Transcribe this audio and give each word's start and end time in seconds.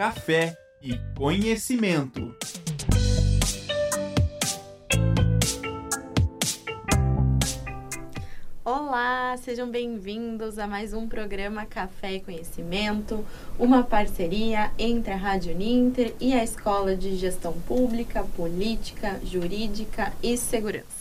café 0.00 0.56
e 0.80 0.98
conhecimento. 1.14 2.34
Olá, 8.64 9.36
sejam 9.36 9.70
bem-vindos 9.70 10.58
a 10.58 10.66
mais 10.66 10.94
um 10.94 11.06
programa 11.06 11.66
Café 11.66 12.14
e 12.14 12.20
Conhecimento, 12.20 13.22
uma 13.58 13.82
parceria 13.82 14.72
entre 14.78 15.12
a 15.12 15.16
Rádio 15.16 15.54
Ninter 15.54 16.14
e 16.18 16.32
a 16.32 16.42
Escola 16.42 16.96
de 16.96 17.14
Gestão 17.16 17.52
Pública, 17.68 18.22
Política, 18.22 19.20
Jurídica 19.22 20.14
e 20.22 20.34
Segurança. 20.38 21.00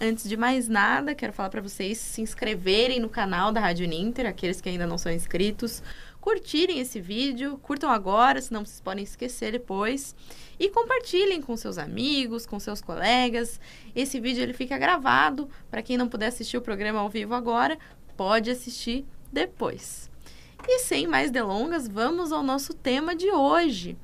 Antes 0.00 0.28
de 0.28 0.36
mais 0.36 0.66
nada, 0.66 1.14
quero 1.14 1.32
falar 1.32 1.50
para 1.50 1.60
vocês 1.60 1.98
se 1.98 2.20
inscreverem 2.20 2.98
no 2.98 3.08
canal 3.08 3.52
da 3.52 3.60
Rádio 3.60 3.86
Ninter, 3.86 4.26
aqueles 4.26 4.60
que 4.60 4.68
ainda 4.68 4.88
não 4.88 4.98
são 4.98 5.12
inscritos, 5.12 5.84
curtirem 6.24 6.80
esse 6.80 7.02
vídeo, 7.02 7.58
curtam 7.58 7.90
agora, 7.90 8.40
senão 8.40 8.64
vocês 8.64 8.80
podem 8.80 9.04
esquecer 9.04 9.52
depois, 9.52 10.16
e 10.58 10.70
compartilhem 10.70 11.42
com 11.42 11.54
seus 11.54 11.76
amigos, 11.76 12.46
com 12.46 12.58
seus 12.58 12.80
colegas. 12.80 13.60
Esse 13.94 14.18
vídeo 14.18 14.42
ele 14.42 14.54
fica 14.54 14.78
gravado, 14.78 15.50
para 15.70 15.82
quem 15.82 15.98
não 15.98 16.08
puder 16.08 16.28
assistir 16.28 16.56
o 16.56 16.62
programa 16.62 17.00
ao 17.00 17.10
vivo 17.10 17.34
agora, 17.34 17.78
pode 18.16 18.50
assistir 18.50 19.04
depois. 19.30 20.10
E 20.66 20.78
sem 20.78 21.06
mais 21.06 21.30
delongas, 21.30 21.86
vamos 21.86 22.32
ao 22.32 22.42
nosso 22.42 22.72
tema 22.72 23.14
de 23.14 23.30
hoje. 23.30 23.94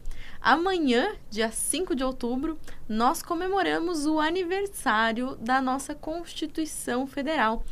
Amanhã, 0.41 1.15
dia 1.29 1.51
5 1.51 1.95
de 1.95 2.03
outubro, 2.03 2.59
nós 2.89 3.23
comemoramos 3.23 4.07
o 4.07 4.19
aniversário 4.19 5.37
da 5.37 5.61
nossa 5.61 5.95
Constituição 5.95 7.07
Federal. 7.07 7.62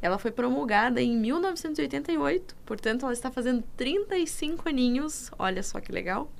Ela 0.00 0.18
foi 0.18 0.30
promulgada 0.30 1.02
em 1.02 1.16
1988, 1.16 2.54
portanto, 2.64 3.04
ela 3.04 3.12
está 3.12 3.28
fazendo 3.30 3.64
35 3.76 4.68
aninhos. 4.68 5.32
Olha 5.36 5.64
só 5.64 5.80
que 5.80 5.90
legal. 5.90 6.30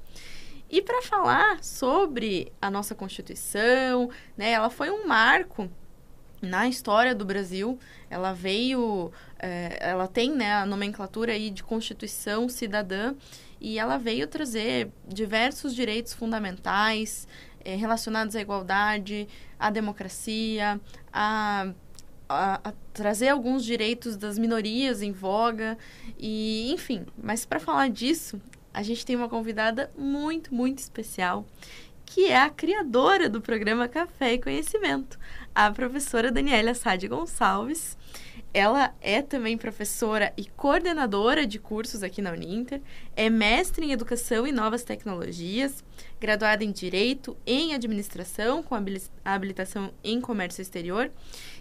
E 0.71 0.81
para 0.81 1.03
falar 1.03 1.63
sobre 1.65 2.53
a 2.63 2.71
nossa 2.71 2.95
Constituição, 2.95 4.09
né, 4.37 4.53
ela 4.53 4.71
foi 4.71 4.89
um 4.89 5.07
marco 5.07 5.69
na 6.41 6.69
história 6.69 7.15
do 7.15 7.25
Brasil. 7.25 7.79
Ela 8.09 8.33
veio, 8.33 9.13
é, 9.39 9.79
ela 9.81 10.07
tem 10.07 10.31
né, 10.31 10.55
a 10.55 10.65
nomenclatura 10.65 11.33
aí 11.33 11.51
de 11.51 11.63
Constituição 11.63 12.49
Cidadã 12.49 13.15
e 13.63 13.79
ela 13.79 13.97
veio 13.97 14.27
trazer 14.27 14.91
diversos 15.07 15.73
direitos 15.73 16.13
fundamentais 16.13 17.29
é, 17.65 17.77
relacionados 17.77 18.35
à 18.35 18.41
igualdade, 18.41 19.29
à 19.57 19.71
democracia, 19.71 20.81
a, 21.13 21.73
a, 22.29 22.61
a, 22.65 22.73
trazer 22.93 23.29
alguns 23.29 23.65
direitos 23.65 24.17
das 24.17 24.37
minorias 24.37 25.01
em 25.01 25.13
voga 25.13 25.79
e 26.19 26.73
enfim. 26.73 27.07
Mas 27.17 27.45
para 27.45 27.61
falar 27.61 27.89
disso, 27.89 28.43
a 28.75 28.83
gente 28.83 29.07
tem 29.07 29.15
uma 29.15 29.29
convidada 29.29 29.93
muito, 29.97 30.53
muito 30.53 30.81
especial 30.81 31.47
que 32.05 32.27
é 32.27 32.37
a 32.37 32.51
criadora 32.51 33.27
do 33.27 33.41
programa 33.41 33.89
Café 33.89 34.35
e 34.35 34.39
Conhecimento, 34.39 35.19
a 35.55 35.71
professora 35.71 36.31
Daniela 36.31 36.75
Sade 36.75 37.09
Gonçalves. 37.09 37.97
Ela 38.55 38.95
é 39.01 39.23
também 39.23 39.57
professora 39.57 40.31
e 40.37 40.45
coordenadora 40.45 41.47
de 41.47 41.59
cursos 41.59 42.03
aqui 42.03 42.21
na 42.21 42.33
Uninter, 42.33 42.83
é 43.17 43.31
mestre 43.31 43.87
em 43.87 43.93
Educação 43.93 44.47
e 44.47 44.53
Novas 44.53 44.85
Tecnologias, 44.85 45.83
graduada 46.21 46.63
em 46.63 46.71
Direito, 46.71 47.35
em 47.47 47.73
Administração, 47.73 48.63
com 48.63 48.75
habilitação 49.25 49.91
em 50.05 50.21
Comércio 50.21 50.61
Exterior, 50.61 51.11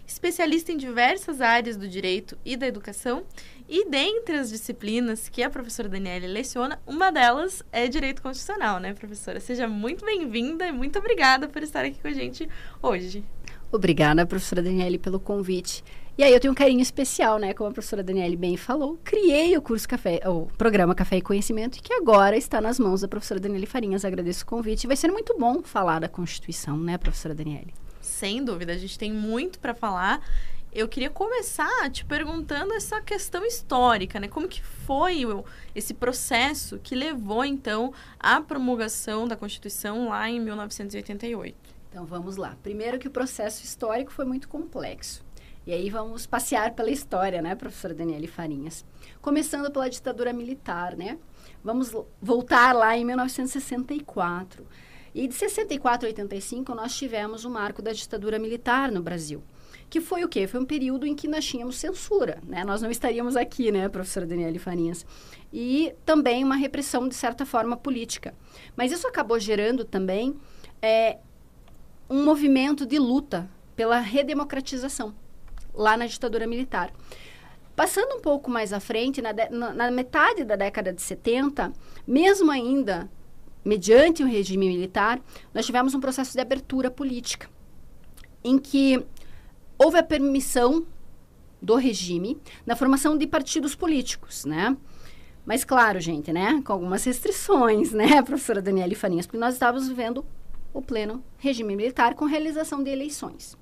especialista 0.06 0.70
em 0.70 0.76
diversas 0.76 1.40
áreas 1.40 1.78
do 1.78 1.88
direito 1.88 2.36
e 2.44 2.58
da 2.58 2.66
educação, 2.66 3.24
e 3.66 3.88
dentre 3.88 4.36
as 4.36 4.50
disciplinas 4.50 5.30
que 5.30 5.42
a 5.42 5.48
professora 5.48 5.88
Daniela 5.88 6.26
leciona, 6.26 6.78
uma 6.86 7.10
delas 7.10 7.62
é 7.72 7.88
Direito 7.88 8.20
Constitucional, 8.20 8.78
né, 8.78 8.92
professora? 8.92 9.40
Seja 9.40 9.66
muito 9.66 10.04
bem-vinda 10.04 10.66
e 10.66 10.72
muito 10.72 10.98
obrigada 10.98 11.48
por 11.48 11.62
estar 11.62 11.86
aqui 11.86 11.98
com 12.02 12.08
a 12.08 12.12
gente 12.12 12.46
hoje. 12.82 13.24
Obrigada, 13.70 14.26
professora 14.26 14.60
Daniele, 14.60 14.98
pelo 14.98 15.18
convite. 15.18 15.82
E 16.16 16.22
aí 16.22 16.30
eu 16.30 16.38
tenho 16.38 16.52
um 16.52 16.54
carinho 16.54 16.82
especial, 16.82 17.38
né? 17.38 17.54
Como 17.54 17.70
a 17.70 17.72
professora 17.72 18.02
Daniele 18.02 18.36
bem 18.36 18.54
falou, 18.54 18.98
criei 19.02 19.56
o 19.56 19.62
curso 19.62 19.88
Café, 19.88 20.20
o 20.28 20.46
programa 20.58 20.94
Café 20.94 21.16
e 21.16 21.22
Conhecimento, 21.22 21.82
que 21.82 21.90
agora 21.94 22.36
está 22.36 22.60
nas 22.60 22.78
mãos 22.78 23.00
da 23.00 23.08
professora 23.08 23.40
Daniele 23.40 23.64
Farinhas. 23.64 24.04
Agradeço 24.04 24.44
o 24.44 24.46
convite. 24.46 24.86
Vai 24.86 24.94
ser 24.94 25.10
muito 25.10 25.34
bom 25.38 25.62
falar 25.62 26.00
da 26.00 26.10
Constituição, 26.10 26.76
né, 26.76 26.98
professora 26.98 27.34
Daniele? 27.34 27.72
Sem 27.98 28.44
dúvida, 28.44 28.74
a 28.74 28.76
gente 28.76 28.98
tem 28.98 29.10
muito 29.10 29.58
para 29.58 29.72
falar. 29.74 30.22
Eu 30.70 30.86
queria 30.86 31.08
começar 31.08 31.90
te 31.90 32.04
perguntando 32.04 32.74
essa 32.74 33.00
questão 33.00 33.42
histórica, 33.46 34.20
né? 34.20 34.28
Como 34.28 34.46
que 34.46 34.62
foi 34.62 35.24
o, 35.24 35.42
esse 35.74 35.94
processo 35.94 36.78
que 36.78 36.94
levou, 36.94 37.42
então, 37.42 37.90
à 38.20 38.38
promulgação 38.38 39.26
da 39.26 39.34
Constituição 39.34 40.10
lá 40.10 40.28
em 40.28 40.38
1988? 40.40 41.56
Então, 41.88 42.04
vamos 42.04 42.36
lá. 42.36 42.54
Primeiro 42.62 42.98
que 42.98 43.08
o 43.08 43.10
processo 43.10 43.64
histórico 43.64 44.12
foi 44.12 44.26
muito 44.26 44.46
complexo. 44.46 45.24
E 45.64 45.72
aí 45.72 45.88
vamos 45.88 46.26
passear 46.26 46.74
pela 46.74 46.90
história, 46.90 47.40
né, 47.40 47.54
professora 47.54 47.94
Daniele 47.94 48.26
Farinhas? 48.26 48.84
Começando 49.20 49.70
pela 49.70 49.88
ditadura 49.88 50.32
militar, 50.32 50.96
né? 50.96 51.18
Vamos 51.62 51.94
voltar 52.20 52.74
lá 52.74 52.96
em 52.96 53.04
1964. 53.04 54.66
E 55.14 55.28
de 55.28 55.34
64 55.34 56.06
a 56.06 56.10
85 56.10 56.74
nós 56.74 56.96
tivemos 56.96 57.44
o 57.44 57.50
marco 57.50 57.80
da 57.80 57.92
ditadura 57.92 58.40
militar 58.40 58.90
no 58.90 59.00
Brasil. 59.00 59.40
Que 59.88 60.00
foi 60.00 60.24
o 60.24 60.28
quê? 60.28 60.48
Foi 60.48 60.58
um 60.58 60.64
período 60.64 61.06
em 61.06 61.14
que 61.14 61.28
nós 61.28 61.44
tínhamos 61.44 61.76
censura, 61.76 62.40
né? 62.44 62.64
Nós 62.64 62.82
não 62.82 62.90
estaríamos 62.90 63.36
aqui, 63.36 63.70
né, 63.70 63.88
professora 63.88 64.26
Daniele 64.26 64.58
Farinhas? 64.58 65.06
E 65.52 65.94
também 66.04 66.42
uma 66.42 66.56
repressão, 66.56 67.08
de 67.08 67.14
certa 67.14 67.46
forma, 67.46 67.76
política. 67.76 68.34
Mas 68.74 68.90
isso 68.90 69.06
acabou 69.06 69.38
gerando 69.38 69.84
também 69.84 70.34
é, 70.80 71.18
um 72.10 72.24
movimento 72.24 72.84
de 72.84 72.98
luta 72.98 73.48
pela 73.76 74.00
redemocratização 74.00 75.21
lá 75.74 75.96
na 75.96 76.06
ditadura 76.06 76.46
militar. 76.46 76.92
Passando 77.74 78.16
um 78.16 78.20
pouco 78.20 78.50
mais 78.50 78.72
à 78.72 78.80
frente, 78.80 79.22
na, 79.22 79.32
na, 79.50 79.72
na 79.72 79.90
metade 79.90 80.44
da 80.44 80.56
década 80.56 80.92
de 80.92 81.00
70, 81.00 81.72
mesmo 82.06 82.50
ainda 82.50 83.10
mediante 83.64 84.22
o 84.22 84.26
regime 84.26 84.68
militar, 84.68 85.20
nós 85.54 85.64
tivemos 85.64 85.94
um 85.94 86.00
processo 86.00 86.32
de 86.32 86.40
abertura 86.40 86.90
política, 86.90 87.48
em 88.42 88.58
que 88.58 89.04
houve 89.78 89.98
a 89.98 90.02
permissão 90.02 90.86
do 91.60 91.76
regime 91.76 92.40
na 92.66 92.74
formação 92.74 93.16
de 93.16 93.26
partidos 93.26 93.74
políticos, 93.74 94.44
né? 94.44 94.76
Mas 95.46 95.64
claro, 95.64 96.00
gente, 96.00 96.32
né? 96.32 96.60
Com 96.64 96.72
algumas 96.72 97.04
restrições, 97.04 97.92
né, 97.92 98.20
professora 98.22 98.60
Daniela 98.60 98.94
Farinhas, 98.94 99.26
porque 99.26 99.38
nós 99.38 99.54
estávamos 99.54 99.88
vivendo 99.88 100.24
o 100.72 100.82
pleno 100.82 101.22
regime 101.38 101.76
militar 101.76 102.14
com 102.14 102.24
realização 102.24 102.82
de 102.82 102.90
eleições. 102.90 103.56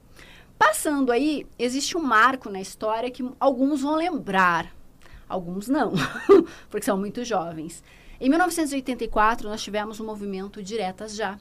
Passando 0.60 1.10
aí, 1.10 1.46
existe 1.58 1.96
um 1.96 2.02
marco 2.02 2.50
na 2.50 2.60
história 2.60 3.10
que 3.10 3.26
alguns 3.40 3.80
vão 3.80 3.94
lembrar, 3.94 4.70
alguns 5.26 5.68
não, 5.68 5.94
porque 6.68 6.84
são 6.84 6.98
muito 6.98 7.24
jovens. 7.24 7.82
Em 8.20 8.28
1984, 8.28 9.48
nós 9.48 9.62
tivemos 9.62 9.98
o 9.98 10.02
um 10.02 10.06
movimento 10.06 10.62
Diretas 10.62 11.16
Já, 11.16 11.38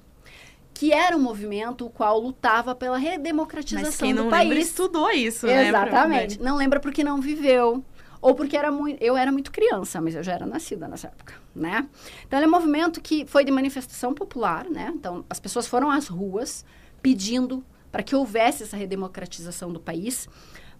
que 0.74 0.94
era 0.94 1.18
um 1.18 1.20
movimento 1.20 1.86
o 1.86 1.90
qual 1.90 2.18
lutava 2.18 2.74
pela 2.74 2.98
redemocratização 2.98 3.90
Mas 3.90 3.98
quem 3.98 4.14
não 4.14 4.24
do 4.24 4.30
país. 4.30 4.48
Lembra, 4.48 4.64
estudou 4.64 5.12
isso, 5.12 5.46
né, 5.48 5.68
Exatamente. 5.68 6.42
Não 6.42 6.56
lembra 6.56 6.80
porque 6.80 7.04
não 7.04 7.20
viveu. 7.20 7.84
Ou 8.22 8.34
porque 8.34 8.56
era 8.56 8.72
muito, 8.72 9.04
eu 9.04 9.18
era 9.18 9.34
muito 9.34 9.52
criança, 9.52 10.00
mas 10.00 10.16
eu 10.16 10.24
já 10.24 10.32
era 10.32 10.46
nascida 10.46 10.88
nessa 10.88 11.08
época, 11.08 11.34
né? 11.54 11.86
Então, 12.26 12.40
é 12.40 12.48
um 12.48 12.50
movimento 12.50 13.02
que 13.02 13.26
foi 13.26 13.44
de 13.44 13.52
manifestação 13.52 14.14
popular, 14.14 14.70
né? 14.70 14.94
Então, 14.96 15.26
as 15.30 15.42
pessoas 15.42 15.68
foram 15.68 15.92
às 15.92 16.08
ruas 16.08 16.64
pedindo 17.02 17.62
para 17.92 18.04
que 18.04 18.16
houvesse 18.16 18.64
essa 18.64 18.78
redemocratização 18.78 19.72
do 19.72 19.80
país. 19.80 20.28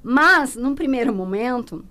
Mas, 0.02 0.56
num 0.56 0.76
primeiro 0.76 1.14
momento, 1.14 1.86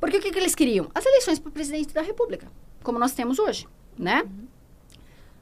porque 0.00 0.18
o 0.18 0.20
que, 0.20 0.30
que 0.30 0.38
eles 0.38 0.54
queriam? 0.54 0.90
As 0.94 1.06
eleições 1.06 1.38
para 1.38 1.50
presidente 1.50 1.94
da 1.94 2.02
República, 2.02 2.50
como 2.82 2.98
nós 2.98 3.12
temos 3.12 3.38
hoje, 3.38 3.66
né? 3.98 4.22
Uhum. 4.22 4.46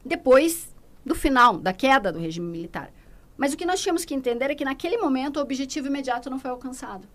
Depois 0.04 0.72
do 1.04 1.14
final, 1.14 1.58
da 1.58 1.72
queda 1.72 2.12
do 2.12 2.18
regime 2.18 2.46
militar. 2.46 2.92
Mas 3.36 3.52
o 3.52 3.56
que 3.56 3.66
nós 3.66 3.80
tínhamos 3.80 4.04
que 4.04 4.14
entender 4.14 4.50
é 4.50 4.54
que 4.54 4.64
naquele 4.64 4.98
momento 4.98 5.38
o 5.38 5.42
objetivo 5.42 5.88
imediato 5.88 6.30
não 6.30 6.38
foi 6.38 6.50
alcançado. 6.50 7.08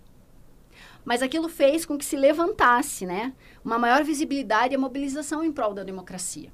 Mas 1.05 1.21
aquilo 1.21 1.47
fez 1.47 1.85
com 1.85 1.97
que 1.97 2.03
se 2.03 2.17
levantasse, 2.17 3.05
né, 3.05 3.33
uma 3.63 3.79
maior 3.79 4.03
visibilidade 4.03 4.73
e 4.73 4.75
a 4.75 4.79
mobilização 4.79 5.41
em 5.41 5.51
prol 5.51 5.73
da 5.73 5.83
democracia. 5.83 6.51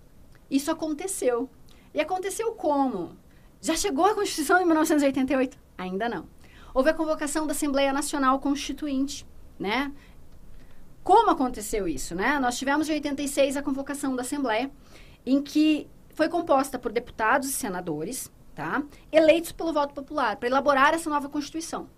Isso 0.49 0.69
aconteceu. 0.69 1.49
E 1.91 1.99
aconteceu 1.99 2.51
como? 2.51 3.17
Já 3.63 3.77
chegou 3.77 4.03
a 4.03 4.13
Constituição 4.13 4.59
de 4.59 4.65
1988? 4.65 5.57
Ainda 5.77 6.09
não. 6.09 6.27
Houve 6.73 6.89
a 6.89 6.93
convocação 6.93 7.47
da 7.47 7.53
Assembleia 7.53 7.93
Nacional 7.93 8.37
Constituinte, 8.37 9.25
né? 9.57 9.89
Como 11.01 11.31
aconteceu 11.31 11.87
isso, 11.87 12.13
né? 12.13 12.37
Nós 12.39 12.57
tivemos 12.57 12.89
em 12.89 12.93
86 12.95 13.55
a 13.55 13.63
convocação 13.63 14.17
da 14.17 14.21
Assembleia, 14.21 14.69
em 15.25 15.41
que 15.41 15.87
foi 16.09 16.27
composta 16.27 16.77
por 16.77 16.91
deputados 16.91 17.47
e 17.47 17.53
senadores, 17.53 18.29
tá? 18.53 18.83
Eleitos 19.09 19.53
pelo 19.53 19.71
voto 19.71 19.93
popular, 19.93 20.35
para 20.35 20.49
elaborar 20.49 20.93
essa 20.93 21.09
nova 21.09 21.29
Constituição, 21.29 21.89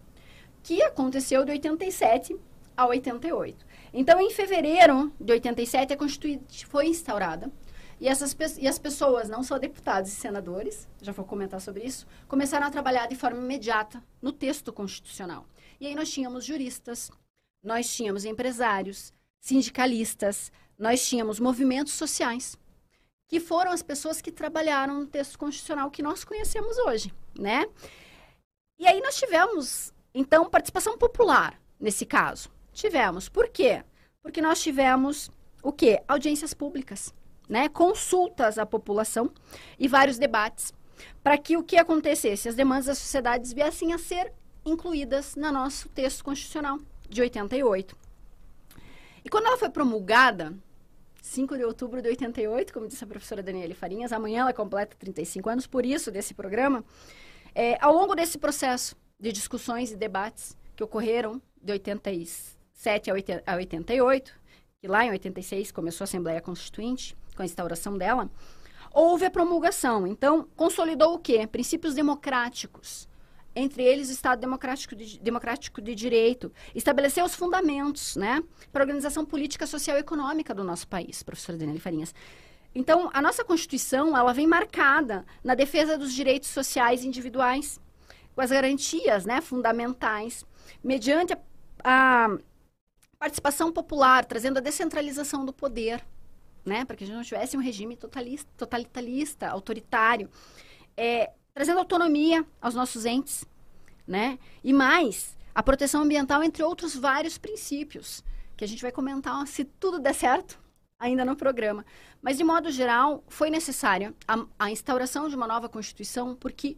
que 0.61 0.83
aconteceu 0.83 1.43
de 1.43 1.51
87 1.51 2.37
a 2.77 2.85
88. 2.85 3.65
Então, 3.91 4.21
em 4.21 4.29
fevereiro 4.29 5.11
de 5.19 5.33
87, 5.33 5.93
a 5.93 5.97
Constituinte 5.97 6.63
foi 6.67 6.85
instaurada 6.89 7.51
E, 7.99 8.07
essas, 8.07 8.35
e 8.57 8.67
as 8.67 8.77
pessoas, 8.77 9.29
não 9.29 9.41
só 9.41 9.57
deputados 9.57 10.11
e 10.11 10.15
senadores, 10.15 10.87
já 11.01 11.11
vou 11.11 11.25
comentar 11.25 11.61
sobre 11.61 11.83
isso, 11.83 12.05
começaram 12.27 12.67
a 12.67 12.71
trabalhar 12.71 13.07
de 13.07 13.15
forma 13.15 13.39
imediata 13.39 14.03
no 14.21 14.31
texto 14.31 14.73
constitucional. 14.73 15.45
E 15.79 15.87
aí 15.87 15.95
nós 15.95 16.11
tínhamos 16.11 16.43
juristas, 16.43 17.09
nós 17.63 17.93
tínhamos 17.93 18.25
empresários, 18.25 19.13
sindicalistas, 19.39 20.51
nós 20.77 21.07
tínhamos 21.07 21.39
movimentos 21.39 21.93
sociais, 21.93 22.57
que 23.27 23.39
foram 23.39 23.71
as 23.71 23.81
pessoas 23.81 24.21
que 24.21 24.31
trabalharam 24.31 24.99
no 24.99 25.07
texto 25.07 25.37
constitucional 25.39 25.89
que 25.89 26.03
nós 26.03 26.23
conhecemos 26.23 26.77
hoje, 26.79 27.13
né? 27.37 27.65
E 28.77 28.85
aí 28.85 28.99
nós 29.01 29.15
tivemos, 29.15 29.93
então, 30.13 30.49
participação 30.49 30.97
popular 30.97 31.59
nesse 31.79 32.05
caso. 32.05 32.49
Tivemos. 32.73 33.29
Por 33.29 33.47
quê? 33.47 33.83
Porque 34.21 34.41
nós 34.41 34.61
tivemos 34.61 35.31
o 35.63 35.71
quê? 35.71 36.03
Audiências 36.07 36.53
públicas, 36.53 37.13
né? 37.49 37.69
Consultas 37.69 38.57
à 38.57 38.65
população 38.65 39.31
e 39.79 39.87
vários 39.87 40.17
debates 40.17 40.73
para 41.23 41.37
que 41.37 41.57
o 41.57 41.63
que 41.63 41.77
acontecesse, 41.77 42.49
as 42.49 42.55
demandas 42.55 42.85
da 42.85 42.95
sociedade 42.95 43.53
viessem 43.53 43.93
a 43.93 43.97
ser 43.97 44.31
incluídas 44.65 45.35
no 45.35 45.51
nosso 45.51 45.89
texto 45.89 46.23
constitucional 46.23 46.79
de 47.09 47.21
88. 47.21 47.95
E 49.23 49.29
quando 49.29 49.47
ela 49.47 49.57
foi 49.57 49.69
promulgada, 49.69 50.53
5 51.21 51.57
de 51.57 51.63
outubro 51.63 52.01
de 52.01 52.09
88, 52.09 52.71
como 52.71 52.87
disse 52.87 53.03
a 53.03 53.07
professora 53.07 53.41
Daniele 53.41 53.73
Farinhas, 53.73 54.13
amanhã 54.13 54.41
ela 54.41 54.53
completa 54.53 54.95
35 54.97 55.49
anos, 55.49 55.67
por 55.67 55.85
isso 55.85 56.11
desse 56.11 56.33
programa, 56.33 56.83
é, 57.53 57.77
ao 57.81 57.93
longo 57.93 58.15
desse 58.15 58.37
processo 58.37 58.95
de 59.19 59.31
discussões 59.31 59.91
e 59.91 59.95
debates 59.95 60.55
que 60.75 60.83
ocorreram 60.83 61.41
de 61.61 61.71
87 61.71 63.09
a 63.09 63.55
88, 63.55 64.33
que 64.81 64.87
lá 64.87 65.05
em 65.05 65.09
86 65.09 65.71
começou 65.71 66.03
a 66.03 66.05
Assembleia 66.05 66.41
Constituinte, 66.41 67.15
com 67.35 67.41
a 67.41 67.45
instauração 67.45 67.97
dela, 67.97 68.29
houve 68.93 69.25
a 69.25 69.31
promulgação. 69.31 70.05
Então, 70.07 70.47
consolidou 70.55 71.15
o 71.15 71.19
quê? 71.19 71.47
Princípios 71.47 71.93
democráticos, 71.93 73.07
entre 73.55 73.83
eles 73.83 74.09
o 74.09 74.11
Estado 74.11 74.39
democrático 74.39 74.95
de, 74.95 75.19
democrático 75.19 75.81
de 75.81 75.95
direito, 75.95 76.51
estabeleceu 76.73 77.25
os 77.25 77.35
fundamentos 77.35 78.15
né, 78.15 78.43
para 78.71 78.83
a 78.83 78.85
organização 78.85 79.25
política, 79.25 79.65
social 79.65 79.97
e 79.97 80.01
econômica 80.01 80.53
do 80.53 80.63
nosso 80.63 80.87
país, 80.87 81.23
professora 81.23 81.57
Daniela 81.57 81.79
Farinhas. 81.79 82.13
Então, 82.73 83.09
a 83.13 83.21
nossa 83.21 83.43
Constituição, 83.43 84.15
ela 84.15 84.33
vem 84.33 84.45
marcada 84.45 85.25
na 85.43 85.55
defesa 85.55 85.97
dos 85.97 86.13
direitos 86.13 86.49
sociais 86.49 87.05
individuais, 87.05 87.79
com 88.35 88.41
as 88.41 88.51
garantias 88.51 89.25
né, 89.25 89.39
fundamentais, 89.39 90.45
mediante 90.83 91.33
a, 91.33 91.39
a 91.83 92.37
participação 93.25 93.71
popular, 93.71 94.23
trazendo 94.23 94.57
a 94.57 94.61
descentralização 94.61 95.43
do 95.43 95.51
poder, 95.51 96.05
né, 96.63 96.85
para 96.85 96.95
que 96.95 97.03
a 97.03 97.07
gente 97.07 97.15
não 97.15 97.23
tivesse 97.23 97.57
um 97.57 97.59
regime 97.59 97.97
totalitarista, 98.55 99.49
autoritário. 99.49 100.29
É, 100.95 101.31
trazendo 101.51 101.79
autonomia 101.79 102.45
aos 102.61 102.75
nossos 102.75 103.03
entes, 103.03 103.43
né? 104.05 104.37
E 104.63 104.71
mais, 104.71 105.35
a 105.55 105.63
proteção 105.63 106.03
ambiental, 106.03 106.43
entre 106.43 106.61
outros 106.61 106.95
vários 106.95 107.35
princípios, 107.35 108.23
que 108.55 108.63
a 108.63 108.67
gente 108.67 108.83
vai 108.83 108.91
comentar 108.91 109.47
se 109.47 109.65
tudo 109.65 109.97
der 109.97 110.13
certo 110.13 110.59
ainda 110.99 111.25
no 111.25 111.35
programa. 111.35 111.83
Mas, 112.21 112.37
de 112.37 112.43
modo 112.43 112.69
geral, 112.69 113.23
foi 113.27 113.49
necessária 113.49 114.13
a, 114.27 114.45
a 114.59 114.69
instauração 114.69 115.27
de 115.27 115.35
uma 115.35 115.47
nova 115.47 115.67
Constituição, 115.67 116.35
porque 116.35 116.77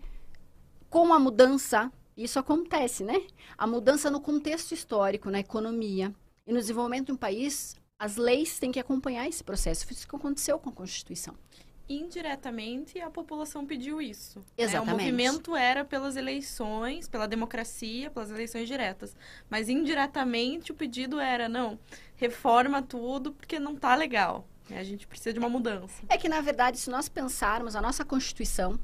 com 0.89 1.13
a 1.13 1.19
mudança, 1.19 1.91
isso 2.15 2.39
acontece, 2.39 3.03
né? 3.03 3.21
A 3.57 3.67
mudança 3.67 4.09
no 4.09 4.21
contexto 4.21 4.71
histórico, 4.73 5.29
na 5.29 5.41
economia 5.41 6.15
e 6.47 6.53
no 6.53 6.59
desenvolvimento 6.59 7.07
de 7.07 7.11
um 7.11 7.17
país, 7.17 7.75
as 7.99 8.15
leis 8.15 8.57
têm 8.57 8.71
que 8.71 8.79
acompanhar 8.79 9.27
esse 9.27 9.43
processo. 9.43 9.85
Foi 9.85 9.93
isso 9.93 10.07
que 10.07 10.15
aconteceu 10.15 10.57
com 10.57 10.69
a 10.69 10.73
Constituição 10.73 11.35
indiretamente 11.89 12.99
a 12.99 13.09
população 13.09 13.65
pediu 13.65 14.01
isso. 14.01 14.43
Exatamente. 14.57 14.87
Né? 14.87 14.93
O 14.93 14.97
movimento 14.97 15.55
era 15.55 15.85
pelas 15.85 16.15
eleições, 16.15 17.07
pela 17.07 17.27
democracia, 17.27 18.11
pelas 18.11 18.29
eleições 18.29 18.67
diretas. 18.67 19.15
Mas 19.49 19.69
indiretamente 19.69 20.71
o 20.71 20.75
pedido 20.75 21.19
era, 21.19 21.47
não, 21.47 21.79
reforma 22.15 22.81
tudo 22.81 23.31
porque 23.31 23.59
não 23.59 23.75
tá 23.75 23.95
legal. 23.95 24.45
A 24.69 24.83
gente 24.83 25.07
precisa 25.07 25.31
de 25.31 25.39
uma 25.39 25.47
mudança. 25.47 26.03
É 26.09 26.17
que, 26.17 26.27
na 26.27 26.41
verdade, 26.41 26.77
se 26.77 26.89
nós 26.89 27.07
pensarmos 27.07 27.73
a 27.73 27.81
nossa 27.81 28.03
Constituição, 28.03 28.77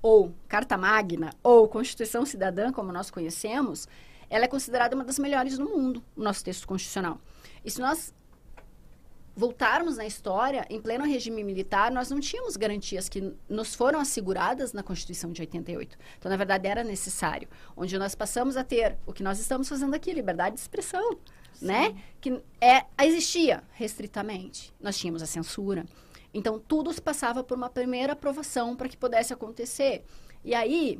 ou 0.00 0.34
Carta 0.48 0.78
Magna, 0.78 1.30
ou 1.42 1.68
Constituição 1.68 2.24
Cidadã, 2.24 2.72
como 2.72 2.90
nós 2.90 3.10
conhecemos, 3.10 3.86
ela 4.28 4.44
é 4.44 4.48
considerada 4.48 4.94
uma 4.94 5.04
das 5.04 5.18
melhores 5.18 5.58
do 5.58 5.64
mundo, 5.64 6.02
o 6.16 6.22
nosso 6.22 6.44
texto 6.44 6.66
constitucional. 6.66 7.20
E 7.64 7.70
se 7.70 7.80
nós 7.80 8.14
voltarmos 9.36 9.98
na 9.98 10.06
história, 10.06 10.66
em 10.70 10.80
pleno 10.80 11.04
regime 11.04 11.44
militar, 11.44 11.90
nós 11.90 12.08
não 12.08 12.18
tínhamos 12.18 12.56
garantias 12.56 13.06
que 13.06 13.34
nos 13.46 13.74
foram 13.74 14.00
asseguradas 14.00 14.72
na 14.72 14.82
Constituição 14.82 15.30
de 15.30 15.42
88. 15.42 15.98
Então, 16.18 16.30
na 16.30 16.36
verdade, 16.38 16.66
era 16.66 16.82
necessário. 16.82 17.46
Onde 17.76 17.98
nós 17.98 18.14
passamos 18.14 18.56
a 18.56 18.64
ter 18.64 18.96
o 19.04 19.12
que 19.12 19.22
nós 19.22 19.38
estamos 19.38 19.68
fazendo 19.68 19.94
aqui, 19.94 20.10
liberdade 20.12 20.54
de 20.54 20.62
expressão, 20.62 21.18
Sim. 21.52 21.66
né? 21.66 22.02
Que 22.18 22.42
é, 22.58 22.86
existia 23.04 23.62
restritamente. 23.72 24.72
Nós 24.80 24.96
tínhamos 24.96 25.22
a 25.22 25.26
censura. 25.26 25.84
Então, 26.32 26.58
tudo 26.58 26.90
se 26.92 27.02
passava 27.02 27.44
por 27.44 27.58
uma 27.58 27.68
primeira 27.68 28.14
aprovação 28.14 28.74
para 28.74 28.88
que 28.88 28.96
pudesse 28.96 29.34
acontecer. 29.34 30.02
E 30.42 30.54
aí, 30.54 30.98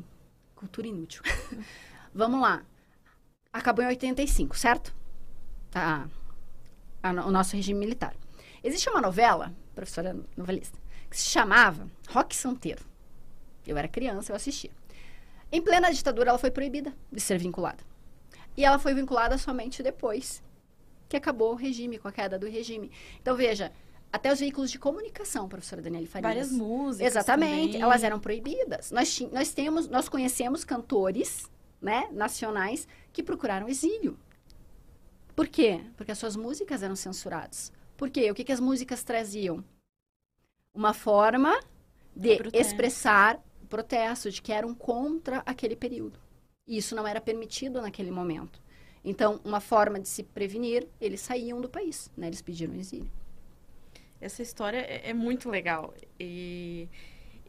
cultura 0.55 0.87
inútil. 0.87 1.23
Vamos 2.13 2.39
lá. 2.39 2.63
Acabou 3.57 3.83
em 3.83 3.87
85, 3.87 4.55
certo? 4.55 4.95
Tá. 5.71 6.07
o 7.03 7.31
nosso 7.31 7.55
regime 7.55 7.79
militar. 7.79 8.15
Existe 8.63 8.87
uma 8.87 9.01
novela, 9.01 9.51
professora 9.73 10.15
novelista, 10.35 10.77
que 11.09 11.17
se 11.17 11.27
chamava 11.27 11.87
Rock 12.09 12.35
Santeiro. 12.35 12.85
Eu 13.65 13.75
era 13.75 13.87
criança, 13.87 14.31
eu 14.31 14.35
assistia. 14.35 14.69
Em 15.51 15.59
plena 15.59 15.91
ditadura, 15.91 16.29
ela 16.29 16.37
foi 16.37 16.51
proibida 16.51 16.93
de 17.11 17.19
ser 17.19 17.39
vinculada. 17.39 17.83
E 18.55 18.63
ela 18.63 18.77
foi 18.77 18.93
vinculada 18.93 19.39
somente 19.39 19.81
depois 19.81 20.43
que 21.09 21.17
acabou 21.17 21.53
o 21.53 21.55
regime, 21.55 21.97
com 21.97 22.07
a 22.07 22.11
queda 22.11 22.37
do 22.37 22.47
regime. 22.47 22.91
Então, 23.19 23.35
veja, 23.35 23.71
até 24.13 24.31
os 24.31 24.39
veículos 24.39 24.69
de 24.69 24.77
comunicação, 24.77 25.49
professora 25.49 25.81
Daniela 25.81 26.05
Farias. 26.05 26.31
Várias 26.31 26.51
músicas. 26.51 27.07
Exatamente, 27.07 27.71
também. 27.73 27.81
elas 27.81 28.03
eram 28.03 28.19
proibidas. 28.19 28.91
Nós, 28.91 29.19
nós, 29.31 29.51
temos, 29.51 29.87
nós 29.87 30.07
conhecemos 30.07 30.63
cantores 30.63 31.49
né, 31.81 32.07
nacionais 32.11 32.87
que 33.17 33.23
procuraram 33.23 33.67
exílio. 33.67 34.15
Por 35.35 35.47
quê? 35.47 35.83
Porque 35.95 36.11
as 36.11 36.19
suas 36.19 36.35
músicas 36.35 36.83
eram 36.83 36.95
censuradas. 36.95 37.73
Por 37.97 38.11
quê? 38.11 38.29
O 38.29 38.35
que, 38.35 38.43
que 38.43 38.51
as 38.51 38.59
músicas 38.59 39.03
traziam? 39.03 39.65
Uma 40.71 40.93
forma 40.93 41.59
de 42.15 42.35
protesto. 42.35 42.59
expressar 42.59 43.43
protesto, 43.67 44.29
de 44.29 44.39
que 44.39 44.53
eram 44.53 44.75
contra 44.75 45.41
aquele 45.47 45.75
período. 45.75 46.19
E 46.67 46.77
isso 46.77 46.95
não 46.95 47.07
era 47.07 47.19
permitido 47.19 47.81
naquele 47.81 48.11
momento. 48.11 48.61
Então, 49.03 49.41
uma 49.43 49.59
forma 49.59 49.99
de 49.99 50.07
se 50.07 50.21
prevenir, 50.21 50.87
eles 51.01 51.21
saíam 51.21 51.59
do 51.59 51.67
país, 51.67 52.11
né? 52.15 52.27
Eles 52.27 52.43
pediram 52.43 52.75
exílio. 52.75 53.11
Essa 54.21 54.43
história 54.43 54.77
é, 54.77 55.09
é 55.09 55.13
muito 55.13 55.49
legal. 55.49 55.91
E 56.19 56.87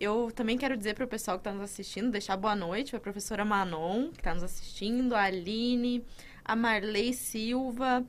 eu 0.00 0.31
também 0.35 0.57
quero 0.57 0.76
dizer 0.76 0.95
para 0.95 1.05
o 1.05 1.09
pessoal 1.09 1.38
que 1.38 1.43
está 1.43 1.52
nos 1.52 1.62
assistindo, 1.62 2.11
deixar 2.11 2.37
boa 2.37 2.55
noite 2.55 2.90
para 2.90 2.99
a 2.99 3.02
professora 3.02 3.45
Manon, 3.45 4.11
que 4.11 4.21
está 4.21 4.35
nos 4.35 4.43
assistindo, 4.43 5.14
a 5.14 5.23
Aline, 5.23 6.05
a 6.49 6.57
Marley 6.57 7.12
Silva 7.12 8.02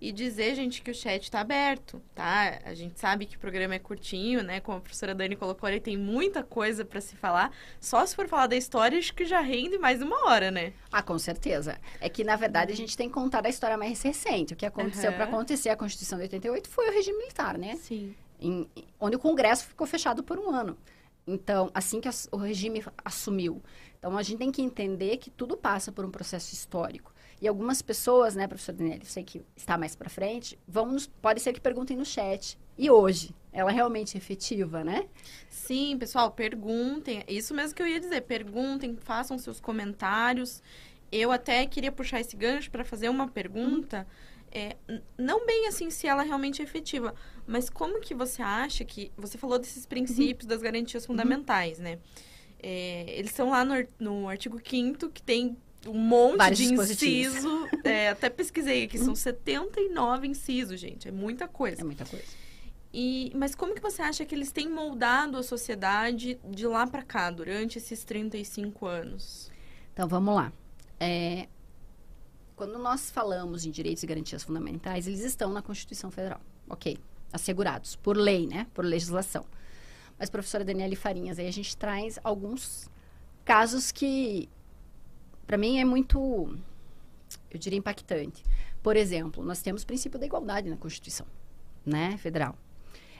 e 0.00 0.10
dizer, 0.10 0.56
gente, 0.56 0.82
que 0.82 0.90
o 0.90 0.94
chat 0.94 1.22
está 1.22 1.40
aberto, 1.40 2.02
tá? 2.12 2.58
A 2.64 2.74
gente 2.74 2.98
sabe 2.98 3.24
que 3.24 3.36
o 3.36 3.38
programa 3.38 3.76
é 3.76 3.78
curtinho, 3.78 4.42
né? 4.42 4.58
Como 4.58 4.78
a 4.78 4.80
professora 4.80 5.14
Dani 5.14 5.36
colocou, 5.36 5.68
ele 5.68 5.78
tem 5.78 5.96
muita 5.96 6.42
coisa 6.42 6.84
para 6.84 7.00
se 7.00 7.14
falar. 7.14 7.52
Só 7.80 8.04
se 8.04 8.16
for 8.16 8.26
falar 8.26 8.48
da 8.48 8.56
história, 8.56 8.98
acho 8.98 9.14
que 9.14 9.24
já 9.24 9.40
rende 9.40 9.78
mais 9.78 10.02
uma 10.02 10.26
hora, 10.26 10.50
né? 10.50 10.72
Ah, 10.90 11.04
com 11.04 11.16
certeza. 11.20 11.78
É 12.00 12.08
que, 12.08 12.24
na 12.24 12.34
verdade, 12.34 12.72
a 12.72 12.76
gente 12.76 12.96
tem 12.96 13.06
que 13.06 13.14
contar 13.14 13.46
a 13.46 13.48
história 13.48 13.78
mais 13.78 14.02
recente. 14.02 14.54
O 14.54 14.56
que 14.56 14.66
aconteceu 14.66 15.10
uhum. 15.10 15.16
para 15.16 15.26
acontecer 15.26 15.68
a 15.68 15.76
Constituição 15.76 16.18
de 16.18 16.24
88 16.24 16.68
foi 16.68 16.88
o 16.88 16.92
regime 16.92 17.18
militar, 17.18 17.56
né? 17.56 17.76
Sim. 17.76 18.12
Em, 18.40 18.68
onde 18.98 19.14
o 19.14 19.20
Congresso 19.20 19.66
ficou 19.66 19.86
fechado 19.86 20.24
por 20.24 20.36
um 20.36 20.50
ano. 20.50 20.76
Então, 21.26 21.70
assim 21.74 22.00
que 22.00 22.08
o 22.30 22.36
regime 22.36 22.84
assumiu. 23.04 23.62
Então, 23.98 24.16
a 24.16 24.22
gente 24.22 24.38
tem 24.38 24.52
que 24.52 24.62
entender 24.62 25.16
que 25.16 25.30
tudo 25.30 25.56
passa 25.56 25.90
por 25.90 26.04
um 26.04 26.10
processo 26.10 26.52
histórico. 26.52 27.12
E 27.40 27.48
algumas 27.48 27.82
pessoas, 27.82 28.34
né, 28.34 28.46
professor 28.46 28.72
Daniele, 28.72 29.04
sei 29.04 29.24
que 29.24 29.42
está 29.56 29.76
mais 29.76 29.96
para 29.96 30.08
frente, 30.08 30.58
vão 30.66 30.96
pode 31.20 31.40
ser 31.40 31.52
que 31.52 31.60
perguntem 31.60 31.96
no 31.96 32.04
chat. 32.04 32.58
E 32.76 32.90
hoje, 32.90 33.34
ela 33.52 33.70
é 33.70 33.74
realmente 33.74 34.16
efetiva, 34.16 34.82
né? 34.82 35.06
Sim, 35.48 35.96
pessoal, 35.96 36.30
perguntem. 36.30 37.24
Isso 37.28 37.54
mesmo 37.54 37.74
que 37.74 37.82
eu 37.82 37.86
ia 37.86 38.00
dizer. 38.00 38.22
Perguntem, 38.22 38.96
façam 38.96 39.38
seus 39.38 39.60
comentários. 39.60 40.62
Eu 41.10 41.30
até 41.30 41.64
queria 41.66 41.92
puxar 41.92 42.20
esse 42.20 42.36
gancho 42.36 42.70
para 42.70 42.84
fazer 42.84 43.08
uma 43.08 43.28
pergunta. 43.28 44.06
É, 44.54 44.76
não 45.18 45.44
bem 45.44 45.66
assim 45.66 45.90
se 45.90 46.06
ela 46.06 46.22
realmente 46.22 46.62
é 46.62 46.64
efetiva, 46.64 47.12
mas 47.46 47.68
como 47.68 48.00
que 48.00 48.14
você 48.14 48.40
acha 48.40 48.84
que... 48.84 49.10
Você 49.16 49.36
falou 49.36 49.58
desses 49.58 49.84
princípios, 49.84 50.44
uhum. 50.44 50.50
das 50.50 50.62
garantias 50.62 51.04
fundamentais, 51.04 51.78
uhum. 51.78 51.84
né? 51.84 51.98
É, 52.62 53.18
eles 53.18 53.30
estão 53.32 53.50
lá 53.50 53.64
no, 53.64 53.74
no 53.98 54.28
artigo 54.28 54.58
5 54.64 55.10
que 55.10 55.22
tem 55.22 55.56
um 55.86 55.98
monte 55.98 56.38
Vários 56.38 56.58
de 56.58 56.72
inciso. 56.72 57.68
É, 57.84 58.08
até 58.08 58.30
pesquisei 58.30 58.84
aqui, 58.84 58.96
são 58.96 59.14
79 59.14 60.26
incisos, 60.26 60.80
gente. 60.80 61.06
É 61.06 61.12
muita 61.12 61.46
coisa. 61.46 61.82
É 61.82 61.84
muita 61.84 62.06
coisa. 62.06 62.24
E, 62.90 63.30
mas 63.34 63.54
como 63.54 63.74
que 63.74 63.82
você 63.82 64.00
acha 64.00 64.24
que 64.24 64.34
eles 64.34 64.50
têm 64.50 64.70
moldado 64.70 65.36
a 65.36 65.42
sociedade 65.42 66.38
de 66.48 66.66
lá 66.66 66.86
para 66.86 67.02
cá, 67.02 67.30
durante 67.30 67.76
esses 67.76 68.04
35 68.04 68.86
anos? 68.86 69.50
Então, 69.92 70.08
vamos 70.08 70.34
lá. 70.34 70.50
É, 70.98 71.48
quando 72.56 72.78
nós 72.78 73.10
falamos 73.10 73.64
em 73.64 73.70
direitos 73.70 74.02
e 74.02 74.06
garantias 74.06 74.42
fundamentais, 74.42 75.06
eles 75.06 75.20
estão 75.20 75.52
na 75.52 75.62
Constituição 75.62 76.10
Federal, 76.10 76.40
ok? 76.68 76.98
Assegurados, 77.32 77.96
por 77.96 78.16
lei, 78.16 78.46
né? 78.46 78.66
Por 78.72 78.84
legislação. 78.84 79.44
Mas, 80.18 80.30
professora 80.30 80.64
Daniele 80.64 80.94
Farinhas, 80.94 81.38
aí 81.38 81.48
a 81.48 81.52
gente 81.52 81.76
traz 81.76 82.18
alguns 82.22 82.88
casos 83.44 83.90
que, 83.90 84.48
para 85.46 85.58
mim, 85.58 85.78
é 85.78 85.84
muito, 85.84 86.56
eu 87.50 87.58
diria, 87.58 87.78
impactante. 87.78 88.44
Por 88.82 88.96
exemplo, 88.96 89.44
nós 89.44 89.60
temos 89.60 89.82
o 89.82 89.86
princípio 89.86 90.18
da 90.18 90.26
igualdade 90.26 90.70
na 90.70 90.76
Constituição, 90.76 91.26
né? 91.84 92.16
Federal. 92.18 92.56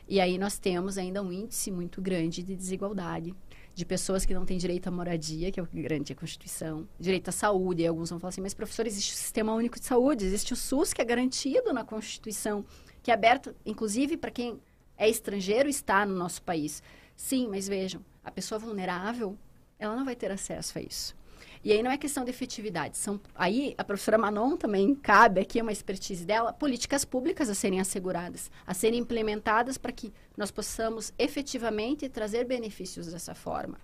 E 0.06 0.20
aí 0.20 0.38
nós 0.38 0.58
temos 0.58 0.98
ainda 0.98 1.22
um 1.22 1.32
índice 1.32 1.70
muito 1.70 2.00
grande 2.00 2.42
de 2.42 2.54
desigualdade, 2.54 3.34
de 3.74 3.84
pessoas 3.84 4.24
que 4.24 4.32
não 4.32 4.44
têm 4.44 4.56
direito 4.56 4.86
à 4.86 4.90
moradia, 4.90 5.50
que 5.50 5.58
é 5.58 5.62
o 5.62 5.66
que 5.66 5.82
garante 5.82 6.12
a 6.12 6.16
Constituição, 6.16 6.88
direito 6.98 7.28
à 7.28 7.32
saúde. 7.32 7.82
E 7.82 7.86
alguns 7.86 8.10
vão 8.10 8.20
falar 8.20 8.28
assim, 8.28 8.40
mas 8.40 8.54
professor, 8.54 8.86
existe 8.86 9.12
o 9.12 9.16
Sistema 9.16 9.52
Único 9.52 9.78
de 9.78 9.84
Saúde, 9.84 10.24
existe 10.24 10.52
o 10.52 10.56
SUS 10.56 10.92
que 10.92 11.02
é 11.02 11.04
garantido 11.04 11.72
na 11.72 11.84
Constituição, 11.84 12.64
que 13.02 13.10
é 13.10 13.14
aberto, 13.14 13.54
inclusive, 13.66 14.16
para 14.16 14.30
quem 14.30 14.60
é 14.96 15.08
estrangeiro 15.08 15.68
está 15.68 16.06
no 16.06 16.14
nosso 16.14 16.42
país. 16.42 16.82
Sim, 17.16 17.48
mas 17.48 17.66
vejam, 17.66 18.04
a 18.22 18.30
pessoa 18.30 18.58
vulnerável, 18.58 19.36
ela 19.78 19.96
não 19.96 20.04
vai 20.04 20.14
ter 20.14 20.30
acesso 20.30 20.78
a 20.78 20.82
isso. 20.82 21.16
E 21.64 21.72
aí 21.72 21.82
não 21.82 21.90
é 21.90 21.96
questão 21.96 22.24
de 22.24 22.30
efetividade. 22.30 22.98
São, 22.98 23.18
aí 23.34 23.74
a 23.78 23.82
professora 23.82 24.18
Manon 24.18 24.54
também 24.54 24.94
cabe 24.94 25.40
aqui 25.40 25.62
uma 25.62 25.72
expertise 25.72 26.24
dela, 26.26 26.52
políticas 26.52 27.06
públicas 27.06 27.48
a 27.48 27.54
serem 27.54 27.80
asseguradas, 27.80 28.50
a 28.66 28.74
serem 28.74 29.00
implementadas 29.00 29.78
para 29.78 29.90
que 29.90 30.12
nós 30.36 30.50
possamos 30.50 31.10
efetivamente 31.18 32.06
trazer 32.10 32.44
benefícios 32.44 33.06
dessa 33.06 33.34
forma. 33.34 33.78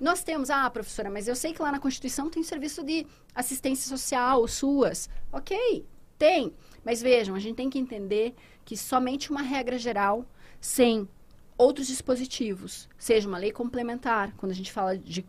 Nós 0.00 0.24
temos, 0.24 0.50
ah, 0.50 0.68
professora, 0.70 1.08
mas 1.08 1.28
eu 1.28 1.36
sei 1.36 1.52
que 1.52 1.62
lá 1.62 1.70
na 1.70 1.78
Constituição 1.78 2.28
tem 2.28 2.42
serviço 2.42 2.82
de 2.82 3.06
assistência 3.32 3.88
social, 3.88 4.46
SUAS. 4.48 5.08
Ok, 5.32 5.86
tem. 6.18 6.52
Mas 6.84 7.00
vejam, 7.00 7.34
a 7.34 7.38
gente 7.38 7.56
tem 7.56 7.70
que 7.70 7.78
entender 7.78 8.34
que 8.64 8.76
somente 8.76 9.30
uma 9.30 9.42
regra 9.42 9.78
geral, 9.78 10.26
sem 10.60 11.08
outros 11.56 11.86
dispositivos, 11.86 12.88
seja 12.96 13.28
uma 13.28 13.38
lei 13.38 13.52
complementar, 13.52 14.32
quando 14.36 14.52
a 14.52 14.54
gente 14.54 14.70
fala 14.70 14.96
de 14.96 15.24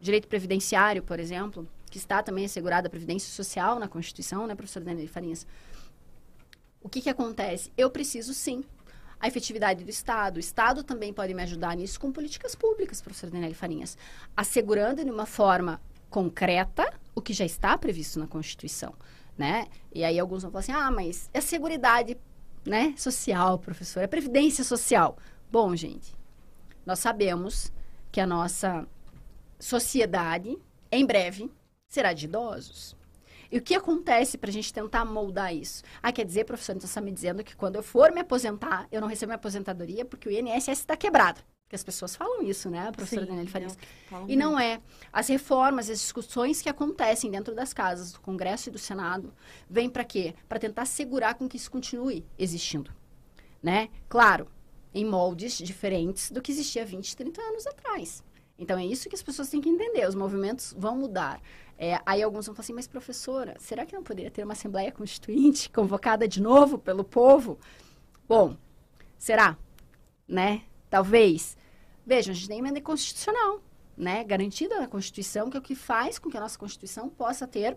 direito 0.00 0.28
previdenciário, 0.28 1.02
por 1.02 1.18
exemplo, 1.18 1.68
que 1.90 1.98
está 1.98 2.22
também 2.22 2.44
assegurada 2.44 2.86
a 2.86 2.90
previdência 2.90 3.32
social 3.32 3.78
na 3.78 3.88
Constituição, 3.88 4.46
né, 4.46 4.54
professor 4.54 4.82
Daniel 4.82 5.08
Farinhas? 5.08 5.46
O 6.80 6.88
que, 6.88 7.00
que 7.00 7.10
acontece? 7.10 7.72
Eu 7.76 7.90
preciso, 7.90 8.32
sim, 8.32 8.62
a 9.20 9.26
efetividade 9.26 9.84
do 9.84 9.90
Estado. 9.90 10.36
O 10.36 10.40
Estado 10.40 10.84
também 10.84 11.12
pode 11.12 11.34
me 11.34 11.42
ajudar 11.42 11.76
nisso 11.76 11.98
com 11.98 12.12
políticas 12.12 12.54
públicas, 12.54 13.00
professor 13.00 13.30
Daniel 13.30 13.54
Farinhas, 13.54 13.96
assegurando 14.36 15.04
de 15.04 15.10
uma 15.10 15.26
forma 15.26 15.80
concreta 16.08 16.92
o 17.14 17.20
que 17.20 17.32
já 17.32 17.44
está 17.44 17.76
previsto 17.76 18.18
na 18.18 18.26
Constituição, 18.26 18.94
né? 19.36 19.66
E 19.92 20.04
aí 20.04 20.18
alguns 20.18 20.42
vão 20.42 20.52
falar 20.52 20.60
assim, 20.60 20.72
ah, 20.72 20.90
mas 20.90 21.28
é 21.34 21.40
seguridade, 21.40 22.16
né, 22.64 22.94
social, 22.96 23.58
professor, 23.58 24.00
é 24.00 24.06
previdência 24.06 24.62
social. 24.62 25.18
Bom, 25.50 25.74
gente, 25.74 26.14
nós 26.86 26.98
sabemos 26.98 27.72
que 28.10 28.20
a 28.20 28.26
nossa 28.26 28.86
sociedade, 29.58 30.56
em 30.90 31.04
breve, 31.04 31.50
será 31.88 32.12
de 32.12 32.26
idosos. 32.26 32.96
E 33.50 33.56
o 33.56 33.62
que 33.62 33.74
acontece 33.74 34.36
para 34.36 34.50
a 34.50 34.52
gente 34.52 34.72
tentar 34.72 35.04
moldar 35.06 35.54
isso? 35.54 35.82
Ah, 36.02 36.12
quer 36.12 36.24
dizer, 36.24 36.44
professor, 36.44 36.72
então 36.72 36.82
você 36.82 36.92
está 36.92 37.00
me 37.00 37.10
dizendo 37.10 37.42
que 37.42 37.56
quando 37.56 37.76
eu 37.76 37.82
for 37.82 38.12
me 38.12 38.20
aposentar, 38.20 38.86
eu 38.92 39.00
não 39.00 39.08
recebo 39.08 39.30
minha 39.30 39.36
aposentadoria 39.36 40.04
porque 40.04 40.28
o 40.28 40.32
INSS 40.32 40.80
está 40.80 40.96
quebrado. 40.96 41.40
Porque 41.64 41.76
as 41.76 41.84
pessoas 41.84 42.16
falam 42.16 42.42
isso, 42.42 42.70
né, 42.70 42.90
professora 42.92 43.22
Sim, 43.22 43.28
Daniela 43.28 43.50
Farias? 43.50 43.78
E 44.26 44.36
não 44.36 44.58
é. 44.58 44.80
As 45.12 45.28
reformas, 45.28 45.90
as 45.90 46.00
discussões 46.00 46.62
que 46.62 46.68
acontecem 46.68 47.30
dentro 47.30 47.54
das 47.54 47.74
casas, 47.74 48.12
do 48.12 48.20
Congresso 48.20 48.68
e 48.68 48.72
do 48.72 48.78
Senado, 48.78 49.34
vêm 49.68 49.88
para 49.88 50.04
quê? 50.04 50.34
Para 50.48 50.58
tentar 50.58 50.86
segurar 50.86 51.34
com 51.34 51.48
que 51.48 51.58
isso 51.58 51.70
continue 51.70 52.24
existindo. 52.38 52.90
Né? 53.62 53.90
Claro, 54.08 54.48
em 54.94 55.04
moldes 55.04 55.58
diferentes 55.58 56.30
do 56.30 56.40
que 56.40 56.52
existia 56.52 56.84
20, 56.84 57.16
30 57.16 57.40
anos 57.40 57.66
atrás. 57.66 58.22
Então, 58.58 58.76
é 58.76 58.84
isso 58.84 59.08
que 59.08 59.14
as 59.14 59.22
pessoas 59.22 59.48
têm 59.48 59.60
que 59.60 59.68
entender. 59.68 60.06
Os 60.08 60.14
movimentos 60.16 60.74
vão 60.76 60.96
mudar. 60.96 61.40
É, 61.78 62.00
aí 62.04 62.22
alguns 62.22 62.46
vão 62.46 62.54
falar 62.56 62.64
assim, 62.64 62.72
mas 62.72 62.88
professora, 62.88 63.54
será 63.60 63.86
que 63.86 63.94
não 63.94 64.02
poderia 64.02 64.32
ter 64.32 64.42
uma 64.42 64.52
Assembleia 64.52 64.90
Constituinte 64.90 65.70
convocada 65.70 66.26
de 66.26 66.42
novo 66.42 66.76
pelo 66.76 67.04
povo? 67.04 67.56
Bom, 68.28 68.56
será? 69.16 69.56
Né? 70.26 70.62
Talvez. 70.90 71.56
Vejam, 72.04 72.32
a 72.32 72.34
gente 72.34 72.48
tem 72.48 72.58
emenda 72.58 72.80
constitucional, 72.80 73.62
né? 73.96 74.24
Garantida 74.24 74.80
na 74.80 74.88
Constituição, 74.88 75.48
que 75.48 75.56
é 75.56 75.60
o 75.60 75.62
que 75.62 75.74
faz 75.74 76.18
com 76.18 76.28
que 76.28 76.36
a 76.36 76.40
nossa 76.40 76.58
Constituição 76.58 77.08
possa 77.08 77.46
ter 77.46 77.76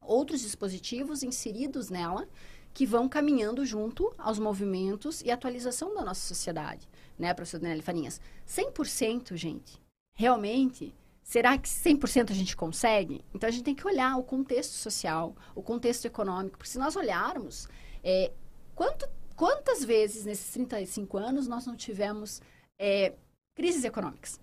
outros 0.00 0.40
dispositivos 0.40 1.22
inseridos 1.22 1.90
nela 1.90 2.26
que 2.72 2.86
vão 2.86 3.08
caminhando 3.08 3.66
junto 3.66 4.12
aos 4.16 4.38
movimentos 4.38 5.20
e 5.22 5.30
atualização 5.30 5.94
da 5.94 6.04
nossa 6.04 6.20
sociedade, 6.20 6.88
né, 7.18 7.34
professor 7.34 7.58
Daniel 7.58 7.82
Farinhas? 7.82 8.20
100%, 8.46 9.34
gente, 9.34 9.82
realmente, 10.18 10.92
será 11.22 11.56
que 11.56 11.68
100% 11.68 12.32
a 12.32 12.34
gente 12.34 12.56
consegue? 12.56 13.24
Então, 13.32 13.48
a 13.48 13.52
gente 13.52 13.62
tem 13.62 13.74
que 13.74 13.86
olhar 13.86 14.16
o 14.16 14.24
contexto 14.24 14.72
social, 14.72 15.36
o 15.54 15.62
contexto 15.62 16.06
econômico, 16.06 16.58
porque 16.58 16.68
se 16.68 16.76
nós 16.76 16.96
olharmos, 16.96 17.68
é, 18.02 18.32
quanto, 18.74 19.08
quantas 19.36 19.84
vezes 19.84 20.24
nesses 20.24 20.50
35 20.50 21.16
anos 21.18 21.46
nós 21.46 21.66
não 21.66 21.76
tivemos 21.76 22.42
é, 22.76 23.14
crises 23.54 23.84
econômicas, 23.84 24.40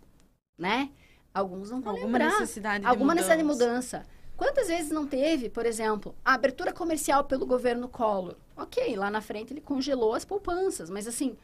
né? 0.58 0.90
Alguns 1.34 1.70
não 1.70 1.82
vão 1.82 1.92
alguma 1.92 2.20
lembrar. 2.20 2.40
necessidade 2.40 2.80
de 2.80 2.88
alguma 2.88 3.14
mudança. 3.14 3.36
necessidade 3.36 3.42
de 3.42 3.66
mudança. 3.66 4.06
Quantas 4.38 4.68
vezes 4.70 4.92
não 4.92 5.06
teve, 5.06 5.50
por 5.50 5.66
exemplo, 5.66 6.16
a 6.24 6.36
abertura 6.36 6.72
comercial 6.72 7.26
pelo 7.26 7.46
governo 7.46 7.90
Collor? 7.90 8.38
Ok, 8.56 8.96
lá 8.96 9.12
na 9.12 9.20
frente 9.20 9.52
ele 9.52 9.62
congelou 9.62 10.14
as 10.14 10.24
poupanças, 10.24 10.90
mas 10.90 11.06
assim, 11.06 11.36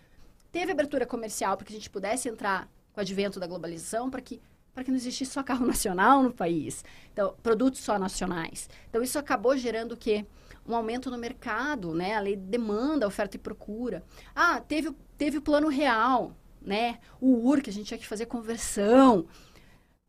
teve 0.53 0.71
abertura 0.71 1.05
comercial 1.05 1.57
para 1.57 1.65
que 1.65 1.73
a 1.73 1.75
gente 1.75 1.89
pudesse 1.89 2.29
entrar 2.29 2.69
com 2.93 2.99
o 2.99 3.01
advento 3.01 3.39
da 3.39 3.47
globalização 3.47 4.09
para 4.09 4.21
que 4.21 4.41
para 4.73 4.85
que 4.85 4.91
não 4.91 4.97
existisse 4.97 5.31
só 5.31 5.43
carro 5.43 5.65
nacional 5.67 6.23
no 6.23 6.31
país, 6.31 6.83
então 7.11 7.35
produtos 7.43 7.81
só 7.81 7.99
nacionais. 7.99 8.69
Então 8.89 9.01
isso 9.01 9.19
acabou 9.19 9.57
gerando 9.57 9.93
o 9.93 9.97
quê? 9.97 10.25
Um 10.65 10.75
aumento 10.75 11.09
no 11.11 11.17
mercado, 11.17 11.93
né? 11.93 12.15
A 12.15 12.19
lei 12.19 12.35
de 12.35 12.43
demanda, 12.43 13.07
oferta 13.07 13.35
e 13.35 13.39
procura. 13.39 14.03
Ah, 14.35 14.61
teve, 14.61 14.95
teve 15.17 15.39
o 15.39 15.41
plano 15.41 15.67
real, 15.67 16.35
né? 16.61 16.99
O 17.19 17.47
UR, 17.47 17.61
que 17.61 17.69
a 17.69 17.73
gente 17.73 17.87
tinha 17.87 17.97
que 17.97 18.07
fazer 18.07 18.27
conversão. 18.27 19.25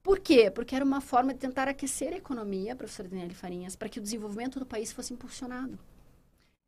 Por 0.03 0.19
quê? 0.19 0.51
Porque 0.51 0.75
era 0.75 0.85
uma 0.85 1.01
forma 1.01 1.33
de 1.33 1.39
tentar 1.39 1.69
aquecer 1.69 2.12
a 2.12 2.17
economia, 2.17 2.77
professora 2.77 3.09
Daniele 3.09 3.35
Farinhas, 3.35 3.77
para 3.77 3.89
que 3.89 3.99
o 3.99 4.03
desenvolvimento 4.03 4.59
do 4.59 4.67
país 4.67 4.93
fosse 4.93 5.15
impulsionado. 5.15 5.79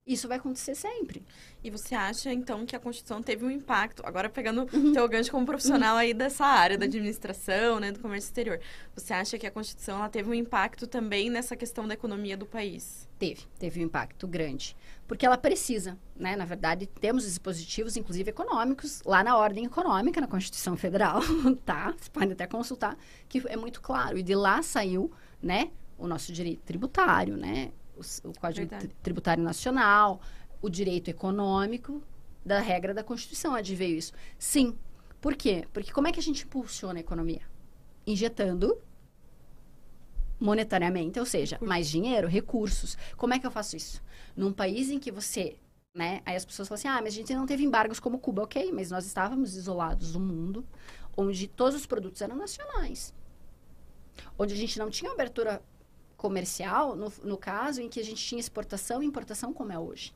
Isso 0.06 0.28
vai 0.28 0.36
acontecer 0.36 0.74
sempre. 0.74 1.24
E 1.62 1.70
você 1.70 1.94
acha, 1.94 2.30
então, 2.30 2.66
que 2.66 2.76
a 2.76 2.78
Constituição 2.78 3.22
teve 3.22 3.42
um 3.42 3.50
impacto, 3.50 4.02
agora 4.04 4.28
pegando 4.28 4.68
uhum. 4.70 4.90
o 4.90 4.92
teu 4.92 5.08
gancho 5.08 5.30
como 5.30 5.46
profissional 5.46 5.94
uhum. 5.94 6.00
aí 6.00 6.12
dessa 6.12 6.44
área 6.44 6.76
da 6.76 6.84
administração, 6.84 7.80
né, 7.80 7.90
do 7.90 8.00
comércio 8.00 8.28
exterior, 8.28 8.60
você 8.94 9.14
acha 9.14 9.38
que 9.38 9.46
a 9.46 9.50
Constituição 9.50 9.96
ela 9.96 10.10
teve 10.10 10.28
um 10.28 10.34
impacto 10.34 10.86
também 10.86 11.30
nessa 11.30 11.56
questão 11.56 11.88
da 11.88 11.94
economia 11.94 12.36
do 12.36 12.44
país? 12.44 13.08
Teve, 13.18 13.44
teve 13.58 13.80
um 13.80 13.84
impacto 13.84 14.28
grande. 14.28 14.76
Porque 15.08 15.24
ela 15.24 15.38
precisa, 15.38 15.98
né? 16.14 16.36
Na 16.36 16.44
verdade, 16.44 16.86
temos 16.86 17.24
dispositivos, 17.24 17.96
inclusive 17.96 18.28
econômicos, 18.28 19.02
lá 19.06 19.24
na 19.24 19.38
ordem 19.38 19.64
econômica, 19.64 20.20
na 20.20 20.26
Constituição 20.26 20.76
Federal, 20.76 21.22
tá? 21.64 21.94
Você 21.98 22.10
pode 22.10 22.32
até 22.32 22.46
consultar, 22.46 22.94
que 23.26 23.42
é 23.46 23.56
muito 23.56 23.80
claro. 23.80 24.18
E 24.18 24.22
de 24.22 24.34
lá 24.34 24.62
saiu, 24.62 25.10
né, 25.42 25.70
o 25.96 26.06
nosso 26.06 26.30
direito 26.30 26.60
tributário, 26.60 27.38
né? 27.38 27.72
O, 27.96 28.28
o 28.28 28.32
Código 28.38 28.68
Verdade. 28.68 28.94
Tributário 29.02 29.42
Nacional, 29.42 30.20
o 30.60 30.68
direito 30.68 31.08
econômico, 31.08 32.02
da 32.44 32.60
regra 32.60 32.92
da 32.92 33.02
Constituição, 33.02 33.54
adveio 33.54 33.96
isso. 33.96 34.12
Sim. 34.38 34.76
Por 35.20 35.34
quê? 35.34 35.66
Porque 35.72 35.92
como 35.92 36.06
é 36.06 36.12
que 36.12 36.20
a 36.20 36.22
gente 36.22 36.44
impulsiona 36.44 36.98
a 36.98 37.00
economia? 37.00 37.42
Injetando 38.06 38.78
monetariamente, 40.38 41.18
ou 41.18 41.24
seja, 41.24 41.58
mais 41.60 41.88
dinheiro, 41.88 42.28
recursos. 42.28 42.98
Como 43.16 43.32
é 43.32 43.38
que 43.38 43.46
eu 43.46 43.50
faço 43.50 43.76
isso? 43.76 44.02
Num 44.36 44.52
país 44.52 44.90
em 44.90 44.98
que 44.98 45.10
você, 45.10 45.56
né? 45.94 46.20
Aí 46.26 46.36
as 46.36 46.44
pessoas 46.44 46.68
falam 46.68 46.78
assim: 46.78 46.88
"Ah, 46.88 47.00
mas 47.00 47.14
a 47.14 47.16
gente 47.16 47.34
não 47.34 47.46
teve 47.46 47.64
embargos 47.64 47.98
como 47.98 48.18
Cuba". 48.18 48.42
OK, 48.42 48.70
mas 48.72 48.90
nós 48.90 49.06
estávamos 49.06 49.56
isolados 49.56 50.12
do 50.12 50.20
mundo, 50.20 50.66
onde 51.16 51.48
todos 51.48 51.76
os 51.76 51.86
produtos 51.86 52.20
eram 52.20 52.36
nacionais. 52.36 53.14
Onde 54.38 54.52
a 54.52 54.56
gente 54.56 54.78
não 54.78 54.90
tinha 54.90 55.10
abertura 55.12 55.62
comercial, 56.24 56.96
no, 56.96 57.12
no 57.22 57.36
caso 57.36 57.82
em 57.82 57.88
que 57.88 58.00
a 58.00 58.02
gente 58.02 58.24
tinha 58.24 58.40
exportação 58.40 59.02
e 59.02 59.06
importação 59.06 59.52
como 59.52 59.70
é 59.72 59.78
hoje. 59.78 60.14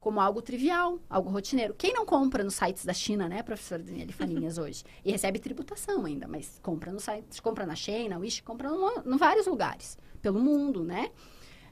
Como 0.00 0.22
algo 0.22 0.40
trivial, 0.40 0.98
algo 1.10 1.28
rotineiro. 1.28 1.74
Quem 1.74 1.92
não 1.92 2.06
compra 2.06 2.42
nos 2.42 2.54
sites 2.54 2.86
da 2.86 2.94
China, 2.94 3.28
né, 3.28 3.42
professor 3.42 3.78
Daniele 3.78 4.10
Faninhas, 4.10 4.56
hoje? 4.56 4.84
E 5.04 5.12
recebe 5.12 5.38
tributação 5.38 6.06
ainda, 6.06 6.26
mas 6.26 6.58
compra 6.62 6.90
no 6.90 6.98
site, 6.98 7.42
compra 7.42 7.66
na 7.66 7.74
China, 7.74 8.18
Wish, 8.18 8.40
compra 8.40 8.70
em 9.04 9.16
vários 9.18 9.46
lugares, 9.46 9.98
pelo 10.22 10.40
mundo, 10.40 10.82
né? 10.82 11.10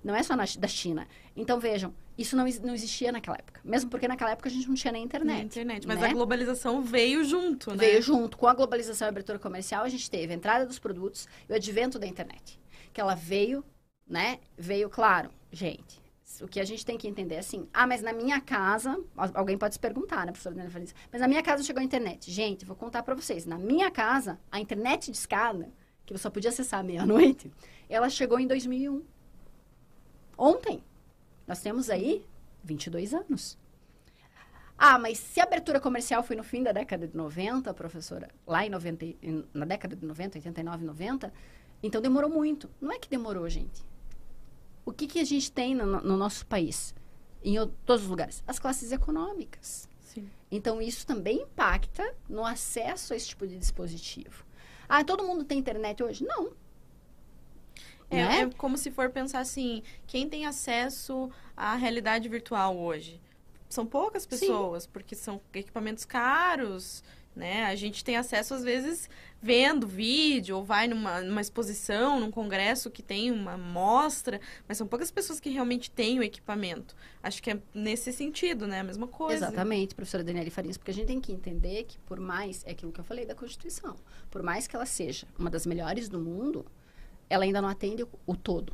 Não 0.05 0.15
é 0.15 0.23
só 0.23 0.37
na, 0.37 0.45
da 0.59 0.69
China. 0.69 1.09
Então, 1.35 1.59
vejam, 1.59 1.95
Isso 2.19 2.37
não, 2.37 2.45
não 2.63 2.75
existia 2.75 3.11
naquela 3.11 3.39
época. 3.39 3.63
Mesmo 3.65 3.89
porque 3.89 4.07
naquela 4.07 4.33
época 4.33 4.51
a 4.51 4.53
gente 4.53 4.69
não 4.69 4.75
tinha 4.75 4.93
nem 4.93 5.03
internet. 5.03 5.39
Na 5.39 5.45
internet. 5.45 5.87
Mas 5.87 5.99
né? 5.99 6.09
a 6.09 6.13
globalização 6.13 6.83
veio 6.83 7.25
junto, 7.25 7.71
né? 7.71 7.77
Veio 7.79 8.03
junto. 8.03 8.37
Com 8.37 8.47
a 8.47 8.55
globalização 8.55 9.07
e 9.07 9.09
a 9.09 9.13
abertura 9.13 9.39
comercial, 9.39 9.83
a 9.83 9.89
gente 9.89 10.11
teve 10.11 10.35
a 10.35 10.37
entrada 10.37 10.67
dos 10.67 10.79
produtos 10.79 11.27
e 11.49 11.53
o 11.53 11.57
advento 11.57 11.99
da 11.99 12.07
internet. 12.07 12.61
Que 12.97 13.01
ela 13.03 13.15
veio, 13.15 13.63
né? 14.09 14.41
Veio, 14.57 14.89
claro, 14.89 15.31
gente. 15.53 16.01
O 16.41 16.49
que 16.49 16.59
a 16.59 16.65
gente 16.65 16.83
tem 16.83 16.97
que 16.97 17.07
entender 17.07 17.35
é 17.35 17.41
assim, 17.41 17.69
ah, 17.71 17.87
mas 17.87 18.01
na 18.01 18.11
minha 18.11 18.41
casa, 18.41 18.99
alguém 19.35 19.59
pode 19.59 19.75
se 19.75 19.79
perguntar, 19.79 20.25
né, 20.25 20.33
professora 20.33 20.55
Daniela 20.55 20.95
mas 21.13 21.21
na 21.21 21.29
minha 21.29 21.43
casa 21.43 21.63
chegou 21.63 21.83
a 21.83 21.85
internet. 21.85 22.31
Gente, 22.31 22.65
vou 22.65 22.75
contar 22.75 23.03
para 23.03 23.15
vocês, 23.15 23.45
na 23.45 23.59
minha 23.59 23.91
casa, 23.91 24.41
a 24.51 24.59
internet 24.59 25.11
de 25.11 25.17
escada, 25.19 25.71
que 26.07 26.15
você 26.15 26.23
só 26.23 26.31
podia 26.31 26.49
acessar 26.49 26.83
meia-noite, 26.83 27.53
ela 27.87 28.09
chegou 28.09 28.41
em 28.41 28.47
2001. 28.47 29.05
Ontem. 30.39 30.83
Nós 31.47 31.61
temos 31.61 31.91
aí 31.91 32.25
22 32.65 33.13
anos. 33.13 33.59
Ah, 34.79 34.99
mas 34.99 35.19
se 35.19 35.39
a 35.39 35.45
abertura 35.45 35.79
comercial 35.81 36.23
foi 36.23 36.35
no 36.35 36.43
fim 36.43 36.63
da 36.63 36.73
década 36.73 37.07
de 37.07 37.15
90, 37.15 37.75
professora, 37.75 38.31
lá 38.47 38.65
em 38.65 38.71
90, 38.71 39.05
na 39.53 39.67
década 39.67 39.95
de 39.95 40.07
90, 40.07 40.39
89, 40.39 40.83
90, 40.83 41.31
então 41.87 42.01
demorou 42.01 42.31
muito. 42.31 42.69
Não 42.81 42.93
é 42.93 42.99
que 42.99 43.09
demorou, 43.09 43.49
gente. 43.49 43.85
O 44.85 44.93
que, 44.93 45.07
que 45.07 45.19
a 45.19 45.25
gente 45.25 45.51
tem 45.51 45.75
no, 45.75 45.87
no 45.87 46.17
nosso 46.17 46.47
país? 46.47 46.95
Em 47.45 47.55
todos 47.85 48.05
os 48.05 48.09
lugares? 48.09 48.43
As 48.47 48.59
classes 48.59 48.93
econômicas. 48.93 49.89
Sim. 50.01 50.31
Então, 50.51 50.81
isso 50.81 51.07
também 51.07 51.43
impacta 51.43 52.15
no 52.29 52.45
acesso 52.45 53.13
a 53.13 53.17
esse 53.17 53.29
tipo 53.29 53.47
de 53.47 53.59
dispositivo. 53.59 54.45
Ah, 54.89 55.05
todo 55.05 55.25
mundo 55.25 55.45
tem 55.45 55.59
internet 55.59 56.03
hoje? 56.03 56.25
Não. 56.25 56.53
É, 58.09 58.17
né? 58.17 58.41
é 58.43 58.51
como 58.57 58.79
se 58.79 58.91
for 58.91 59.11
pensar 59.11 59.41
assim, 59.41 59.83
quem 60.07 60.29
tem 60.29 60.47
acesso 60.47 61.31
à 61.57 61.75
realidade 61.75 62.29
virtual 62.29 62.77
hoje? 62.77 63.21
São 63.69 63.85
poucas 63.85 64.25
pessoas, 64.25 64.85
Sim. 64.85 64.91
porque 64.93 65.17
são 65.17 65.41
equipamentos 65.53 66.05
caros, 66.05 67.03
né? 67.37 67.65
A 67.67 67.77
gente 67.77 68.03
tem 68.03 68.17
acesso, 68.17 68.55
às 68.55 68.65
vezes, 68.65 69.11
vendo 69.43 69.87
vídeo, 69.87 70.57
ou 70.57 70.65
vai 70.65 70.89
numa, 70.89 71.21
numa 71.21 71.41
exposição, 71.41 72.19
num 72.19 72.31
congresso 72.31 72.91
que 72.91 73.03
tem 73.03 73.31
uma 73.31 73.59
mostra, 73.59 74.41
mas 74.67 74.79
são 74.79 74.87
poucas 74.87 75.11
pessoas 75.11 75.39
que 75.39 75.51
realmente 75.51 75.91
têm 75.91 76.19
o 76.19 76.23
equipamento. 76.23 76.97
Acho 77.23 77.43
que 77.43 77.51
é 77.51 77.61
nesse 77.75 78.11
sentido, 78.11 78.67
né? 78.67 78.81
A 78.81 78.85
mesma 78.85 79.07
coisa. 79.07 79.47
Exatamente, 79.47 79.95
professora 79.95 80.25
Daniela 80.25 80.51
Farias, 80.51 80.79
porque 80.79 80.91
a 80.91 80.95
gente 80.95 81.09
tem 81.09 81.21
que 81.21 81.31
entender 81.31 81.85
que, 81.85 81.99
por 82.01 82.19
mais, 82.19 82.65
é 82.65 82.71
aquilo 82.71 82.91
que 82.91 83.01
eu 83.01 83.05
falei 83.05 83.27
da 83.27 83.35
Constituição, 83.35 83.97
por 84.31 84.43
mais 84.43 84.67
que 84.67 84.75
ela 84.75 84.87
seja 84.87 85.29
uma 85.39 85.51
das 85.51 85.67
melhores 85.67 86.09
do 86.09 86.19
mundo, 86.19 86.65
ela 87.29 87.45
ainda 87.45 87.61
não 87.61 87.69
atende 87.69 88.07
o, 88.27 88.35
todo, 88.35 88.73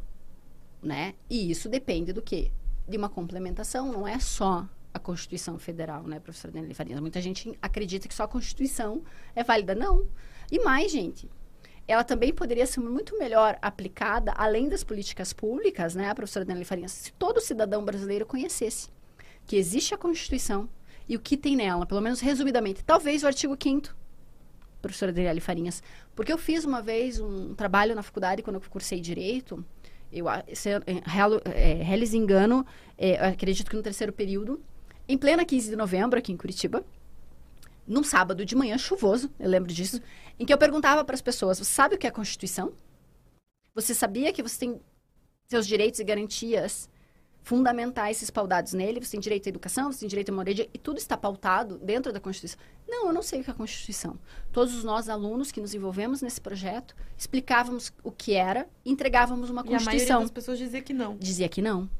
né? 0.81 1.15
E 1.29 1.51
isso 1.51 1.69
depende 1.69 2.13
do 2.13 2.23
quê? 2.23 2.53
De 2.87 2.97
uma 2.97 3.09
complementação, 3.09 3.91
não 3.91 4.07
é 4.07 4.21
só 4.21 4.69
a 4.93 4.99
Constituição 4.99 5.59
Federal, 5.59 6.03
né, 6.05 6.21
professora 6.21 6.53
Daniela 6.53 6.75
Farias? 6.75 7.01
Muita 7.01 7.21
gente 7.21 7.57
acredita 7.61 8.09
que 8.09 8.15
só 8.15 8.25
a 8.25 8.29
Constituição 8.29 9.03
é 9.35 9.43
válida. 9.43 9.75
Não. 9.75 10.07
E 10.51 10.59
mais, 10.61 10.93
gente, 10.93 11.31
ela 11.87 12.05
também 12.05 12.33
poderia 12.33 12.67
ser 12.67 12.81
muito 12.81 13.19
melhor 13.19 13.59
aplicada, 13.61 14.33
além 14.37 14.69
das 14.69 14.85
políticas 14.85 15.33
públicas, 15.33 15.95
né, 15.95 16.13
professora 16.15 16.45
Daniela 16.45 16.65
Farias, 16.65 16.93
se 16.93 17.13
todo 17.13 17.41
cidadão 17.41 17.85
brasileiro 17.85 18.27
conhecesse 18.27 18.91
que 19.47 19.57
existe 19.57 19.95
a 19.95 19.99
Constituição 19.99 20.69
e 21.09 21.17
o 21.17 21.21
que 21.21 21.37
tem 21.37 21.57
nela, 21.57 21.85
pelo 21.85 22.01
menos 22.01 22.21
resumidamente, 22.21 22.85
talvez 22.85 23.23
o 23.23 23.27
artigo 23.27 23.57
5 23.61 24.03
professora 24.83 25.13
Adriele 25.13 25.41
Farinhas, 25.41 25.81
porque 26.15 26.33
eu 26.33 26.37
fiz 26.37 26.65
uma 26.65 26.83
vez 26.83 27.21
um 27.21 27.55
trabalho 27.55 27.95
na 27.95 28.03
faculdade 28.03 28.43
quando 28.43 28.57
eu 28.57 28.63
cursei 28.69 29.01
Direito, 29.01 29.65
eu, 30.13 30.27
se, 30.53 30.69
é, 30.69 30.83
é, 30.87 32.17
engano, 32.17 32.67
é, 32.99 33.29
acredito 33.29 33.71
que 33.71 33.77
no 33.77 33.83
terceiro 33.83 34.13
período, 34.13 34.61
em 35.13 35.19
plena 35.19 35.45
15 35.45 35.71
de 35.71 35.77
novembro, 35.77 36.19
aqui 36.19 36.33
em 36.33 36.37
Curitiba, 36.37 36.85
num 37.87 38.03
sábado 38.03 38.45
de 38.45 38.55
manhã 38.55 38.79
chuvoso, 38.79 39.31
eu 39.39 39.49
lembro 39.49 39.73
disso, 39.73 40.01
em 40.39 40.47
que 40.47 40.53
eu 40.53 40.59
perguntava 40.59 41.05
para 41.05 41.15
as 41.15 41.23
pessoas: 41.23 41.59
você 41.59 41.65
sabe 41.65 41.97
o 41.97 41.99
que 41.99 42.07
é 42.07 42.11
a 42.11 42.13
Constituição? 42.13 42.73
Você 43.75 43.95
sabia 43.95 44.33
que 44.33 44.43
você 44.43 44.59
tem 44.59 44.81
seus 45.49 45.67
direitos 45.67 46.01
e 46.01 46.05
garantias 46.05 46.89
fundamentais 47.43 48.21
respaldados 48.21 48.73
nele. 48.73 49.05
Você 49.05 49.13
tem 49.13 49.21
direito 49.21 49.47
à 49.47 49.51
educação, 49.51 49.93
você 49.93 50.01
tem 50.01 50.09
direito 50.09 50.31
à 50.31 50.35
moradia, 50.35 50.69
e 50.73 50.79
tudo 50.79 50.99
está 50.99 51.17
pautado 51.17 51.79
dentro 51.79 52.13
da 52.13 52.21
Constituição. 52.21 52.59
Não, 52.89 53.09
eu 53.09 53.13
não 53.13 53.23
sei 53.23 53.41
o 53.41 53.45
que 53.45 53.51
é 53.51 53.53
a 53.53 53.57
Constituição. 53.57 54.19
Todos 54.53 54.85
nós, 54.85 55.09
alunos 55.09 55.51
que 55.51 55.61
nos 55.61 55.75
envolvemos 55.75 56.23
nesse 56.23 56.41
projeto, 56.41 56.95
explicávamos 57.17 57.93
o 58.03 58.11
que 58.11 58.35
era 58.35 58.69
e 58.85 58.93
entregávamos 58.93 59.51
uma 59.51 59.63
Constituição. 59.63 59.93
E 59.93 59.97
a 59.97 60.15
maioria 60.15 60.21
das 60.21 60.31
pessoas 60.31 60.59
dizia 60.59 60.81
que 60.81 60.93
não. 60.93 61.17
Dizia 61.17 61.49
que 61.49 61.61
não. 61.61 61.91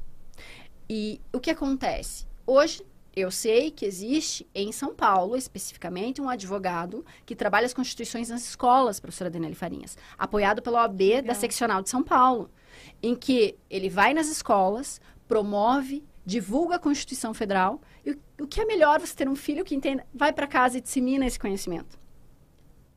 E 0.89 1.19
o 1.31 1.39
que 1.39 1.49
acontece? 1.49 2.25
Hoje, 2.45 2.85
eu 3.15 3.29
sei 3.29 3.69
que 3.69 3.85
existe 3.85 4.47
em 4.55 4.71
São 4.71 4.93
Paulo, 4.93 5.35
especificamente, 5.35 6.19
um 6.19 6.29
advogado 6.29 7.05
que 7.25 7.35
trabalha 7.35 7.65
as 7.65 7.73
constituições 7.73 8.29
nas 8.29 8.43
escolas, 8.43 8.99
professora 8.99 9.29
Daniele 9.29 9.53
Farinhas, 9.53 9.95
apoiado 10.17 10.61
pela 10.61 10.81
OAB 10.81 10.99
Legal. 10.99 11.23
da 11.23 11.35
Seccional 11.35 11.83
de 11.83 11.89
São 11.89 12.01
Paulo, 12.01 12.49
em 13.01 13.15
que 13.15 13.55
ele 13.69 13.87
vai 13.87 14.15
nas 14.15 14.27
escolas, 14.27 14.99
promove, 15.27 16.03
divulga 16.25 16.75
a 16.77 16.79
Constituição 16.79 17.35
Federal. 17.35 17.81
E 18.03 18.17
o, 18.41 18.47
que 18.47 18.59
é 18.59 18.65
melhor 18.65 18.99
você 18.99 19.15
ter 19.15 19.29
um 19.29 19.35
filho 19.35 19.63
que 19.63 19.75
entenda, 19.75 20.05
vai 20.13 20.33
para 20.33 20.47
casa 20.47 20.79
e 20.79 20.81
dissemina 20.81 21.27
esse 21.27 21.39
conhecimento. 21.39 22.01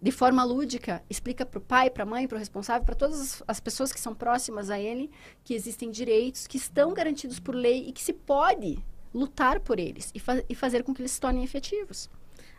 De 0.01 0.11
forma 0.11 0.45
lúdica, 0.45 1.03
explica 1.11 1.45
para 1.45 1.59
o 1.59 1.63
pai, 1.63 1.91
para 1.91 2.05
a 2.05 2.07
mãe, 2.07 2.27
para 2.27 2.37
o 2.37 2.39
responsável, 2.39 2.85
para 2.87 2.95
todas 2.95 3.21
as, 3.21 3.43
as, 3.47 3.61
pessoas 3.61 3.93
que 3.93 4.01
são 4.01 4.15
próximas 4.15 4.71
a 4.71 4.79
ele, 4.79 5.11
que 5.43 5.55
existem 5.55 5.91
direitos 5.91 6.47
que 6.47 6.57
estão 6.57 6.95
garantidos 6.95 7.41
por 7.41 7.55
lei 7.55 7.89
e 7.89 7.93
que 7.93 8.03
se 8.03 8.13
pode 8.13 8.83
lutar 9.17 9.61
por 9.61 9.81
eles 9.81 10.13
e, 10.15 10.21
fa 10.21 10.45
e 10.47 10.55
fazer 10.55 10.83
com 10.83 10.95
que 10.95 11.01
eles 11.01 11.13
se 11.13 11.21
tornem 11.21 11.43
efetivos. 11.43 12.11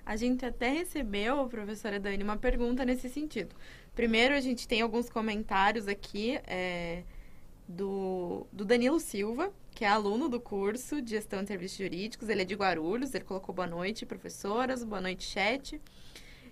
A 0.03 0.15
gente 0.15 0.43
até 0.45 0.71
recebeu, 0.71 1.47
professora 1.47 1.99
Dani, 1.99 2.23
uma 2.23 2.37
pergunta 2.37 2.83
nesse 2.83 3.09
sentido. 3.09 3.55
Primeiro, 3.93 4.33
a 4.33 4.39
gente 4.39 4.67
tem 4.67 4.81
alguns 4.81 5.09
comentários 5.09 5.87
aqui 5.87 6.39
é, 6.47 7.03
do, 7.67 8.47
do 8.51 8.65
Danilo 8.65 8.99
Silva, 8.99 9.53
que 9.71 9.85
é 9.85 9.87
aluno 9.87 10.27
do 10.27 10.39
curso 10.39 11.01
de 11.01 11.11
Gestão 11.11 11.43
de 11.43 11.49
Serviços 11.49 11.77
Jurídicos. 11.77 12.29
Ele 12.29 12.41
é 12.41 12.45
de 12.45 12.55
Guarulhos, 12.55 13.13
ele 13.13 13.25
colocou 13.25 13.53
boa 13.53 13.67
noite, 13.67 14.05
professoras, 14.05 14.83
boa 14.83 15.01
noite, 15.01 15.25
chat. 15.25 15.79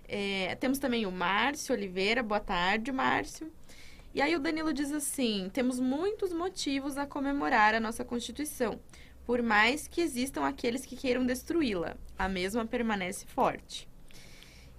É, 0.06 0.54
temos 0.56 0.78
também 0.78 1.04
o 1.04 1.10
Márcio 1.10 1.74
Oliveira, 1.74 2.22
boa 2.22 2.38
tarde, 2.38 2.92
Márcio. 2.92 3.50
E 4.14 4.22
aí 4.22 4.34
o 4.34 4.40
Danilo 4.40 4.72
diz 4.72 4.92
assim: 4.92 5.50
temos 5.52 5.80
muitos 5.80 6.32
motivos 6.32 6.96
a 6.96 7.06
comemorar 7.06 7.74
a 7.74 7.80
nossa 7.80 8.04
Constituição, 8.04 8.80
por 9.26 9.42
mais 9.42 9.88
que 9.88 10.00
existam 10.00 10.46
aqueles 10.46 10.86
que 10.86 10.96
queiram 10.96 11.26
destruí-la, 11.26 11.96
a 12.16 12.28
mesma 12.28 12.64
permanece 12.64 13.26
forte. 13.26 13.88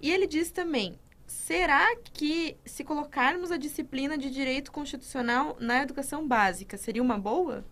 E 0.00 0.10
ele 0.10 0.26
diz 0.26 0.50
também: 0.50 0.98
será 1.26 1.94
que 1.96 2.56
se 2.64 2.82
colocarmos 2.82 3.52
a 3.52 3.58
disciplina 3.58 4.16
de 4.16 4.30
direito 4.30 4.72
constitucional 4.72 5.56
na 5.60 5.82
educação 5.82 6.26
básica 6.26 6.78
seria 6.78 7.02
uma 7.02 7.18
boa? 7.18 7.64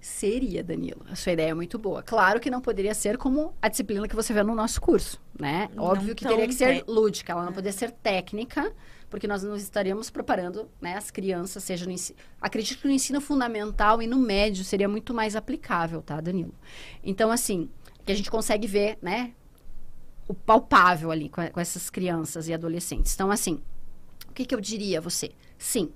Seria, 0.00 0.62
Danilo. 0.62 1.04
A 1.10 1.16
sua 1.16 1.32
ideia 1.32 1.50
é 1.50 1.54
muito 1.54 1.78
boa. 1.78 2.02
Claro 2.02 2.38
que 2.38 2.50
não 2.50 2.60
poderia 2.60 2.94
ser 2.94 3.18
como 3.18 3.52
a 3.60 3.68
disciplina 3.68 4.06
que 4.06 4.14
você 4.14 4.32
vê 4.32 4.42
no 4.42 4.54
nosso 4.54 4.80
curso, 4.80 5.20
né? 5.38 5.68
Não 5.74 5.82
Óbvio 5.82 6.14
que 6.14 6.24
teria 6.24 6.46
que 6.46 6.54
ser 6.54 6.84
lúdica, 6.86 7.32
ela 7.32 7.42
não 7.42 7.50
é. 7.50 7.54
poderia 7.54 7.76
ser 7.76 7.90
técnica, 7.90 8.72
porque 9.10 9.26
nós 9.26 9.42
não 9.42 9.56
estaríamos 9.56 10.10
preparando 10.10 10.68
né, 10.80 10.96
as 10.96 11.10
crianças, 11.10 11.64
seja 11.64 11.86
no 11.86 11.92
ensino... 11.92 12.18
Acredito 12.40 12.80
que 12.80 12.88
no 12.88 12.92
ensino 12.92 13.20
fundamental 13.20 14.02
e 14.02 14.06
no 14.06 14.18
médio 14.18 14.64
seria 14.64 14.88
muito 14.88 15.14
mais 15.14 15.34
aplicável, 15.34 16.02
tá, 16.02 16.20
Danilo? 16.20 16.54
Então, 17.02 17.30
assim, 17.30 17.70
que 18.04 18.12
a 18.12 18.14
gente 18.14 18.30
consegue 18.30 18.66
ver, 18.66 18.98
né, 19.00 19.32
o 20.28 20.34
palpável 20.34 21.10
ali 21.10 21.28
com, 21.28 21.46
com 21.48 21.60
essas 21.60 21.88
crianças 21.88 22.48
e 22.48 22.54
adolescentes. 22.54 23.14
Então, 23.14 23.30
assim, 23.30 23.62
o 24.28 24.32
que, 24.32 24.44
que 24.44 24.54
eu 24.54 24.60
diria 24.60 24.98
a 24.98 25.00
você? 25.00 25.32
Sim, 25.56 25.90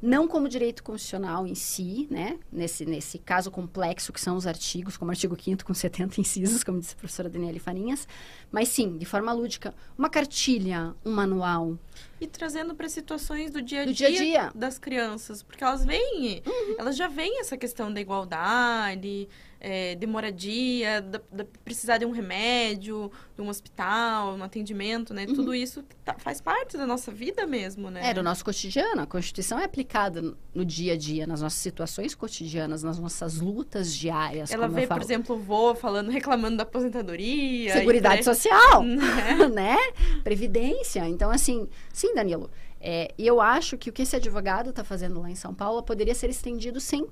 não 0.00 0.28
como 0.28 0.48
direito 0.48 0.82
constitucional 0.82 1.46
em 1.46 1.54
si, 1.54 2.06
né? 2.10 2.38
Nesse, 2.52 2.84
nesse 2.84 3.18
caso 3.18 3.50
complexo 3.50 4.12
que 4.12 4.20
são 4.20 4.36
os 4.36 4.46
artigos, 4.46 4.96
como 4.96 5.10
o 5.10 5.12
artigo 5.12 5.36
5 5.40 5.64
com 5.64 5.74
70 5.74 6.20
incisos, 6.20 6.62
como 6.64 6.80
disse 6.80 6.94
a 6.94 6.96
professora 6.96 7.28
Daniele 7.28 7.58
Farinhas, 7.58 8.06
mas 8.50 8.68
sim, 8.68 8.96
de 8.96 9.04
forma 9.04 9.32
lúdica, 9.32 9.74
uma 9.96 10.08
cartilha, 10.08 10.94
um 11.04 11.12
manual. 11.12 11.78
E 12.20 12.26
trazendo 12.26 12.74
para 12.74 12.88
situações 12.88 13.50
do 13.50 13.62
dia 13.62 13.82
a 13.82 13.84
dia, 13.84 13.94
dia, 13.94 14.10
dia, 14.10 14.52
das 14.54 14.78
crianças, 14.78 15.42
porque 15.42 15.62
elas 15.62 15.84
veem, 15.84 16.42
uhum. 16.44 16.74
elas 16.78 16.96
já 16.96 17.08
veem 17.08 17.40
essa 17.40 17.56
questão 17.56 17.92
da 17.92 18.00
igualdade, 18.00 19.28
é, 19.60 19.94
de 19.94 20.06
moradia, 20.06 21.02
da, 21.02 21.20
da, 21.32 21.44
precisar 21.64 21.98
de 21.98 22.06
um 22.06 22.10
remédio, 22.10 23.10
de 23.34 23.42
um 23.42 23.48
hospital, 23.48 24.34
um 24.34 24.42
atendimento, 24.42 25.12
né? 25.12 25.26
Uhum. 25.28 25.34
Tudo 25.34 25.54
isso 25.54 25.84
tá, 26.04 26.14
faz 26.18 26.40
parte 26.40 26.76
da 26.76 26.86
nossa 26.86 27.10
vida 27.10 27.46
mesmo, 27.46 27.90
né? 27.90 28.10
É, 28.10 28.14
do 28.14 28.22
nosso 28.22 28.44
cotidiano. 28.44 29.02
A 29.02 29.06
Constituição 29.06 29.58
é 29.58 29.64
aplicada 29.64 30.22
no 30.54 30.64
dia 30.64 30.92
a 30.92 30.96
dia, 30.96 31.26
nas 31.26 31.42
nossas 31.42 31.60
situações 31.60 32.14
cotidianas, 32.14 32.82
nas 32.82 32.98
nossas 32.98 33.40
lutas 33.40 33.94
diárias. 33.94 34.50
Ela 34.50 34.68
vê, 34.68 34.86
por 34.86 35.02
exemplo, 35.02 35.36
o 35.36 35.38
vô 35.38 35.74
falando, 35.74 36.10
reclamando 36.10 36.56
da 36.56 36.62
aposentadoria. 36.62 37.72
Seguridade 37.72 38.20
e... 38.20 38.24
social, 38.24 38.82
né? 38.82 39.48
né? 39.52 39.76
Previdência. 40.22 41.06
Então, 41.08 41.30
assim, 41.30 41.68
sim, 41.92 42.14
Danilo. 42.14 42.50
É, 42.80 43.12
e 43.18 43.26
eu 43.26 43.40
acho 43.40 43.76
que 43.76 43.90
o 43.90 43.92
que 43.92 44.02
esse 44.02 44.14
advogado 44.14 44.70
está 44.70 44.84
fazendo 44.84 45.20
lá 45.20 45.28
em 45.28 45.34
São 45.34 45.52
Paulo 45.52 45.82
poderia 45.82 46.14
ser 46.14 46.30
estendido 46.30 46.80
sem 46.80 47.06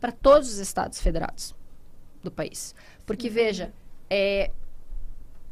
para 0.00 0.12
todos 0.12 0.48
os 0.48 0.58
estados 0.58 1.00
federados 1.00 1.54
do 2.22 2.30
país. 2.30 2.74
Porque, 3.04 3.28
uhum. 3.28 3.34
veja, 3.34 3.72
é, 4.08 4.50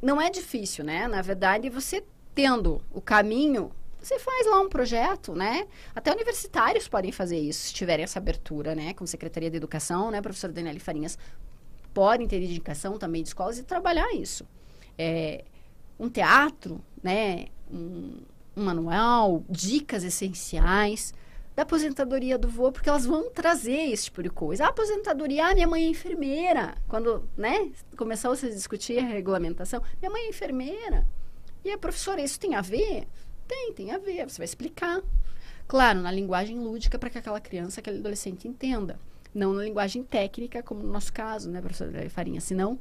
não 0.00 0.20
é 0.20 0.30
difícil, 0.30 0.84
né? 0.84 1.06
Na 1.06 1.22
verdade, 1.22 1.68
você 1.68 2.04
tendo 2.34 2.80
o 2.92 3.00
caminho, 3.00 3.70
você 4.00 4.18
faz 4.18 4.46
lá 4.46 4.60
um 4.60 4.68
projeto, 4.68 5.34
né? 5.34 5.66
Até 5.94 6.12
universitários 6.12 6.88
podem 6.88 7.10
fazer 7.12 7.38
isso, 7.38 7.66
se 7.66 7.74
tiverem 7.74 8.04
essa 8.04 8.18
abertura, 8.18 8.74
né? 8.74 8.94
Com 8.94 9.06
Secretaria 9.06 9.50
de 9.50 9.56
Educação, 9.56 10.10
né? 10.10 10.22
Professor 10.22 10.52
Daniele 10.52 10.78
Farinhas 10.78 11.18
podem 11.92 12.28
ter 12.28 12.40
indicação 12.40 12.96
também 12.96 13.22
de 13.22 13.28
escolas 13.28 13.58
e 13.58 13.64
trabalhar 13.64 14.12
isso. 14.14 14.46
É, 14.96 15.44
um 15.98 16.08
teatro, 16.08 16.80
né? 17.02 17.46
Um, 17.70 18.20
um 18.56 18.64
manual, 18.64 19.42
dicas 19.48 20.04
essenciais 20.04 21.12
da 21.58 21.62
aposentadoria 21.62 22.38
do 22.38 22.48
vô, 22.48 22.70
porque 22.70 22.88
elas 22.88 23.04
vão 23.04 23.30
trazer 23.30 23.90
esse 23.90 24.04
tipo 24.04 24.22
de 24.22 24.30
coisa. 24.30 24.64
A 24.64 24.68
aposentadoria, 24.68 25.44
ah, 25.44 25.54
minha 25.54 25.66
mãe 25.66 25.86
é 25.86 25.88
enfermeira. 25.88 26.76
Quando, 26.86 27.28
né, 27.36 27.72
começou 27.96 28.30
a 28.30 28.36
se 28.36 28.48
discutir 28.48 29.00
a 29.00 29.02
regulamentação, 29.02 29.82
minha 30.00 30.08
mãe 30.08 30.26
é 30.26 30.28
enfermeira. 30.28 31.04
E 31.64 31.72
a 31.72 31.76
professora, 31.76 32.22
isso 32.22 32.38
tem 32.38 32.54
a 32.54 32.60
ver? 32.60 33.08
Tem, 33.48 33.72
tem 33.72 33.90
a 33.90 33.98
ver. 33.98 34.30
Você 34.30 34.38
vai 34.38 34.44
explicar. 34.44 35.02
Claro, 35.66 35.98
na 35.98 36.12
linguagem 36.12 36.60
lúdica 36.60 36.96
para 36.96 37.10
que 37.10 37.18
aquela 37.18 37.40
criança, 37.40 37.80
aquele 37.80 37.98
adolescente 37.98 38.46
entenda. 38.46 38.96
Não 39.34 39.52
na 39.52 39.64
linguagem 39.64 40.04
técnica, 40.04 40.62
como 40.62 40.84
no 40.84 40.92
nosso 40.92 41.12
caso, 41.12 41.50
né, 41.50 41.60
professora 41.60 42.08
Farinha? 42.08 42.40
Senão, 42.40 42.78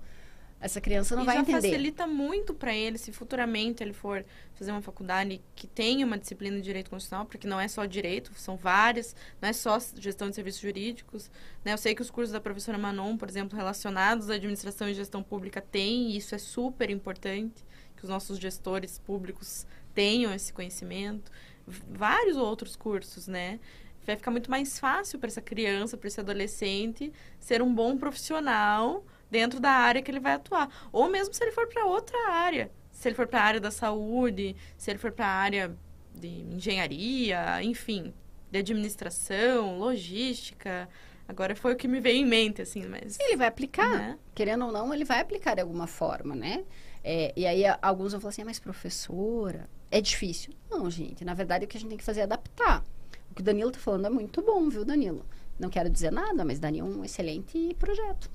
essa 0.60 0.82
criança 0.82 1.16
não 1.16 1.24
e 1.24 1.26
vai 1.26 1.38
entender. 1.38 1.62
facilita 1.62 2.08
muito 2.08 2.54
para 2.54 2.76
ele 2.76 2.98
se 2.98 3.12
futuramente 3.12 3.84
ele 3.84 3.94
for 3.94 4.26
fazer 4.56 4.72
uma 4.72 4.82
faculdade 4.82 5.40
que 5.56 5.68
tenha 5.68 6.06
uma 6.06 6.18
disciplina 6.18 6.58
de 6.58 6.64
direito 6.64 6.90
constitucional, 6.90 7.28
porque 7.28 7.48
não 7.48 7.60
é 7.60 7.68
só 7.68 7.86
direito, 7.86 8.32
são 8.36 8.58
várias, 8.58 9.16
não 9.40 9.50
é 9.50 9.54
só 9.54 9.78
gestão 9.96 10.30
de 10.30 10.36
serviços 10.36 10.62
jurídicos. 10.62 11.30
Né? 11.64 11.74
Eu 11.74 11.78
sei 11.78 11.94
que 11.94 12.02
os 12.02 12.10
cursos 12.10 12.34
da 12.34 12.42
professora 12.42 12.78
Manon, 12.78 13.18
por 13.18 13.30
exemplo, 13.30 13.56
relacionados 13.56 14.32
à 14.32 14.34
administração 14.34 14.90
e 14.90 14.96
gestão 14.96 15.22
pública 15.22 15.62
têm, 15.62 16.12
e 16.12 16.18
isso 16.18 16.34
é 16.34 16.40
super 16.40 16.90
importante, 16.90 17.64
que 17.96 18.04
os 18.04 18.10
nossos 18.10 18.40
gestores 18.40 18.98
públicos 18.98 19.66
tenham 19.94 20.34
esse 20.34 20.52
conhecimento. 20.52 21.32
Vários 21.68 22.36
outros 22.36 22.76
cursos, 22.76 23.28
né? 23.28 23.60
Vai 24.06 24.16
ficar 24.16 24.32
muito 24.32 24.50
mais 24.50 24.80
fácil 24.80 25.20
para 25.20 25.28
essa 25.28 25.42
criança, 25.42 25.98
para 25.98 26.08
esse 26.08 26.20
adolescente, 26.20 27.12
ser 27.40 27.62
um 27.62 27.74
bom 27.74 27.98
profissional 27.98 29.04
dentro 29.30 29.60
da 29.60 29.72
área 29.72 30.02
que 30.02 30.10
ele 30.10 30.20
vai 30.20 30.34
atuar. 30.34 30.70
Ou 30.92 31.10
mesmo 31.10 31.34
se 31.34 31.44
ele 31.44 31.52
for 31.52 31.68
para 31.68 31.86
outra 31.86 32.18
área. 32.30 32.72
Se 32.92 33.08
ele 33.08 33.16
for 33.16 33.28
para 33.28 33.42
a 33.42 33.44
área 33.44 33.60
da 33.60 33.72
saúde, 33.72 34.56
se 34.78 34.90
ele 34.90 34.98
for 34.98 35.12
para 35.12 35.26
a 35.26 35.30
área 35.30 35.78
de 36.14 36.28
engenharia, 36.28 37.62
enfim, 37.64 38.14
de 38.52 38.60
administração, 38.60 39.78
logística. 39.78 40.90
Agora 41.28 41.56
foi 41.56 41.74
o 41.74 41.76
que 41.76 41.88
me 41.88 42.00
veio 42.00 42.18
em 42.18 42.26
mente, 42.26 42.62
assim, 42.62 42.86
mas... 42.88 43.20
Ele 43.20 43.36
vai 43.36 43.48
aplicar, 43.48 43.98
né? 43.98 44.20
querendo 44.34 44.66
ou 44.66 44.72
não, 44.72 44.94
ele 44.94 45.04
vai 45.04 45.20
aplicar 45.20 45.56
de 45.56 45.62
alguma 45.62 45.86
forma, 45.86 46.36
né? 46.36 46.64
É, 47.04 47.34
e 47.36 47.46
aí 47.46 47.64
alguns 47.82 48.14
vão 48.14 48.22
falar 48.22 48.30
assim, 48.30 48.42
ah, 48.42 48.46
mas 48.46 48.60
professora, 48.60 49.70
é 49.92 50.00
difícil. 50.02 50.54
Não, 50.70 50.90
gente, 50.90 51.24
na 51.26 51.34
verdade 51.34 51.66
o 51.66 51.68
que 51.68 51.78
a 51.78 51.80
gente 51.80 51.90
tem 51.90 51.98
que 51.98 52.04
fazer 52.04 52.22
é 52.22 52.24
adaptar. 52.24 52.84
O 53.30 53.36
que 53.36 53.42
o 53.42 53.44
Danilo 53.44 53.72
tá 53.72 53.80
falando 53.80 54.08
é 54.08 54.10
muito 54.10 54.42
bom, 54.42 54.68
viu, 54.70 54.84
Danilo? 54.84 55.26
Não 55.60 55.70
quero 55.70 55.90
dizer 55.90 56.12
nada, 56.12 56.46
mas 56.46 56.60
daria 56.60 56.84
um 56.84 57.04
excelente 57.04 57.76
projeto. 57.78 58.30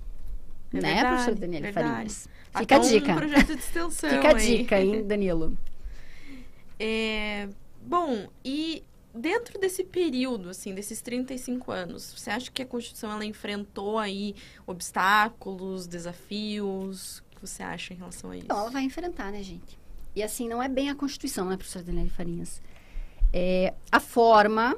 É 0.72 0.80
né, 0.80 0.94
verdade, 0.94 1.08
professor 1.08 1.34
Danilo 1.34 1.62
verdade. 1.62 1.88
Farinhas? 1.88 2.28
Fica 2.46 2.62
Até 2.62 2.74
a 2.74 2.78
dica. 2.78 3.12
Um 3.12 3.16
projeto 3.16 3.46
de 3.46 3.60
extensão 3.60 4.10
Fica 4.10 4.28
a 4.28 4.32
dica, 4.32 4.80
hein, 4.80 5.06
Danilo? 5.06 5.56
É, 6.84 7.48
bom, 7.80 8.26
e 8.44 8.82
dentro 9.14 9.56
desse 9.56 9.84
período, 9.84 10.48
assim, 10.48 10.74
desses 10.74 11.00
35 11.00 11.70
anos, 11.70 12.12
você 12.12 12.28
acha 12.28 12.50
que 12.50 12.60
a 12.60 12.66
Constituição 12.66 13.12
ela 13.12 13.24
enfrentou 13.24 14.00
aí 14.00 14.34
obstáculos, 14.66 15.86
desafios? 15.86 17.18
O 17.18 17.36
que 17.36 17.40
você 17.40 17.62
acha 17.62 17.94
em 17.94 17.96
relação 17.96 18.30
a 18.30 18.36
isso? 18.36 18.46
Ela 18.50 18.68
vai 18.68 18.82
enfrentar, 18.82 19.30
né, 19.30 19.44
gente? 19.44 19.78
E 20.16 20.24
assim, 20.24 20.48
não 20.48 20.62
é 20.62 20.68
bem 20.68 20.90
a 20.90 20.94
Constituição, 20.96 21.48
né, 21.48 21.56
professora 21.56 21.84
Daniela 21.84 22.10
Farinhas? 22.10 22.60
É 23.32 23.74
a 23.90 24.00
forma 24.00 24.76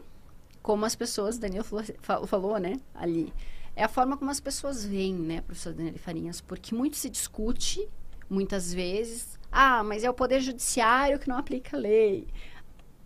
como 0.62 0.84
as 0.84 0.94
pessoas, 0.94 1.38
Daniel 1.38 1.64
falou, 1.64 2.26
falou, 2.26 2.58
né, 2.58 2.78
ali, 2.94 3.32
é 3.76 3.84
a 3.84 3.88
forma 3.88 4.16
como 4.16 4.30
as 4.30 4.40
pessoas 4.40 4.84
veem, 4.84 5.14
né, 5.14 5.40
professor 5.40 5.72
Daniel 5.72 5.98
Farinhas? 5.98 6.40
Porque 6.40 6.74
muito 6.74 6.96
se 6.96 7.10
discute, 7.10 7.88
muitas 8.28 8.72
vezes, 8.72 9.38
ah, 9.50 9.82
mas 9.82 10.04
é 10.04 10.10
o 10.10 10.14
Poder 10.14 10.40
Judiciário 10.40 11.18
que 11.18 11.28
não 11.28 11.36
aplica 11.38 11.76
a 11.76 11.80
lei. 11.80 12.26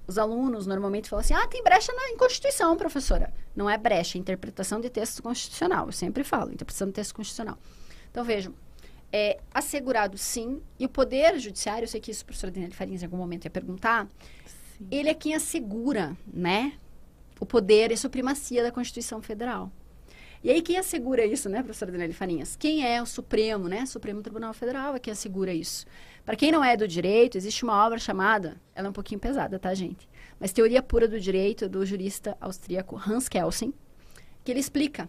Os 0.06 0.16
alunos 0.16 0.66
normalmente 0.66 1.08
falam 1.08 1.20
assim, 1.20 1.34
ah, 1.34 1.46
tem 1.46 1.62
brecha 1.62 1.92
na 1.92 2.16
Constituição, 2.16 2.76
professora. 2.76 3.32
Não 3.54 3.68
é 3.68 3.76
brecha, 3.76 4.16
é 4.16 4.20
interpretação 4.20 4.80
de 4.80 4.88
texto 4.88 5.22
constitucional. 5.22 5.86
Eu 5.86 5.92
sempre 5.92 6.24
falo, 6.24 6.50
interpretação 6.50 6.86
de 6.86 6.94
texto 6.94 7.14
constitucional. 7.14 7.58
Então, 8.10 8.24
vejam, 8.24 8.54
é 9.12 9.40
assegurado 9.52 10.16
sim, 10.16 10.62
e 10.78 10.86
o 10.86 10.88
Poder 10.88 11.38
Judiciário, 11.38 11.84
eu 11.84 11.88
sei 11.88 12.00
que 12.00 12.10
isso 12.10 12.22
o 12.22 12.26
professor 12.26 12.50
Daniel 12.50 12.72
Farinhas 12.72 13.02
em 13.02 13.06
algum 13.06 13.16
momento 13.16 13.44
ia 13.44 13.50
perguntar, 13.50 14.08
sim. 14.46 14.86
ele 14.90 15.10
é 15.10 15.14
quem 15.14 15.34
assegura, 15.34 16.16
né, 16.26 16.78
o 17.40 17.46
poder 17.46 17.90
e 17.90 17.94
a 17.94 17.96
supremacia 17.96 18.62
da 18.62 18.72
Constituição 18.72 19.22
Federal. 19.22 19.70
E 20.42 20.50
aí, 20.50 20.62
quem 20.62 20.76
assegura 20.78 21.24
isso, 21.24 21.48
né, 21.48 21.62
professora 21.62 21.90
Daniela 21.90 22.12
Farinhas? 22.14 22.54
Quem 22.54 22.86
é 22.86 23.02
o 23.02 23.06
Supremo, 23.06 23.68
né? 23.68 23.84
Supremo 23.86 24.22
Tribunal 24.22 24.54
Federal 24.54 24.94
é 24.94 24.98
quem 25.00 25.12
assegura 25.12 25.52
isso. 25.52 25.84
Para 26.24 26.36
quem 26.36 26.52
não 26.52 26.62
é 26.62 26.76
do 26.76 26.86
direito, 26.86 27.36
existe 27.36 27.64
uma 27.64 27.84
obra 27.84 27.98
chamada, 27.98 28.60
ela 28.74 28.86
é 28.86 28.90
um 28.90 28.92
pouquinho 28.92 29.18
pesada, 29.18 29.58
tá, 29.58 29.74
gente? 29.74 30.08
Mas 30.38 30.52
Teoria 30.52 30.82
Pura 30.82 31.08
do 31.08 31.18
Direito, 31.18 31.68
do 31.68 31.84
jurista 31.84 32.36
austríaco 32.40 32.96
Hans 32.96 33.28
Kelsen, 33.28 33.74
que 34.44 34.52
ele 34.52 34.60
explica, 34.60 35.08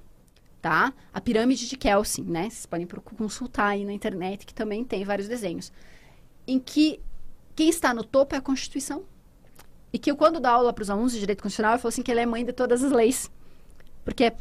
tá? 0.62 0.94
A 1.14 1.22
pirâmide 1.22 1.68
de 1.68 1.78
Kelsen, 1.78 2.26
né? 2.26 2.44
Vocês 2.50 2.66
podem 2.66 2.88
consultar 2.88 3.68
aí 3.68 3.86
na 3.86 3.94
internet, 3.94 4.46
que 4.46 4.54
também 4.54 4.84
tem 4.84 5.04
vários 5.04 5.28
desenhos. 5.28 5.72
Em 6.48 6.58
que 6.58 7.00
quem 7.56 7.70
está 7.70 7.94
no 7.94 8.04
topo 8.04 8.34
é 8.34 8.38
a 8.38 8.42
Constituição. 8.42 9.04
E 9.92 10.00
que 10.00 10.10
eu, 10.10 10.16
quando 10.16 10.40
dá 10.40 10.52
aula 10.52 10.72
para 10.72 10.82
os 10.82 10.90
alunos 10.90 11.12
de 11.12 11.20
direito 11.20 11.44
constitucional, 11.44 11.76
eu 11.76 11.80
falo 11.80 11.90
assim 11.90 12.02
que 12.02 12.12
ele 12.12 12.22
é 12.22 12.26
mãe 12.26 12.46
de 12.46 12.54
todas 12.54 12.84
as 12.84 12.92
leis. 12.92 13.30
Porque 14.04 14.24
é 14.24 14.36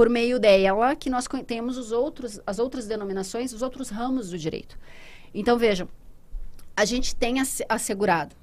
por 0.00 0.08
meio 0.08 0.40
dela 0.40 0.96
que 0.96 1.10
nós 1.10 1.26
temos 1.46 1.76
os 1.76 1.92
outros, 1.92 2.40
as 2.46 2.58
outras 2.58 2.86
denominações, 2.86 3.52
os 3.52 3.60
outros 3.60 3.90
ramos 3.90 4.30
do 4.30 4.38
direito. 4.38 4.78
Então, 5.34 5.58
vejam, 5.58 5.86
a 6.74 6.86
gente 6.86 7.14
tem 7.14 7.34
assegurado 7.68 8.34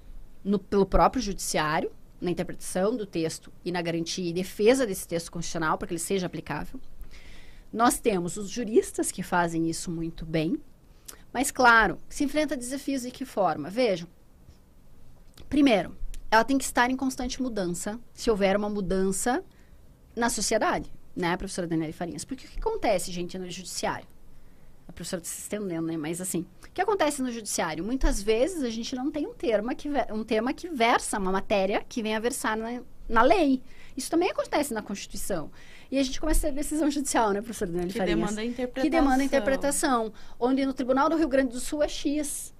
no, 0.43 0.59
pelo 0.59 0.85
próprio 0.85 1.19
judiciário, 1.19 1.91
na 2.21 2.29
interpretação 2.29 2.95
do 2.95 3.07
texto 3.07 3.51
e 3.65 3.71
na 3.71 3.81
garantia 3.81 4.29
e 4.29 4.31
defesa 4.31 4.85
desse 4.85 5.07
texto 5.07 5.31
constitucional, 5.31 5.79
para 5.79 5.87
que 5.87 5.95
ele 5.95 5.99
seja 5.99 6.27
aplicável. 6.27 6.79
Nós 7.73 7.99
temos 7.99 8.37
os 8.37 8.51
juristas 8.51 9.11
que 9.11 9.23
fazem 9.23 9.67
isso 9.67 9.89
muito 9.89 10.27
bem, 10.27 10.61
mas, 11.33 11.49
claro, 11.49 11.97
se 12.07 12.23
enfrenta 12.23 12.55
desafios 12.55 13.01
de 13.01 13.09
que 13.09 13.25
forma? 13.25 13.67
Vejam, 13.67 14.07
primeiro, 15.49 15.97
ela 16.29 16.43
tem 16.43 16.59
que 16.59 16.65
estar 16.65 16.91
em 16.91 16.95
constante 16.95 17.41
mudança, 17.41 17.99
se 18.13 18.29
houver 18.29 18.55
uma 18.55 18.69
mudança 18.69 19.43
na 20.15 20.29
sociedade 20.29 20.95
né, 21.17 21.35
professora 21.35 21.67
Daniela 21.67 21.91
Farinhas? 21.91 22.23
Porque 22.23 22.45
o 22.45 22.49
que 22.49 22.59
acontece, 22.59 23.11
gente, 23.11 23.37
no 23.37 23.49
judiciário? 23.49 24.07
A 24.87 24.91
professora 24.91 25.21
está 25.21 25.35
se 25.35 25.41
estendendo, 25.41 25.87
né? 25.87 25.97
Mas 25.97 26.21
assim, 26.21 26.45
o 26.63 26.69
que 26.71 26.79
acontece 26.79 27.21
no 27.21 27.31
judiciário? 27.31 27.83
Muitas 27.83 28.21
vezes 28.21 28.63
a 28.63 28.69
gente 28.69 28.95
não 28.95 29.11
tem 29.11 29.27
um 29.27 29.33
tema 29.33 29.75
que, 29.75 29.89
um 30.11 30.23
tema 30.23 30.53
que 30.53 30.69
versa, 30.69 31.19
uma 31.19 31.31
matéria 31.31 31.83
que 31.89 32.01
venha 32.01 32.17
a 32.17 32.19
versar 32.19 32.55
na, 32.55 32.81
na 33.09 33.21
lei. 33.21 33.61
Isso 33.97 34.09
também 34.09 34.29
acontece 34.29 34.73
na 34.73 34.81
Constituição. 34.81 35.51
E 35.91 35.97
a 35.97 36.03
gente 36.03 36.19
começa 36.19 36.47
a 36.47 36.49
ter 36.49 36.55
decisão 36.55 36.89
judicial, 36.89 37.31
né, 37.31 37.41
professora 37.41 37.71
Daniela 37.71 37.91
que 37.91 37.97
Farinhas? 37.97 38.19
Demanda 38.29 38.43
interpretação. 38.43 38.83
Que 38.83 38.89
demanda 38.89 39.23
interpretação. 39.23 40.13
Onde 40.39 40.65
no 40.65 40.73
Tribunal 40.73 41.09
do 41.09 41.17
Rio 41.17 41.27
Grande 41.27 41.51
do 41.51 41.59
Sul 41.59 41.83
é 41.83 41.87
X, 41.89 42.53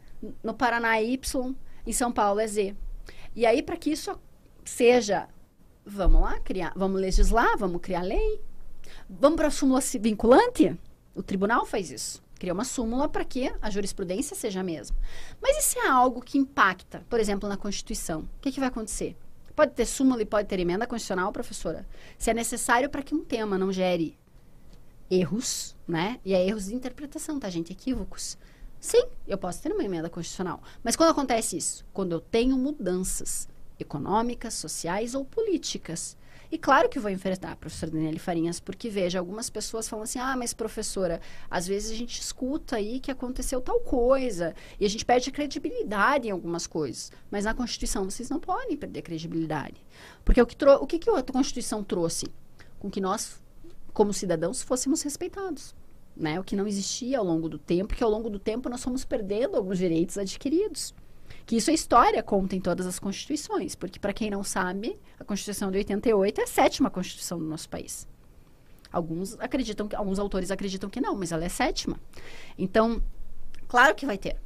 no 0.43 0.53
Paraná 0.53 0.97
é 0.97 1.05
Y, 1.05 1.55
em 1.85 1.93
São 1.93 2.11
Paulo 2.11 2.39
é 2.39 2.47
Z. 2.47 2.75
E 3.35 3.45
aí, 3.45 3.61
para 3.61 3.77
que 3.77 3.91
isso 3.91 4.19
seja 4.65 5.29
vamos 5.87 6.21
lá 6.21 6.39
criar, 6.39 6.73
vamos 6.75 6.99
legislar, 6.99 7.57
vamos 7.57 7.81
criar 7.81 8.01
lei. 8.01 8.41
Vamos 9.09 9.37
para 9.37 9.47
a 9.47 9.51
súmula 9.51 9.79
vinculante? 9.99 10.77
O 11.15 11.23
tribunal 11.23 11.65
faz 11.65 11.91
isso. 11.91 12.21
Cria 12.35 12.53
uma 12.53 12.65
súmula 12.65 13.07
para 13.07 13.23
que 13.23 13.51
a 13.61 13.69
jurisprudência 13.69 14.35
seja 14.35 14.59
a 14.59 14.63
mesma. 14.63 14.95
Mas 15.41 15.63
se 15.63 15.79
é 15.79 15.87
algo 15.87 16.21
que 16.21 16.37
impacta, 16.37 17.03
por 17.09 17.19
exemplo, 17.19 17.47
na 17.47 17.57
Constituição? 17.57 18.21
O 18.21 18.41
que, 18.41 18.51
que 18.51 18.59
vai 18.59 18.69
acontecer? 18.69 19.15
Pode 19.55 19.71
ter 19.71 19.85
súmula 19.85 20.21
e 20.21 20.25
pode 20.25 20.47
ter 20.47 20.59
emenda 20.59 20.85
constitucional, 20.85 21.31
professora? 21.31 21.87
Se 22.17 22.29
é 22.29 22.33
necessário 22.33 22.89
para 22.89 23.01
que 23.01 23.15
um 23.15 23.23
tema 23.23 23.57
não 23.57 23.71
gere 23.71 24.17
erros, 25.09 25.75
né? 25.87 26.19
E 26.23 26.33
é 26.33 26.45
erros 26.45 26.65
de 26.65 26.75
interpretação, 26.75 27.39
tá, 27.39 27.49
gente? 27.49 27.71
Equívocos. 27.71 28.37
Sim, 28.79 29.03
eu 29.25 29.37
posso 29.37 29.61
ter 29.63 29.71
uma 29.71 29.83
emenda 29.83 30.09
constitucional. 30.09 30.61
Mas 30.83 30.95
quando 30.95 31.09
acontece 31.09 31.57
isso? 31.57 31.85
Quando 31.93 32.11
eu 32.11 32.19
tenho 32.19 32.57
mudanças 32.57 33.47
econômicas, 33.79 34.53
sociais 34.53 35.15
ou 35.15 35.23
políticas. 35.25 36.17
E 36.51 36.57
claro 36.57 36.89
que 36.89 36.99
vou 36.99 37.11
enfrentar, 37.11 37.55
professora 37.55 37.91
Daniele 37.91 38.19
Farinhas, 38.19 38.59
porque 38.59 38.89
veja, 38.89 39.19
algumas 39.19 39.49
pessoas 39.49 39.87
falam 39.87 40.03
assim: 40.03 40.19
ah, 40.19 40.35
mas 40.37 40.53
professora, 40.53 41.19
às 41.49 41.67
vezes 41.67 41.91
a 41.91 41.95
gente 41.95 42.19
escuta 42.19 42.75
aí 42.77 42.99
que 42.99 43.11
aconteceu 43.11 43.59
tal 43.61 43.79
coisa 43.79 44.55
e 44.79 44.85
a 44.85 44.89
gente 44.89 45.05
perde 45.05 45.31
credibilidade 45.31 46.27
em 46.27 46.31
algumas 46.31 46.65
coisas. 46.67 47.11
Mas 47.29 47.45
na 47.45 47.53
Constituição 47.53 48.03
vocês 48.03 48.29
não 48.29 48.39
podem 48.39 48.77
perder 48.77 49.01
credibilidade. 49.01 49.85
Porque 50.23 50.41
o 50.41 50.45
que, 50.45 50.57
o 50.65 50.87
que, 50.87 50.99
que 50.99 51.09
a 51.09 51.23
Constituição 51.23 51.83
trouxe? 51.83 52.27
Com 52.79 52.89
que 52.89 53.01
nós 53.01 53.41
como 53.97 54.13
cidadãos, 54.13 54.61
fôssemos 54.61 55.01
respeitados. 55.01 55.73
Né? 56.15 56.39
O 56.39 56.43
que 56.43 56.55
não 56.55 56.67
existia 56.67 57.17
ao 57.17 57.25
longo 57.25 57.49
do 57.49 57.57
tempo, 57.57 57.95
que 57.95 58.03
ao 58.03 58.11
longo 58.11 58.29
do 58.29 58.37
tempo 58.37 58.69
nós 58.69 58.83
fomos 58.83 59.03
perdendo 59.03 59.57
alguns 59.57 59.79
direitos 59.79 60.19
adquiridos. 60.19 60.93
Que 61.45 61.55
isso 61.55 61.71
a 61.71 61.73
história 61.73 62.21
conta 62.21 62.55
em 62.55 62.61
todas 62.61 62.85
as 62.85 62.99
constituições, 62.99 63.75
porque 63.75 63.99
para 63.99 64.13
quem 64.13 64.29
não 64.29 64.43
sabe, 64.43 64.99
a 65.19 65.23
Constituição 65.23 65.71
de 65.71 65.77
88 65.77 66.41
é 66.41 66.43
a 66.43 66.47
sétima 66.47 66.89
Constituição 66.89 67.39
do 67.39 67.45
nosso 67.45 67.69
país. 67.69 68.07
Alguns 68.91 69.39
acreditam 69.39 69.87
que 69.87 69.95
alguns 69.95 70.19
autores 70.19 70.51
acreditam 70.51 70.89
que 70.89 71.01
não, 71.01 71.15
mas 71.15 71.31
ela 71.31 71.45
é 71.45 71.49
sétima. 71.49 71.99
Então, 72.57 73.01
claro 73.67 73.95
que 73.95 74.05
vai 74.05 74.17
ter. 74.17 74.37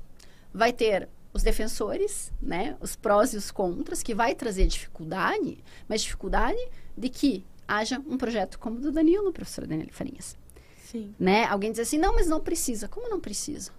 Vai 0.53 0.73
ter 0.73 1.07
os 1.33 1.43
defensores, 1.43 2.31
né, 2.41 2.75
os 2.81 2.95
prós 2.95 3.33
e 3.33 3.37
os 3.37 3.51
contras, 3.51 4.03
que 4.03 4.13
vai 4.13 4.35
trazer 4.35 4.67
dificuldade, 4.67 5.63
mas 5.87 6.01
dificuldade 6.01 6.59
de 6.97 7.09
que 7.09 7.45
haja 7.67 8.01
um 8.05 8.17
projeto 8.17 8.59
como 8.59 8.77
o 8.77 8.81
do 8.81 8.91
Danilo, 8.91 9.31
professora 9.31 9.65
Daniela 9.65 9.91
Farinhas. 9.93 10.37
Sim. 10.83 11.15
Né? 11.17 11.45
Alguém 11.45 11.71
diz 11.71 11.79
assim, 11.79 11.97
não, 11.97 12.13
mas 12.13 12.27
não 12.27 12.41
precisa. 12.41 12.87
Como 12.89 13.09
não 13.09 13.19
precisa? 13.19 13.71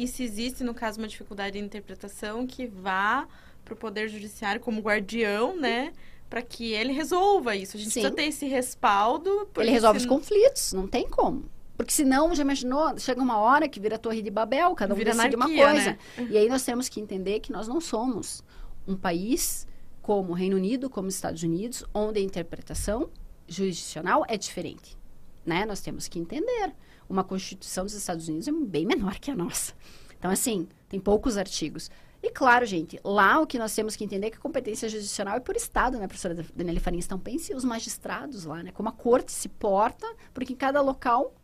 E 0.00 0.08
se 0.08 0.22
existe, 0.22 0.64
no 0.64 0.72
caso, 0.72 0.98
uma 0.98 1.06
dificuldade 1.06 1.58
de 1.58 1.62
interpretação, 1.62 2.46
que 2.46 2.66
vá 2.66 3.28
para 3.62 3.74
o 3.74 3.76
Poder 3.76 4.08
Judiciário 4.08 4.58
como 4.58 4.80
guardião, 4.80 5.54
né? 5.54 5.92
Para 6.30 6.40
que 6.40 6.72
ele 6.72 6.90
resolva 6.90 7.54
isso. 7.54 7.76
A 7.76 7.80
gente 7.80 7.90
Sim. 7.90 8.00
precisa 8.00 8.16
ter 8.16 8.22
esse 8.22 8.46
respaldo. 8.46 9.46
Ele 9.58 9.70
resolve 9.70 9.98
os 9.98 10.06
conflitos, 10.06 10.72
não 10.72 10.86
tem 10.86 11.06
como. 11.06 11.44
Porque 11.76 11.92
senão, 11.92 12.34
já 12.34 12.42
imaginou, 12.42 12.98
chega 12.98 13.20
uma 13.20 13.36
hora 13.36 13.68
que 13.68 13.78
vira 13.78 13.98
Torre 13.98 14.22
de 14.22 14.30
Babel, 14.30 14.74
cada 14.74 14.94
um 14.94 14.96
Vira 14.96 15.12
decide 15.12 15.36
uma 15.36 15.44
anarquia, 15.44 15.70
coisa. 15.70 15.90
né? 15.90 16.28
E 16.30 16.38
aí 16.38 16.48
nós 16.48 16.64
temos 16.64 16.88
que 16.88 16.98
entender 16.98 17.40
que 17.40 17.52
nós 17.52 17.68
não 17.68 17.78
somos 17.78 18.42
um 18.88 18.96
país 18.96 19.68
como 20.00 20.30
o 20.30 20.34
Reino 20.34 20.56
Unido, 20.56 20.88
como 20.88 21.08
os 21.08 21.14
Estados 21.14 21.42
Unidos, 21.42 21.84
onde 21.92 22.20
a 22.20 22.22
interpretação 22.22 23.10
jurisdicional 23.46 24.24
é 24.26 24.38
diferente. 24.38 24.96
Né? 25.44 25.66
Nós 25.66 25.82
temos 25.82 26.08
que 26.08 26.18
entender. 26.18 26.72
Uma 27.10 27.24
Constituição 27.24 27.84
dos 27.84 27.92
Estados 27.94 28.28
Unidos 28.28 28.46
é 28.46 28.52
bem 28.52 28.86
menor 28.86 29.18
que 29.18 29.30
a 29.30 29.36
nossa. 29.36 29.74
Então, 30.16 30.30
assim, 30.30 30.68
tem 30.88 31.00
poucos 31.00 31.36
artigos. 31.36 31.90
E 32.22 32.30
claro, 32.30 32.64
gente, 32.64 33.00
lá 33.02 33.40
o 33.40 33.46
que 33.46 33.58
nós 33.58 33.74
temos 33.74 33.96
que 33.96 34.04
entender 34.04 34.28
é 34.28 34.30
que 34.30 34.36
a 34.36 34.40
competência 34.40 34.88
jurisdicional 34.88 35.36
é 35.36 35.40
por 35.40 35.56
Estado, 35.56 35.98
né, 35.98 36.06
professora 36.06 36.46
Daniela 36.54 36.78
Farinhas? 36.78 37.06
Então, 37.06 37.18
pense 37.18 37.52
os 37.54 37.64
magistrados 37.64 38.44
lá, 38.44 38.62
né? 38.62 38.70
Como 38.72 38.88
a 38.88 38.92
corte 38.92 39.32
se 39.32 39.48
porta, 39.48 40.06
porque 40.32 40.52
em 40.52 40.56
cada 40.56 40.80
local 40.80 41.34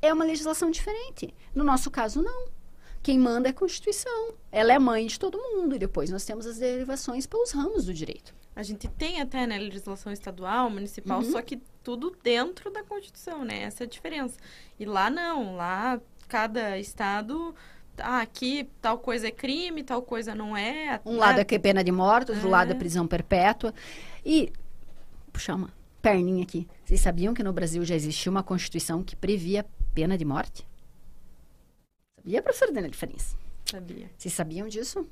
é 0.00 0.12
uma 0.12 0.24
legislação 0.24 0.70
diferente. 0.70 1.34
No 1.54 1.62
nosso 1.64 1.90
caso, 1.90 2.22
não. 2.22 2.48
Quem 3.02 3.18
manda 3.18 3.48
é 3.48 3.50
a 3.50 3.54
Constituição. 3.54 4.34
Ela 4.50 4.72
é 4.72 4.78
mãe 4.78 5.06
de 5.06 5.18
todo 5.18 5.38
mundo. 5.38 5.74
E 5.76 5.78
depois 5.78 6.08
nós 6.10 6.24
temos 6.24 6.46
as 6.46 6.58
derivações 6.58 7.26
pelos 7.26 7.50
ramos 7.50 7.84
do 7.84 7.92
direito. 7.92 8.34
A 8.54 8.62
gente 8.62 8.88
tem 8.88 9.20
até, 9.20 9.46
né, 9.46 9.58
legislação 9.58 10.12
estadual, 10.12 10.70
municipal, 10.70 11.20
Uhum. 11.20 11.32
só 11.32 11.42
que 11.42 11.60
tudo 11.86 12.16
dentro 12.20 12.68
da 12.68 12.82
Constituição, 12.82 13.44
né? 13.44 13.62
Essa 13.62 13.84
é 13.84 13.86
a 13.86 13.88
diferença. 13.88 14.36
E 14.76 14.84
lá 14.84 15.08
não, 15.08 15.54
lá 15.54 16.00
cada 16.26 16.76
estado, 16.80 17.54
ah, 17.96 18.20
aqui 18.22 18.68
tal 18.82 18.98
coisa 18.98 19.28
é 19.28 19.30
crime, 19.30 19.84
tal 19.84 20.02
coisa 20.02 20.34
não 20.34 20.56
é. 20.56 21.00
Um 21.06 21.12
né? 21.12 21.18
lado 21.18 21.38
é 21.38 21.44
que 21.44 21.54
é 21.54 21.58
pena 21.60 21.84
de 21.84 21.92
morte, 21.92 22.32
outro 22.32 22.48
É. 22.48 22.50
lado 22.50 22.72
é 22.72 22.74
prisão 22.74 23.06
perpétua. 23.06 23.72
E, 24.24 24.52
puxar 25.32 25.54
uma 25.54 25.70
perninha 26.02 26.42
aqui. 26.42 26.66
Vocês 26.84 27.00
sabiam 27.00 27.32
que 27.32 27.44
no 27.44 27.52
Brasil 27.52 27.84
já 27.84 27.94
existia 27.94 28.32
uma 28.32 28.42
Constituição 28.42 29.00
que 29.04 29.14
previa 29.14 29.64
pena 29.94 30.18
de 30.18 30.24
morte? 30.24 30.66
Sabia, 32.16 32.42
professora 32.42 32.72
Daniela 32.72 32.90
de 32.90 32.98
Farinhas? 32.98 33.36
Sabia. 33.64 34.10
Vocês 34.18 34.34
sabiam 34.34 34.66
disso? 34.66 35.06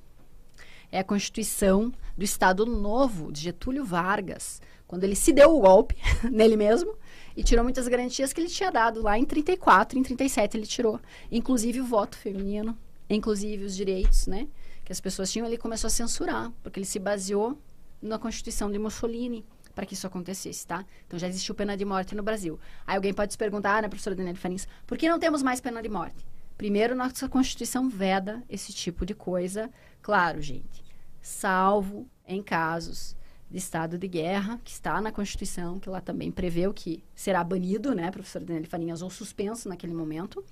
É 0.95 1.01
a 1.01 1.05
Constituição 1.05 1.93
do 2.17 2.23
Estado 2.23 2.65
Novo, 2.65 3.33
de 3.33 3.41
Getúlio 3.41 3.85
Vargas, 3.85 4.63
quando 4.87 5.03
ele 5.03 5.17
se 5.17 5.33
deu 5.33 5.51
o 5.51 5.61
golpe 5.61 5.97
nele 6.31 6.57
mesmo 6.57 6.97
e 7.37 7.43
tirou 7.43 7.65
muitas 7.65 7.89
garantias 7.89 8.33
que 8.33 8.41
ele 8.41 8.49
tinha 8.49 8.71
dado 8.71 9.03
lá 9.03 9.19
em 9.19 9.25
34, 9.25 9.99
em 9.99 10.05
37 10.05 10.57
ele 10.57 10.69
tirou. 10.69 11.01
Inclusive 11.33 11.81
o 11.81 11.85
voto 11.85 12.17
feminino, 12.17 12.79
inclusive 13.11 13.65
os 13.65 13.75
direitos, 13.75 14.29
né? 14.29 14.47
Que 14.85 14.93
as 14.93 15.01
pessoas 15.01 15.33
tinham, 15.33 15.49
ele 15.49 15.59
começou 15.59 15.89
a 15.89 15.91
censurar, 15.91 16.53
porque 16.63 16.79
ele 16.79 16.87
se 16.87 17.01
baseou 17.01 17.59
na 18.01 18.17
Constituição 18.17 18.71
de 18.71 18.79
Mussolini 18.79 19.45
para 19.75 19.85
que 19.85 19.95
isso 19.95 20.07
acontecesse, 20.07 20.65
tá? 20.65 20.87
Então 21.09 21.19
já 21.19 21.27
existiu 21.27 21.57
pena 21.57 21.77
de 21.77 21.85
morte 21.85 22.15
no 22.15 22.23
Brasil. 22.23 22.57
Aí 22.87 22.95
alguém 22.95 23.13
pode 23.13 23.33
se 23.33 23.39
perguntar, 23.39 23.79
ah, 23.79 23.83
né, 23.83 23.89
professora 23.89 24.15
Daniela 24.15 24.39
Farins, 24.39 24.69
por 24.87 24.97
que 24.97 25.09
não 25.09 25.19
temos 25.19 25.43
mais 25.43 25.61
pena 25.61 25.83
de 25.83 25.89
morte? 25.89 26.25
Primeiro, 26.57 26.95
nossa 26.95 27.29
Constituição 27.29 27.89
veda 27.89 28.45
esse 28.49 28.73
tipo 28.73 29.05
de 29.05 29.13
coisa. 29.13 29.69
Claro, 30.01 30.41
gente, 30.41 30.84
salvo 31.25 32.07
em 32.27 32.43
casos 32.43 33.17
de 33.51 33.57
estado 33.57 33.97
de 33.97 34.07
guerra, 34.07 34.61
que 34.63 34.71
está 34.71 35.01
na 35.01 35.11
Constituição, 35.11 35.81
que 35.81 35.89
lá 35.89 36.01
também 36.01 36.31
prevê 36.31 36.67
o 36.67 36.75
que 36.75 37.03
será 37.15 37.43
banido, 37.43 37.95
né, 37.95 38.11
professora 38.11 38.45
Daniela 38.45 38.67
Farinhas, 38.67 39.01
ou 39.01 39.09
suspenso 39.09 39.69
naquele 39.69 39.95
momento. 39.95 40.45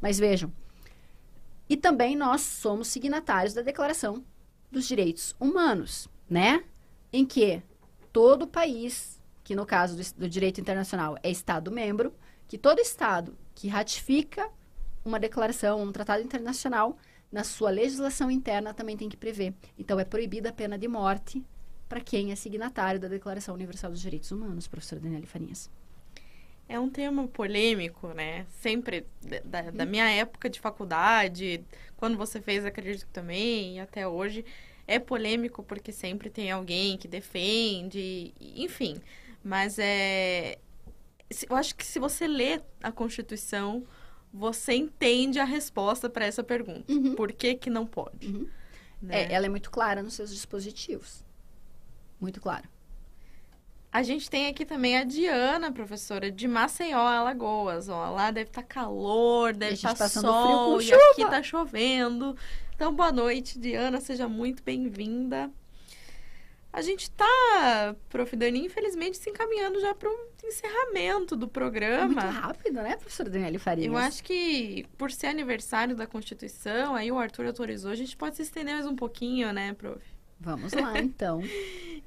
Mas 0.00 0.20
vejam, 0.20 0.52
e 1.68 1.76
também 1.76 2.14
nós 2.14 2.40
somos 2.40 2.86
signatários 2.86 3.52
da 3.52 3.62
Declaração 3.62 4.24
dos 4.70 4.86
Direitos 4.86 5.34
Humanos, 5.40 6.08
né? 6.30 6.62
Em 7.12 7.26
que 7.26 7.60
todo 8.12 8.46
país, 8.46 9.20
que 9.42 9.56
no 9.56 9.66
caso 9.66 9.96
do, 9.96 10.20
do 10.20 10.28
direito 10.28 10.60
internacional 10.60 11.18
é 11.22 11.30
Estado-membro, 11.30 12.12
que 12.46 12.56
todo 12.56 12.78
Estado 12.78 13.36
que 13.54 13.68
ratifica 13.68 14.48
uma 15.04 15.18
declaração, 15.18 15.82
um 15.82 15.90
tratado 15.90 16.22
internacional, 16.22 16.96
na 17.32 17.42
sua 17.42 17.70
legislação 17.70 18.30
interna 18.30 18.74
também 18.74 18.96
tem 18.96 19.08
que 19.08 19.16
prever. 19.16 19.54
Então, 19.78 19.98
é 19.98 20.04
proibida 20.04 20.50
a 20.50 20.52
pena 20.52 20.78
de 20.78 20.86
morte 20.86 21.42
para 21.88 22.00
quem 22.00 22.30
é 22.30 22.36
signatário 22.36 23.00
da 23.00 23.08
Declaração 23.08 23.54
Universal 23.54 23.90
dos 23.90 24.00
Direitos 24.00 24.30
Humanos, 24.30 24.68
professora 24.68 25.00
Daniela 25.00 25.26
Farinhas. 25.26 25.70
É 26.68 26.78
um 26.78 26.88
tema 26.88 27.26
polêmico, 27.28 28.08
né? 28.08 28.46
Sempre 28.60 29.06
da, 29.44 29.70
da 29.70 29.84
minha 29.84 30.08
época 30.10 30.48
de 30.48 30.60
faculdade, 30.60 31.64
quando 31.96 32.16
você 32.16 32.40
fez, 32.40 32.64
acredito 32.64 33.06
que 33.06 33.12
também, 33.12 33.76
e 33.76 33.80
até 33.80 34.06
hoje, 34.06 34.44
é 34.86 34.98
polêmico 34.98 35.62
porque 35.62 35.92
sempre 35.92 36.30
tem 36.30 36.50
alguém 36.50 36.96
que 36.96 37.08
defende, 37.08 38.32
enfim. 38.40 38.96
Mas 39.42 39.78
é. 39.78 40.58
Eu 41.48 41.56
acho 41.56 41.74
que 41.74 41.84
se 41.84 41.98
você 41.98 42.26
lê 42.26 42.60
a 42.82 42.92
Constituição, 42.92 43.86
você 44.32 44.74
entende 44.74 45.38
a 45.38 45.44
resposta 45.44 46.08
para 46.08 46.24
essa 46.24 46.42
pergunta. 46.42 46.90
Uhum. 46.90 47.14
Por 47.14 47.32
que, 47.32 47.54
que 47.54 47.68
não 47.68 47.86
pode? 47.86 48.26
Uhum. 48.26 48.48
né? 49.00 49.24
É, 49.24 49.32
ela 49.34 49.46
é 49.46 49.48
muito 49.48 49.70
clara 49.70 50.02
nos 50.02 50.14
seus 50.14 50.30
dispositivos. 50.30 51.24
Muito 52.20 52.40
clara. 52.40 52.70
A 53.92 54.02
gente 54.02 54.30
tem 54.30 54.46
aqui 54.46 54.64
também 54.64 54.96
a 54.96 55.04
Diana, 55.04 55.70
professora, 55.70 56.30
de 56.30 56.48
Maceió, 56.48 56.98
Alagoas. 56.98 57.90
Ó, 57.90 58.10
lá 58.10 58.30
deve 58.30 58.48
estar 58.48 58.62
calor, 58.62 59.52
deve 59.52 59.74
estar 59.74 59.94
passando 59.94 60.28
sol, 60.28 60.80
e 60.80 60.90
aqui 60.94 61.20
chuva. 61.20 61.30
tá 61.30 61.42
chovendo. 61.42 62.34
Então, 62.74 62.94
boa 62.94 63.12
noite, 63.12 63.58
Diana, 63.58 64.00
seja 64.00 64.26
muito 64.26 64.62
bem-vinda. 64.62 65.50
A 66.72 66.80
gente 66.80 67.10
tá, 67.10 67.94
prof. 68.08 68.34
Dani, 68.34 68.64
infelizmente 68.64 69.18
se 69.18 69.28
encaminhando 69.28 69.80
já 69.80 69.94
para 69.94 70.08
um 70.08 70.26
encerramento 70.44 71.36
do 71.36 71.42
É 71.42 71.46
muito 71.46 71.52
programa. 71.52 72.22
rápido, 72.22 72.74
né, 72.82 72.96
professora 72.96 73.28
Daniela 73.28 73.58
Farias? 73.58 73.86
Eu 73.86 73.96
acho 73.96 74.24
que 74.24 74.86
por 74.96 75.10
ser 75.10 75.26
aniversário 75.26 75.94
da 75.94 76.06
Constituição, 76.06 76.94
aí 76.94 77.12
o 77.12 77.18
Arthur 77.18 77.46
autorizou, 77.46 77.90
a 77.90 77.94
gente 77.94 78.16
pode 78.16 78.36
se 78.36 78.42
estender 78.42 78.74
mais 78.74 78.86
um 78.86 78.96
pouquinho, 78.96 79.52
né, 79.52 79.74
prof? 79.74 80.00
Vamos 80.40 80.72
lá, 80.72 80.98
então. 80.98 81.40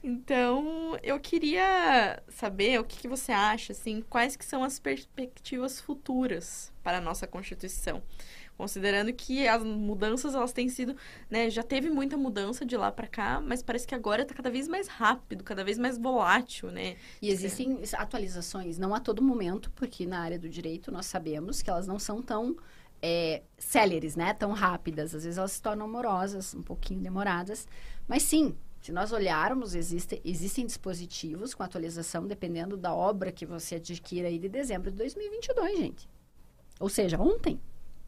Então, 0.08 0.96
eu 1.02 1.20
queria 1.20 2.22
saber 2.28 2.80
o 2.80 2.84
que, 2.84 3.00
que 3.00 3.08
você 3.08 3.32
acha, 3.32 3.72
assim, 3.72 4.04
quais 4.08 4.36
que 4.36 4.46
são 4.46 4.64
as 4.64 4.78
perspectivas 4.78 5.82
futuras 5.82 6.72
para 6.84 7.00
a 7.00 7.02
nossa 7.02 7.26
Constituição. 7.26 8.04
Considerando 8.58 9.12
que 9.12 9.48
as 9.48 9.62
mudanças, 9.64 10.34
elas 10.34 10.54
têm 10.54 10.70
sido, 10.70 10.96
né, 11.30 11.50
já 11.50 11.62
teve 11.62 11.90
muita 11.90 12.16
mudança 12.16 12.66
de 12.66 12.78
lá 12.78 12.90
para 12.90 13.06
cá, 13.06 13.42
mas 13.42 13.62
parece 13.62 13.86
que 13.86 13.94
agora 13.94 14.22
está 14.22 14.34
cada 14.34 14.50
vez 14.50 14.68
mais 14.68 14.88
rápido, 14.88 15.44
cada 15.44 15.64
vez 15.64 15.78
mais 15.78 15.98
volátil, 15.98 16.72
né? 16.72 16.96
E 17.22 17.30
existem 17.30 17.82
atualizações, 17.94 18.78
não 18.78 18.96
a 18.96 19.00
todo 19.00 19.22
momento, 19.22 19.70
porque 19.72 20.06
na 20.06 20.20
área 20.20 20.40
do 20.40 20.48
direito 20.48 20.90
nós 20.92 21.06
sabemos 21.06 21.62
que 21.62 21.70
elas 21.70 21.86
não 21.86 22.00
são 22.00 22.22
tão 22.22 22.56
é, 23.02 23.44
céleres, 23.58 24.16
né? 24.16 24.34
Tão 24.34 24.52
rápidas. 24.54 25.14
Às 25.14 25.24
vezes 25.26 25.38
elas 25.38 25.52
se 25.52 25.62
tornam 25.62 25.88
morosas, 25.88 26.56
um 26.56 26.62
pouquinho 26.62 27.02
demoradas. 27.02 27.68
Mas 28.08 28.24
sim, 28.24 28.56
se 28.82 28.92
nós 28.92 29.12
olharmos, 29.12 29.76
existe, 29.76 30.22
existem 30.24 30.66
dispositivos 30.66 31.54
com 31.54 31.64
atualização 31.64 32.26
dependendo 32.26 32.78
da 32.78 32.94
obra 32.94 33.32
que 33.32 33.46
você 33.46 33.76
adquira 33.76 34.28
aí 34.28 34.40
de 34.40 34.48
dezembro 34.48 34.92
de 34.92 34.98
2022, 34.98 35.78
gente. 35.78 36.10
Ou 36.80 36.88
seja, 36.90 37.20
ontem, 37.20 37.60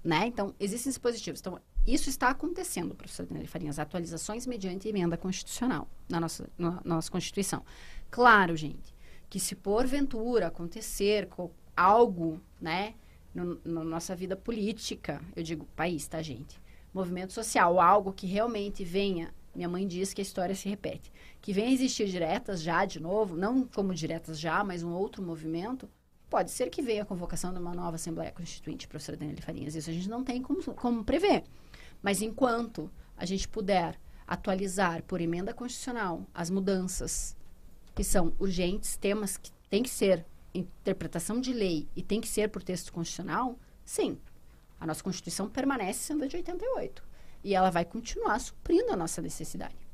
né? 0.04 0.28
Então, 0.28 0.54
existem 0.60 0.90
dispositivos. 0.90 1.40
Então, 1.40 1.60
isso 1.86 2.10
está 2.10 2.30
acontecendo, 2.30 2.94
professor 2.96 3.26
Daniel 3.26 3.48
Farinhas, 3.48 3.80
atualizações 3.80 4.46
mediante 4.46 4.88
emenda 4.88 5.18
constitucional 5.18 5.88
na 6.10 6.20
nossa, 6.20 6.50
na 6.58 6.82
nossa 6.84 7.10
Constituição. 7.12 7.64
Claro, 8.12 8.56
gente, 8.56 8.94
que 9.30 9.40
se 9.40 9.56
porventura 9.56 10.48
acontecer 10.48 11.28
co- 11.28 11.52
algo, 11.76 12.42
né, 12.60 12.94
na 13.34 13.84
nossa 13.84 14.16
vida 14.16 14.36
política, 14.36 15.22
eu 15.36 15.44
digo 15.44 15.66
país, 15.76 16.08
tá, 16.08 16.22
gente? 16.22 16.60
Movimento 16.94 17.34
social, 17.34 17.80
algo 17.80 18.12
que 18.12 18.26
realmente 18.26 18.84
venha 18.84 19.34
Minha 19.54 19.68
mãe 19.70 19.88
diz 19.88 20.14
que 20.14 20.22
a 20.22 20.24
história 20.24 20.54
se 20.54 20.70
repete. 20.70 21.12
Que 21.42 21.52
vem 21.52 21.66
a 21.68 21.72
existir 21.72 22.08
diretas 22.08 22.62
já 22.62 22.86
de 22.86 23.00
novo, 23.00 23.36
não 23.36 23.64
como 23.66 23.92
diretas 23.94 24.40
já, 24.40 24.64
mas 24.64 24.84
um 24.84 24.94
outro 24.94 25.24
movimento, 25.24 25.90
pode 26.30 26.52
ser 26.52 26.70
que 26.70 26.82
venha 26.82 27.04
a 27.04 27.06
convocação 27.06 27.54
de 27.54 27.60
uma 27.60 27.74
nova 27.74 27.96
Assembleia 27.96 28.32
Constituinte, 28.32 28.88
professora 28.88 29.18
Daniela 29.18 29.42
Farinhas. 29.42 29.76
Isso 29.76 29.90
a 29.90 29.94
gente 29.94 30.10
não 30.10 30.24
tem 30.24 30.42
como, 30.42 30.62
como 30.76 31.04
prever. 31.04 31.44
Mas 32.02 32.22
enquanto 32.22 32.92
a 33.16 33.26
gente 33.26 33.48
puder 33.48 34.00
atualizar 34.28 35.04
por 35.04 35.22
emenda 35.22 35.54
constitucional 35.54 36.26
as 36.34 36.50
mudanças 36.50 37.36
que 37.96 38.04
são 38.04 38.34
urgentes, 38.38 38.98
temas 38.98 39.38
que 39.38 39.52
tem 39.70 39.82
que 39.82 39.90
ser 39.90 40.26
interpretação 40.54 41.40
de 41.40 41.54
lei 41.54 41.88
e 41.96 42.04
tem 42.04 42.20
que 42.20 42.28
ser 42.28 42.50
por 42.50 42.62
texto 42.62 42.92
constitucional, 42.92 43.58
sim, 43.86 44.20
a 44.80 44.86
nossa 44.86 45.04
Constituição 45.04 45.50
permanece 45.50 46.00
sendo 46.00 46.24
a 46.24 46.28
de 46.28 46.36
88. 46.36 47.04
E 47.44 47.56
ela 47.56 47.70
vai 47.70 47.86
continuar 47.86 48.40
suprindo 48.40 48.92
a 48.92 48.96
nossa 48.96 49.22
necessidade. 49.22 49.88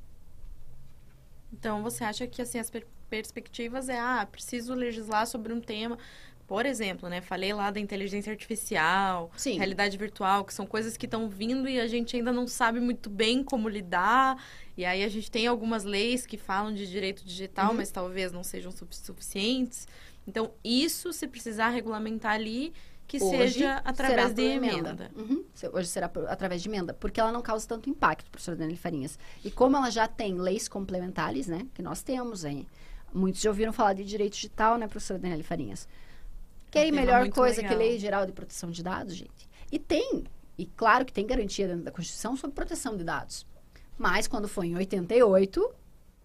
Então, 1.51 1.83
você 1.83 2.03
acha 2.03 2.25
que 2.25 2.41
assim, 2.41 2.57
as 2.57 2.71
perspectivas 3.17 3.89
é, 3.89 3.99
ah, 3.99 4.27
preciso 4.29 4.73
legislar 4.73 5.27
sobre 5.27 5.53
um 5.53 5.61
tema. 5.61 5.99
Por 6.47 6.65
exemplo, 6.65 7.07
né? 7.07 7.21
Falei 7.21 7.53
lá 7.53 7.69
da 7.69 7.79
inteligência 7.79 8.31
artificial, 8.31 9.31
Sim. 9.37 9.57
realidade 9.57 9.95
virtual, 9.97 10.43
que 10.43 10.53
são 10.53 10.65
coisas 10.65 10.97
que 10.97 11.05
estão 11.05 11.29
vindo 11.29 11.69
e 11.69 11.79
a 11.79 11.87
gente 11.87 12.15
ainda 12.15 12.31
não 12.33 12.47
sabe 12.47 12.79
muito 12.79 13.09
bem 13.09 13.43
como 13.43 13.69
lidar. 13.69 14.43
E 14.75 14.83
aí 14.83 15.03
a 15.03 15.09
gente 15.09 15.29
tem 15.29 15.45
algumas 15.45 15.83
leis 15.83 16.25
que 16.25 16.37
falam 16.37 16.73
de 16.73 16.87
direito 16.87 17.23
digital, 17.23 17.69
Uhum. 17.69 17.77
mas 17.77 17.91
talvez 17.91 18.31
não 18.31 18.43
sejam 18.43 18.71
su- 18.71 18.87
suficientes. 18.91 19.87
Então, 20.27 20.51
isso, 20.63 21.13
se 21.13 21.27
precisar 21.27 21.69
regulamentar 21.69 22.33
ali, 22.33 22.73
que 23.07 23.17
Hoje 23.21 23.37
seja 23.53 23.75
através 23.85 24.33
de 24.33 24.41
por 24.43 24.51
emenda. 24.51 25.11
Uhum. 25.15 25.43
Hoje 25.73 25.87
será 25.87 26.09
por- 26.09 26.27
através 26.27 26.61
de 26.63 26.69
emenda, 26.69 26.93
porque 26.93 27.19
ela 27.19 27.31
não 27.31 27.41
causa 27.41 27.67
tanto 27.67 27.89
impacto, 27.89 28.29
professora 28.31 28.57
Daniela 28.57 28.79
Farinhas. 28.79 29.19
E 29.45 29.51
como 29.51 29.77
ela 29.77 29.89
já 29.91 30.07
tem 30.07 30.33
leis 30.35 30.67
complementares, 30.67 31.47
né, 31.47 31.67
que 31.73 31.81
nós 31.81 32.01
temos 32.01 32.43
aí. 32.43 32.65
Muitos 33.13 33.41
já 33.41 33.49
ouviram 33.49 33.71
falar 33.71 33.93
de 33.93 34.03
direito 34.03 34.33
digital, 34.33 34.77
né, 34.77 34.87
professora 34.87 35.19
Daniela 35.19 35.43
Farinhas? 35.43 35.87
Que 36.71 36.79
aí 36.79 36.85
tema 36.91 37.01
melhor 37.01 37.29
coisa 37.29 37.61
legal. 37.61 37.71
que 37.71 37.77
lei 37.77 37.99
geral 37.99 38.25
de 38.25 38.31
proteção 38.31 38.71
de 38.71 38.81
dados, 38.81 39.15
gente. 39.15 39.47
E 39.71 39.77
tem, 39.77 40.23
e 40.57 40.65
claro 40.65 41.05
que 41.05 41.13
tem 41.13 41.25
garantia 41.25 41.67
dentro 41.67 41.83
da 41.83 41.91
Constituição 41.91 42.35
sobre 42.35 42.55
proteção 42.55 42.97
de 42.97 43.03
dados. 43.03 43.45
Mas 43.97 44.27
quando 44.27 44.47
foi 44.47 44.67
em 44.67 44.75
88, 44.75 45.73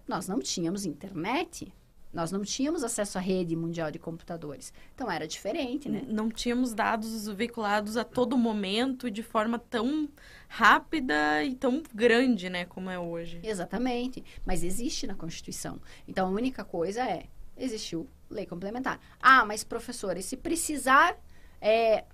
nós 0.07 0.27
não 0.27 0.40
tínhamos 0.40 0.87
internet. 0.87 1.72
Nós 2.12 2.33
não 2.33 2.42
tínhamos 2.42 2.83
acesso 2.83 3.18
à 3.18 3.21
rede 3.21 3.55
mundial 3.55 3.90
de 3.90 3.99
computadores. 3.99 4.73
Então 4.94 5.11
era 5.11 5.27
diferente, 5.27 5.88
né? 5.88 6.03
Não 6.07 6.31
tínhamos 6.31 6.73
dados 6.73 7.29
veiculados 7.29 7.97
a 7.97 8.05
todo 8.05 8.37
momento 8.37 9.07
e 9.07 9.11
de 9.11 9.23
forma 9.23 9.59
tão 9.59 10.09
rápida 10.49 11.44
e 11.44 11.55
tão 11.55 11.83
grande, 11.94 12.49
né, 12.49 12.64
como 12.64 12.88
é 12.88 12.99
hoje. 12.99 13.40
Exatamente. 13.42 14.25
Mas 14.44 14.64
existe 14.64 15.07
na 15.07 15.14
Constituição. 15.14 15.81
Então 16.07 16.27
a 16.27 16.31
única 16.31 16.64
coisa 16.64 17.03
é, 17.03 17.27
existiu 17.57 18.09
lei 18.31 18.47
complementar. 18.47 18.99
Ah, 19.21 19.44
mas 19.44 19.62
professor, 19.62 20.16
e 20.16 20.23
se 20.23 20.37
precisar, 20.37 21.16
é, 21.61 22.05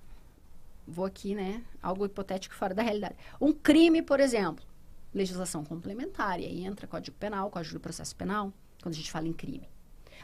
vou 0.85 1.05
aqui, 1.05 1.33
né, 1.33 1.63
algo 1.81 2.05
hipotético 2.05 2.55
fora 2.55 2.73
da 2.73 2.83
realidade. 2.83 3.15
Um 3.39 3.53
crime, 3.53 4.01
por 4.01 4.19
exemplo, 4.19 4.65
legislação 5.13 5.63
complementar, 5.63 6.39
e 6.39 6.45
aí 6.45 6.65
entra 6.65 6.87
Código 6.87 7.15
Penal, 7.17 7.49
Código 7.49 7.75
do 7.75 7.79
Processo 7.79 8.15
Penal, 8.15 8.51
quando 8.81 8.93
a 8.93 8.97
gente 8.97 9.11
fala 9.11 9.27
em 9.27 9.33
crime. 9.33 9.67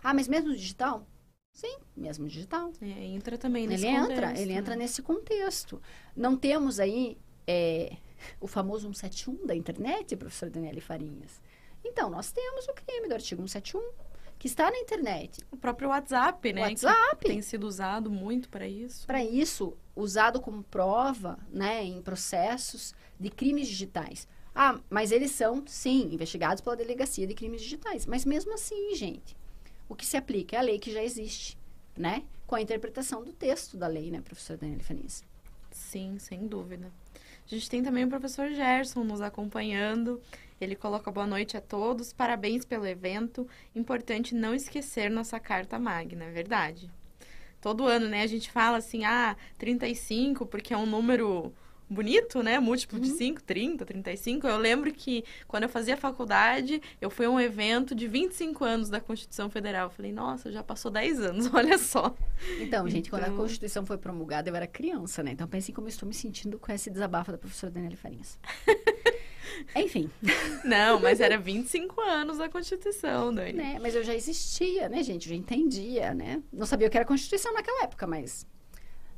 Ah, 0.03 0.13
mas 0.13 0.27
mesmo 0.27 0.51
digital? 0.51 1.07
Sim, 1.53 1.77
mesmo 1.95 2.27
digital. 2.27 2.71
É, 2.81 3.05
entra 3.05 3.37
também 3.37 3.67
nesse 3.67 3.85
Ele 3.85 3.95
entra, 3.95 4.15
contexto, 4.15 4.41
ele 4.41 4.53
né? 4.53 4.59
entra 4.59 4.75
nesse 4.75 5.01
contexto. 5.01 5.81
Não 6.15 6.37
temos 6.37 6.79
aí 6.79 7.17
é, 7.45 7.97
o 8.39 8.47
famoso 8.47 8.87
171 8.93 9.45
da 9.45 9.55
internet, 9.55 10.15
professor 10.15 10.49
Daniele 10.49 10.81
Farinhas. 10.81 11.41
Então, 11.83 12.09
nós 12.09 12.31
temos 12.31 12.65
o 12.67 12.73
crime 12.73 13.07
do 13.07 13.13
artigo 13.13 13.41
171, 13.47 13.91
que 14.37 14.47
está 14.47 14.71
na 14.71 14.77
internet. 14.77 15.43
O 15.51 15.57
próprio 15.57 15.89
WhatsApp, 15.89 16.53
né? 16.53 16.61
WhatsApp. 16.61 17.27
Tem 17.27 17.41
sido 17.41 17.67
usado 17.67 18.09
muito 18.09 18.49
para 18.49 18.67
isso. 18.67 19.05
Para 19.05 19.23
isso, 19.23 19.75
usado 19.95 20.39
como 20.39 20.63
prova 20.63 21.37
né, 21.51 21.83
em 21.83 22.01
processos 22.01 22.93
de 23.19 23.29
crimes 23.29 23.67
digitais. 23.67 24.27
Ah, 24.53 24.79
mas 24.89 25.11
eles 25.11 25.31
são, 25.31 25.63
sim, 25.65 26.09
investigados 26.13 26.61
pela 26.61 26.75
Delegacia 26.75 27.25
de 27.25 27.33
Crimes 27.33 27.61
Digitais. 27.61 28.05
Mas 28.05 28.25
mesmo 28.25 28.53
assim, 28.53 28.95
gente, 28.95 29.35
o 29.91 29.95
que 29.95 30.05
se 30.05 30.15
aplica 30.15 30.55
é 30.55 30.59
a 30.59 30.61
lei 30.61 30.79
que 30.79 30.89
já 30.89 31.03
existe, 31.03 31.57
né? 31.97 32.23
Com 32.47 32.55
a 32.55 32.61
interpretação 32.61 33.21
do 33.25 33.33
texto 33.33 33.75
da 33.75 33.87
lei, 33.87 34.09
né, 34.09 34.21
professor 34.21 34.55
Daniele 34.55 34.81
Farinhas? 34.81 35.21
Sim, 35.69 36.17
sem 36.17 36.47
dúvida. 36.47 36.89
A 37.45 37.49
gente 37.49 37.69
tem 37.69 37.83
também 37.83 38.05
o 38.05 38.07
professor 38.07 38.49
Gerson 38.51 39.03
nos 39.03 39.19
acompanhando. 39.19 40.21
Ele 40.61 40.77
coloca 40.77 41.11
boa 41.11 41.27
noite 41.27 41.57
a 41.57 41.61
todos, 41.61 42.13
parabéns 42.13 42.63
pelo 42.63 42.87
evento. 42.87 43.45
Importante 43.75 44.33
não 44.33 44.55
esquecer 44.55 45.11
nossa 45.11 45.41
carta 45.41 45.77
magna, 45.77 46.23
é 46.23 46.31
verdade. 46.31 46.89
Todo 47.59 47.85
ano, 47.85 48.07
né, 48.07 48.21
a 48.21 48.27
gente 48.27 48.49
fala 48.49 48.77
assim, 48.77 49.03
ah, 49.03 49.35
35, 49.57 50.45
porque 50.45 50.73
é 50.73 50.77
um 50.77 50.85
número 50.85 51.53
bonito, 51.91 52.41
né? 52.41 52.59
Múltiplo 52.59 52.99
de 52.99 53.09
5, 53.09 53.43
30, 53.43 53.85
35. 53.85 54.47
Eu 54.47 54.57
lembro 54.57 54.91
que 54.93 55.23
quando 55.47 55.63
eu 55.63 55.69
fazia 55.69 55.97
faculdade, 55.97 56.81
eu 56.99 57.09
fui 57.09 57.25
a 57.25 57.29
um 57.29 57.39
evento 57.39 57.93
de 57.93 58.07
25 58.07 58.63
anos 58.63 58.89
da 58.89 58.99
Constituição 58.99 59.49
Federal. 59.49 59.87
Eu 59.87 59.89
falei, 59.91 60.11
nossa, 60.11 60.51
já 60.51 60.63
passou 60.63 60.89
10 60.89 61.19
anos, 61.21 61.49
olha 61.53 61.77
só. 61.77 62.15
Então, 62.59 62.87
gente, 62.89 63.09
quando 63.09 63.23
a 63.23 63.27
Então- 63.27 63.37
Constituição 63.37 63.85
foi 63.85 63.97
promulgada, 63.97 64.49
eu 64.49 64.55
era 64.55 64.65
criança, 64.67 65.21
né? 65.21 65.31
Então, 65.31 65.47
pensem 65.47 65.73
como 65.75 65.87
eu 65.87 65.89
estou 65.89 66.07
me 66.07 66.13
sentindo 66.15 66.57
com 66.57 66.71
esse 66.71 66.89
desabafo 66.89 67.31
da 67.31 67.37
professora 67.37 67.71
Daniela 67.71 67.95
Farinhas. 67.97 68.39
Enfim, 69.75 70.09
Não, 70.63 70.99
mas 70.99 71.19
era 71.19 71.37
25 71.37 71.99
anos 72.01 72.37
da 72.37 72.47
Constituição, 72.49 73.33
Dani. 73.33 73.53
né? 73.53 73.77
Mas 73.81 73.93
eu 73.95 74.03
já 74.03 74.15
existia, 74.15 74.87
né, 74.87 75.03
gente? 75.03 75.27
Eu 75.27 75.31
já 75.31 75.35
entendia, 75.35 76.13
né? 76.13 76.41
Não 76.51 76.65
sabia 76.65 76.87
o 76.87 76.89
que 76.91 76.97
era 76.97 77.05
Constituição 77.05 77.53
naquela 77.53 77.83
época, 77.83 78.07
mas... 78.07 78.47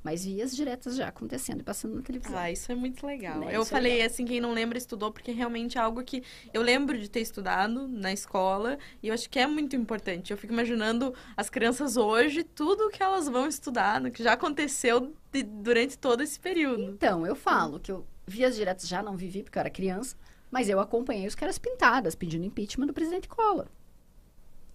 Mas 0.03 0.25
via 0.25 0.43
as 0.43 0.53
diretas 0.53 0.97
já 0.97 1.07
acontecendo 1.07 1.61
e 1.61 1.63
passando 1.63 1.95
na 1.95 2.01
televisão. 2.01 2.37
Ah, 2.37 2.51
isso 2.51 2.69
é 2.71 2.75
muito 2.75 3.07
legal. 3.07 3.39
Né, 3.39 3.55
eu 3.55 3.61
isso 3.61 3.73
é 3.73 3.77
falei 3.77 4.01
assim, 4.01 4.25
quem 4.25 4.41
não 4.41 4.51
lembra 4.51 4.77
estudou, 4.77 5.11
porque 5.13 5.31
realmente 5.31 5.77
é 5.77 5.81
algo 5.81 6.03
que 6.03 6.21
eu 6.53 6.61
lembro 6.61 6.99
de 6.99 7.09
ter 7.09 7.21
estudado 7.21 7.87
na 7.87 8.11
escola 8.11 8.77
e 9.01 9.07
eu 9.07 9.13
acho 9.13 9.29
que 9.29 9.39
é 9.39 9.47
muito 9.47 9.77
importante. 9.77 10.31
Eu 10.31 10.37
fico 10.37 10.51
imaginando 10.51 11.13
as 11.37 11.49
crianças 11.49 11.95
hoje, 11.95 12.43
tudo 12.43 12.89
que 12.89 13.01
elas 13.01 13.29
vão 13.29 13.47
estudar, 13.47 14.01
no 14.01 14.11
que 14.11 14.21
já 14.21 14.33
aconteceu 14.33 15.13
de- 15.31 15.43
durante 15.43 15.97
todo 15.97 16.21
esse 16.21 16.37
período. 16.37 16.83
Então, 16.83 17.25
eu 17.25 17.35
falo 17.35 17.79
que 17.79 17.91
eu 17.91 18.05
vi 18.27 18.43
as 18.43 18.55
diretas 18.57 18.87
já, 18.89 19.01
não 19.01 19.15
vivi 19.15 19.41
porque 19.41 19.57
eu 19.57 19.61
era 19.61 19.69
criança, 19.69 20.17
mas 20.51 20.67
eu 20.67 20.81
acompanhei 20.81 21.25
os 21.27 21.33
caras 21.35 21.57
pintadas, 21.57 22.13
pedindo 22.13 22.43
impeachment 22.45 22.87
do 22.87 22.93
presidente 22.93 23.29
Collor. 23.29 23.67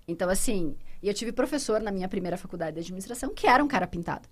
Então, 0.06 0.28
assim, 0.30 0.74
e 1.02 1.08
eu 1.08 1.12
tive 1.14 1.32
professor 1.32 1.80
na 1.82 1.90
minha 1.92 2.08
primeira 2.08 2.38
faculdade 2.38 2.74
de 2.76 2.80
administração 2.80 3.34
que 3.34 3.46
era 3.46 3.62
um 3.62 3.68
cara 3.68 3.86
pintado. 3.86 4.26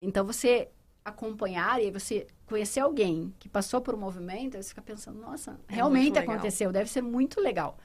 Então, 0.00 0.24
você 0.24 0.68
acompanhar 1.04 1.82
e 1.82 1.90
você 1.90 2.26
conhecer 2.46 2.80
alguém 2.80 3.34
que 3.38 3.48
passou 3.48 3.80
por 3.80 3.94
um 3.94 3.98
movimento, 3.98 4.56
você 4.56 4.68
fica 4.68 4.82
pensando, 4.82 5.18
nossa, 5.20 5.58
É 5.68 5.74
realmente 5.74 6.18
aconteceu, 6.18 6.70
deve 6.72 6.90
ser 6.90 7.02
muito 7.02 7.40
legal. 7.40 7.78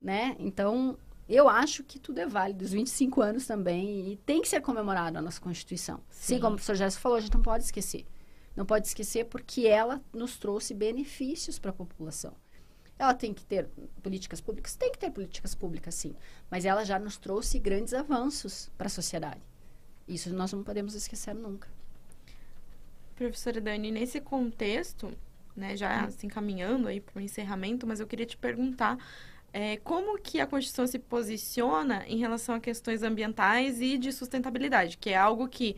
Né? 0.00 0.36
Então, 0.38 0.98
eu 1.28 1.48
acho 1.48 1.84
que 1.84 1.98
tudo 1.98 2.18
é 2.18 2.26
válido, 2.26 2.64
os 2.64 2.72
25 2.72 3.20
anos 3.20 3.46
também, 3.46 4.12
e 4.12 4.16
tem 4.16 4.40
que 4.40 4.48
ser 4.48 4.60
comemorado 4.60 5.18
a 5.18 5.22
nossa 5.22 5.40
Constituição. 5.40 6.00
Sim, 6.08 6.34
Sim. 6.34 6.40
como 6.40 6.54
o 6.54 6.56
professor 6.56 6.76
Gerson 6.76 7.00
falou, 7.00 7.18
a 7.18 7.20
gente 7.20 7.34
não 7.34 7.42
pode 7.42 7.64
esquecer. 7.64 8.06
Não 8.56 8.66
pode 8.66 8.86
esquecer 8.88 9.24
porque 9.26 9.66
ela 9.66 10.02
nos 10.12 10.36
trouxe 10.36 10.74
benefícios 10.74 11.58
para 11.58 11.70
a 11.70 11.74
população. 11.74 12.34
Ela 12.98 13.14
tem 13.14 13.32
que 13.32 13.44
ter 13.46 13.68
políticas 14.02 14.40
públicas? 14.40 14.76
Tem 14.76 14.92
que 14.92 14.98
ter 14.98 15.10
políticas 15.10 15.54
públicas, 15.54 15.94
sim. 15.94 16.14
Mas 16.50 16.64
ela 16.64 16.84
já 16.84 16.98
nos 16.98 17.16
trouxe 17.16 17.58
grandes 17.58 17.94
avanços 17.94 18.70
para 18.76 18.88
a 18.88 18.90
sociedade. 18.90 19.40
Isso 20.10 20.34
nós 20.34 20.52
não 20.52 20.64
podemos 20.64 20.94
esquecer 20.94 21.34
nunca. 21.34 21.68
Professora 23.14 23.60
Dani, 23.60 23.90
nesse 23.90 24.20
contexto, 24.20 25.12
né, 25.54 25.76
já 25.76 26.10
se 26.10 26.26
encaminhando 26.26 26.88
aí 26.88 27.00
para 27.00 27.18
o 27.18 27.22
encerramento, 27.22 27.86
mas 27.86 28.00
eu 28.00 28.06
queria 28.06 28.26
te 28.26 28.36
perguntar 28.36 28.98
é, 29.52 29.76
como 29.78 30.18
que 30.18 30.40
a 30.40 30.46
Constituição 30.46 30.86
se 30.86 30.98
posiciona 30.98 32.04
em 32.06 32.18
relação 32.18 32.54
a 32.54 32.60
questões 32.60 33.02
ambientais 33.02 33.80
e 33.80 33.98
de 33.98 34.12
sustentabilidade, 34.12 34.96
que 34.96 35.10
é 35.10 35.16
algo 35.16 35.48
que 35.48 35.76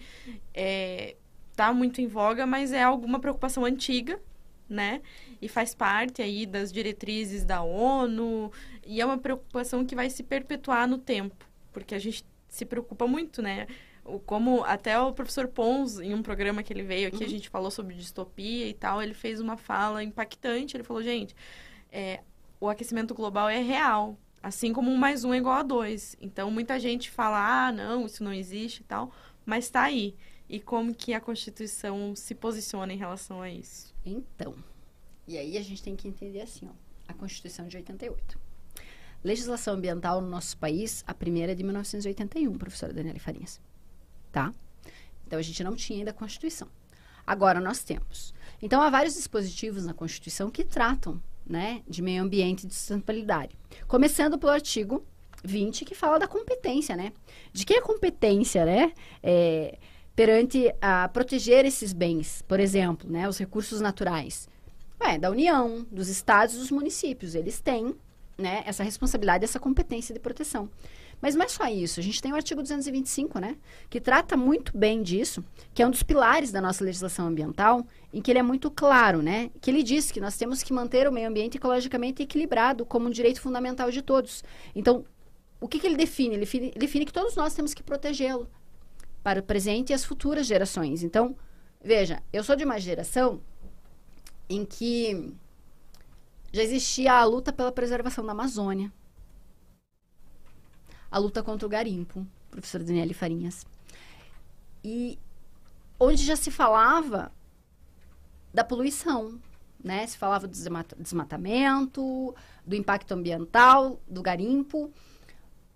está 1.50 1.72
muito 1.72 2.00
em 2.00 2.06
voga, 2.06 2.46
mas 2.46 2.72
é 2.72 2.82
alguma 2.82 3.18
preocupação 3.18 3.64
antiga, 3.64 4.20
né? 4.68 5.02
E 5.40 5.48
faz 5.48 5.74
parte 5.74 6.22
aí 6.22 6.46
das 6.46 6.72
diretrizes 6.72 7.44
da 7.44 7.62
ONU, 7.62 8.50
e 8.86 9.00
é 9.00 9.04
uma 9.04 9.18
preocupação 9.18 9.84
que 9.84 9.94
vai 9.94 10.08
se 10.08 10.22
perpetuar 10.22 10.88
no 10.88 10.96
tempo, 10.96 11.46
porque 11.72 11.94
a 11.94 11.98
gente 11.98 12.24
se 12.48 12.64
preocupa 12.64 13.06
muito, 13.06 13.42
né? 13.42 13.66
Como 14.26 14.64
até 14.64 14.98
o 14.98 15.12
professor 15.12 15.46
Pons, 15.48 16.00
em 16.00 16.14
um 16.14 16.22
programa 16.22 16.62
que 16.62 16.72
ele 16.72 16.82
veio 16.82 17.08
aqui, 17.08 17.24
a 17.24 17.28
gente 17.28 17.48
falou 17.48 17.70
sobre 17.70 17.94
distopia 17.94 18.66
e 18.68 18.74
tal, 18.74 19.02
ele 19.02 19.14
fez 19.14 19.40
uma 19.40 19.56
fala 19.56 20.02
impactante. 20.02 20.76
Ele 20.76 20.84
falou, 20.84 21.02
gente, 21.02 21.34
é, 21.90 22.20
o 22.60 22.68
aquecimento 22.68 23.14
global 23.14 23.48
é 23.48 23.60
real, 23.60 24.18
assim 24.42 24.72
como 24.72 24.90
um 24.90 24.96
mais 24.96 25.24
um 25.24 25.32
é 25.32 25.38
igual 25.38 25.56
a 25.56 25.62
dois. 25.62 26.16
Então, 26.20 26.50
muita 26.50 26.78
gente 26.80 27.10
fala, 27.10 27.66
ah, 27.66 27.72
não, 27.72 28.06
isso 28.06 28.24
não 28.24 28.32
existe 28.32 28.80
e 28.80 28.84
tal, 28.84 29.12
mas 29.46 29.66
está 29.66 29.82
aí. 29.82 30.16
E 30.48 30.60
como 30.60 30.94
que 30.94 31.14
a 31.14 31.20
Constituição 31.20 32.14
se 32.14 32.34
posiciona 32.34 32.92
em 32.92 32.98
relação 32.98 33.40
a 33.40 33.48
isso? 33.48 33.94
Então, 34.04 34.54
e 35.26 35.38
aí 35.38 35.56
a 35.56 35.62
gente 35.62 35.82
tem 35.82 35.94
que 35.94 36.08
entender 36.08 36.40
assim, 36.40 36.68
ó. 36.68 36.72
a 37.06 37.14
Constituição 37.14 37.68
de 37.68 37.76
88. 37.76 38.38
Legislação 39.22 39.74
ambiental 39.74 40.20
no 40.20 40.28
nosso 40.28 40.56
país, 40.58 41.04
a 41.06 41.14
primeira 41.14 41.52
é 41.52 41.54
de 41.54 41.62
1981, 41.62 42.58
professora 42.58 42.92
Daniela 42.92 43.20
Farinhas. 43.20 43.60
Tá? 44.32 44.52
Então 45.26 45.38
a 45.38 45.42
gente 45.42 45.62
não 45.62 45.76
tinha 45.76 46.00
ainda 46.00 46.10
a 46.10 46.14
Constituição. 46.14 46.66
Agora 47.26 47.60
nós 47.60 47.84
temos. 47.84 48.34
Então 48.60 48.80
há 48.80 48.90
vários 48.90 49.14
dispositivos 49.14 49.84
na 49.84 49.94
Constituição 49.94 50.50
que 50.50 50.64
tratam 50.64 51.22
né, 51.46 51.82
de 51.86 52.02
meio 52.02 52.22
ambiente 52.22 52.64
e 52.64 52.66
de 52.66 52.74
sustentabilidade. 52.74 53.56
Começando 53.86 54.38
pelo 54.38 54.52
artigo 54.52 55.04
20, 55.44 55.84
que 55.84 55.94
fala 55.94 56.18
da 56.18 56.28
competência, 56.28 56.96
né? 56.96 57.12
De 57.52 57.66
que 57.66 57.74
é 57.74 57.80
competência, 57.80 58.64
né? 58.64 58.92
É, 59.22 59.78
perante 60.14 60.72
a 60.80 61.08
proteger 61.08 61.64
esses 61.64 61.92
bens, 61.92 62.42
por 62.46 62.60
exemplo, 62.60 63.10
né, 63.10 63.28
os 63.28 63.38
recursos 63.38 63.80
naturais. 63.80 64.48
É, 65.00 65.18
da 65.18 65.30
União, 65.30 65.84
dos 65.90 66.08
estados 66.08 66.56
dos 66.56 66.70
municípios. 66.70 67.34
Eles 67.34 67.60
têm 67.60 67.94
né, 68.38 68.62
essa 68.64 68.84
responsabilidade, 68.84 69.44
essa 69.44 69.58
competência 69.58 70.12
de 70.12 70.20
proteção. 70.20 70.70
Mas 71.22 71.36
não 71.36 71.44
é 71.44 71.48
só 71.48 71.68
isso. 71.68 72.00
A 72.00 72.02
gente 72.02 72.20
tem 72.20 72.32
o 72.32 72.34
artigo 72.34 72.60
225, 72.60 73.38
né, 73.38 73.56
que 73.88 74.00
trata 74.00 74.36
muito 74.36 74.76
bem 74.76 75.00
disso, 75.02 75.44
que 75.72 75.80
é 75.80 75.86
um 75.86 75.90
dos 75.90 76.02
pilares 76.02 76.50
da 76.50 76.60
nossa 76.60 76.84
legislação 76.84 77.28
ambiental, 77.28 77.86
em 78.12 78.20
que 78.20 78.32
ele 78.32 78.40
é 78.40 78.42
muito 78.42 78.68
claro, 78.68 79.22
né, 79.22 79.48
que 79.60 79.70
ele 79.70 79.84
diz 79.84 80.10
que 80.10 80.20
nós 80.20 80.36
temos 80.36 80.64
que 80.64 80.72
manter 80.72 81.08
o 81.08 81.12
meio 81.12 81.28
ambiente 81.28 81.56
ecologicamente 81.56 82.24
equilibrado 82.24 82.84
como 82.84 83.06
um 83.06 83.10
direito 83.10 83.40
fundamental 83.40 83.88
de 83.88 84.02
todos. 84.02 84.42
Então, 84.74 85.04
o 85.60 85.68
que, 85.68 85.78
que 85.78 85.86
ele 85.86 85.96
define? 85.96 86.34
Ele 86.34 86.40
define, 86.40 86.72
define 86.72 87.06
que 87.06 87.12
todos 87.12 87.36
nós 87.36 87.54
temos 87.54 87.72
que 87.72 87.84
protegê-lo 87.84 88.48
para 89.22 89.38
o 89.38 89.42
presente 89.44 89.90
e 89.90 89.94
as 89.94 90.04
futuras 90.04 90.44
gerações. 90.44 91.04
Então, 91.04 91.36
veja, 91.80 92.20
eu 92.32 92.42
sou 92.42 92.56
de 92.56 92.64
uma 92.64 92.80
geração 92.80 93.40
em 94.48 94.64
que 94.64 95.32
já 96.52 96.62
existia 96.64 97.12
a 97.12 97.24
luta 97.24 97.52
pela 97.52 97.70
preservação 97.70 98.26
da 98.26 98.32
Amazônia, 98.32 98.92
a 101.12 101.18
luta 101.18 101.42
contra 101.42 101.66
o 101.66 101.70
garimpo, 101.70 102.26
professora 102.50 102.82
Daniele 102.82 103.12
Farinhas. 103.12 103.66
E 104.82 105.18
onde 106.00 106.24
já 106.24 106.34
se 106.34 106.50
falava 106.50 107.30
da 108.52 108.64
poluição, 108.64 109.38
né? 109.84 110.06
Se 110.06 110.16
falava 110.16 110.48
do 110.48 110.54
desmatamento, 110.98 112.34
do 112.66 112.74
impacto 112.74 113.12
ambiental, 113.12 114.00
do 114.08 114.22
garimpo, 114.22 114.90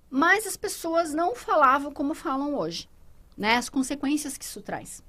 mas 0.08 0.46
as 0.46 0.56
pessoas 0.56 1.12
não 1.12 1.36
falavam 1.36 1.92
como 1.92 2.14
falam 2.14 2.54
hoje, 2.54 2.88
né? 3.36 3.56
As 3.56 3.68
consequências 3.68 4.38
que 4.38 4.44
isso 4.44 4.62
traz. 4.62 5.04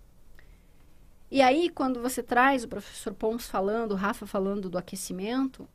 E 1.31 1.41
aí, 1.41 1.69
quando 1.69 2.01
você 2.01 2.21
traz 2.21 2.65
o 2.65 2.67
professor 2.67 3.13
Pons 3.13 3.47
falando, 3.47 3.91
o 3.91 3.95
Rafa 3.95 4.25
falando 4.25 4.69
do 4.69 4.77
aquecimento, 4.77 5.67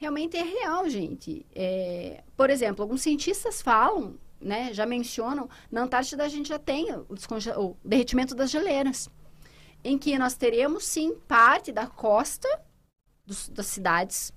realmente 0.00 0.36
é 0.36 0.42
real, 0.42 0.88
gente. 0.88 1.46
É, 1.54 2.24
por 2.36 2.48
exemplo, 2.48 2.82
alguns 2.82 3.02
cientistas 3.02 3.60
falam, 3.60 4.18
né, 4.40 4.72
já 4.72 4.86
mencionam, 4.86 5.48
na 5.70 5.82
Antártida 5.82 6.24
a 6.24 6.28
gente 6.28 6.48
já 6.48 6.58
tem 6.58 6.90
o, 6.92 7.06
o 7.58 7.76
derretimento 7.84 8.34
das 8.34 8.50
geleiras, 8.50 9.10
em 9.84 9.98
que 9.98 10.18
nós 10.18 10.34
teremos, 10.34 10.84
sim, 10.84 11.14
parte 11.28 11.70
da 11.70 11.86
costa 11.86 12.48
dos, 13.26 13.48
das 13.50 13.66
cidades 13.66 14.32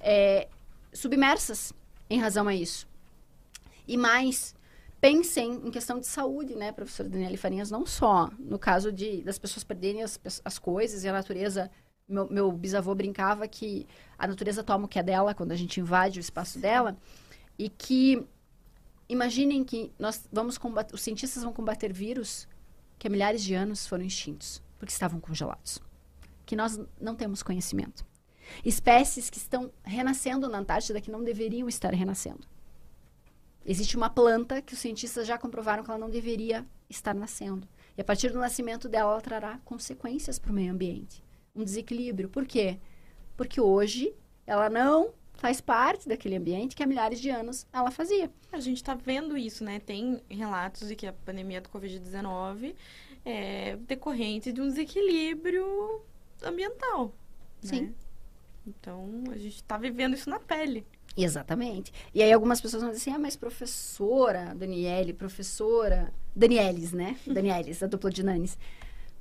é, 0.00 0.48
submersas 0.92 1.72
em 2.08 2.18
razão 2.18 2.48
a 2.48 2.54
isso. 2.54 2.88
E 3.86 3.98
mais, 3.98 4.54
pensem 4.98 5.60
em 5.64 5.70
questão 5.70 6.00
de 6.00 6.06
saúde, 6.06 6.54
né, 6.54 6.72
professora 6.72 7.08
Daniela 7.08 7.36
Farinhas, 7.36 7.70
não 7.70 7.84
só 7.84 8.30
no 8.38 8.58
caso 8.58 8.90
de 8.90 9.22
das 9.22 9.38
pessoas 9.38 9.62
perderem 9.62 10.02
as, 10.02 10.18
as 10.42 10.58
coisas 10.58 11.04
e 11.04 11.08
a 11.08 11.12
natureza. 11.12 11.70
Meu, 12.12 12.28
meu 12.30 12.52
bisavô 12.52 12.94
brincava 12.94 13.48
que 13.48 13.86
a 14.18 14.26
natureza 14.26 14.62
toma 14.62 14.84
o 14.84 14.88
que 14.88 14.98
é 14.98 15.02
dela 15.02 15.34
quando 15.34 15.52
a 15.52 15.56
gente 15.56 15.80
invade 15.80 16.18
o 16.18 16.20
espaço 16.20 16.58
dela 16.58 16.96
e 17.58 17.68
que 17.68 18.26
imaginem 19.08 19.64
que 19.64 19.92
nós 19.98 20.28
vamos 20.30 20.58
combater, 20.58 20.94
os 20.94 21.00
cientistas 21.00 21.42
vão 21.42 21.52
combater 21.52 21.92
vírus 21.92 22.46
que 22.98 23.06
há 23.06 23.10
milhares 23.10 23.42
de 23.42 23.54
anos 23.54 23.86
foram 23.86 24.04
extintos 24.04 24.62
porque 24.78 24.92
estavam 24.92 25.20
congelados, 25.20 25.80
que 26.44 26.56
nós 26.56 26.78
não 27.00 27.14
temos 27.14 27.42
conhecimento. 27.42 28.04
Espécies 28.64 29.30
que 29.30 29.38
estão 29.38 29.72
renascendo 29.82 30.48
na 30.48 30.58
Antártida 30.58 31.00
que 31.00 31.10
não 31.10 31.22
deveriam 31.22 31.68
estar 31.68 31.94
renascendo. 31.94 32.46
Existe 33.64 33.96
uma 33.96 34.10
planta 34.10 34.60
que 34.60 34.74
os 34.74 34.80
cientistas 34.80 35.26
já 35.26 35.38
comprovaram 35.38 35.84
que 35.84 35.90
ela 35.90 35.98
não 35.98 36.10
deveria 36.10 36.66
estar 36.90 37.14
nascendo. 37.14 37.66
E 37.96 38.00
a 38.00 38.04
partir 38.04 38.30
do 38.30 38.38
nascimento 38.40 38.88
dela, 38.88 39.12
ela 39.12 39.20
trará 39.20 39.58
consequências 39.64 40.38
para 40.38 40.50
o 40.50 40.54
meio 40.54 40.72
ambiente. 40.72 41.22
Um 41.54 41.64
desequilíbrio. 41.64 42.28
Por 42.28 42.46
quê? 42.46 42.78
Porque 43.36 43.60
hoje 43.60 44.14
ela 44.46 44.70
não 44.70 45.12
faz 45.34 45.60
parte 45.60 46.08
daquele 46.08 46.36
ambiente 46.36 46.74
que 46.76 46.82
há 46.82 46.86
milhares 46.86 47.20
de 47.20 47.28
anos 47.28 47.66
ela 47.72 47.90
fazia. 47.90 48.30
A 48.50 48.60
gente 48.60 48.76
está 48.76 48.94
vendo 48.94 49.36
isso, 49.36 49.64
né? 49.64 49.80
Tem 49.80 50.22
relatos 50.28 50.88
de 50.88 50.96
que 50.96 51.06
a 51.06 51.12
pandemia 51.12 51.60
do 51.60 51.68
Covid-19 51.68 52.74
é 53.24 53.76
decorrente 53.76 54.52
de 54.52 54.60
um 54.60 54.68
desequilíbrio 54.68 56.02
ambiental. 56.42 57.14
Sim. 57.60 57.82
Né? 57.82 57.92
Então, 58.66 59.24
a 59.30 59.36
gente 59.36 59.56
está 59.56 59.76
vivendo 59.76 60.14
isso 60.14 60.30
na 60.30 60.38
pele. 60.38 60.86
Exatamente. 61.16 61.92
E 62.14 62.22
aí 62.22 62.32
algumas 62.32 62.60
pessoas 62.60 62.82
vão 62.82 62.92
dizer 62.92 63.02
assim, 63.02 63.16
ah, 63.16 63.18
mas 63.18 63.36
professora 63.36 64.54
Daniele, 64.54 65.12
professora... 65.12 66.12
Danieles, 66.34 66.92
né? 66.92 67.18
Danieles, 67.26 67.82
a 67.82 67.86
dupla 67.86 68.10
de 68.10 68.22
Nanes. 68.22 68.56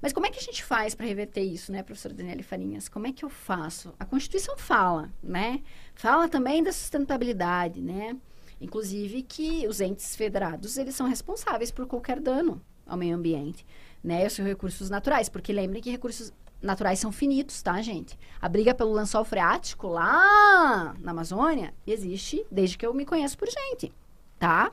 Mas 0.02 0.12
como 0.12 0.26
é 0.26 0.30
que 0.32 0.40
a 0.40 0.42
gente 0.42 0.64
faz 0.64 0.96
para 0.96 1.06
reverter 1.06 1.42
isso, 1.42 1.72
né, 1.72 1.84
professora 1.84 2.14
Daniele 2.14 2.42
Farinhas? 2.42 2.90
Como 2.90 3.06
é 3.06 3.12
que 3.14 3.24
eu 3.24 3.30
faço? 3.30 3.94
A 4.00 4.06
Constituição 4.06 4.58
fala, 4.58 5.12
né? 5.22 5.62
Fala 5.94 6.28
também 6.28 6.64
da 6.64 6.72
sustentabilidade, 6.72 7.80
né? 7.82 8.18
Inclusive 8.60 9.22
que 9.24 9.68
os 9.68 9.80
entes 9.80 10.16
federados, 10.16 10.78
eles 10.78 10.96
são 10.96 11.08
responsáveis 11.08 11.72
por 11.72 11.86
qualquer 11.86 12.20
dano 12.20 12.62
ao 12.86 12.98
meio 12.98 13.16
ambiente, 13.16 13.66
né? 14.04 14.24
E 14.24 14.28
os 14.28 14.38
recursos 14.38 14.90
naturais, 14.90 15.30
porque 15.30 15.54
lembrem 15.54 15.82
que 15.82 15.92
recursos 15.92 16.34
naturais 16.62 17.00
são 17.00 17.12
finitos, 17.12 17.62
tá, 17.62 17.82
gente? 17.82 18.18
A 18.40 18.50
briga 18.50 18.74
pelo 18.74 18.94
lençol 18.94 19.24
freático 19.24 19.88
lá 19.88 20.96
na 21.00 21.12
Amazônia 21.12 21.74
existe 21.86 22.46
desde 22.52 22.78
que 22.78 22.86
eu 22.86 22.94
me 22.94 23.06
conheço 23.06 23.38
por 23.38 23.48
gente, 23.48 23.92
tá? 24.38 24.72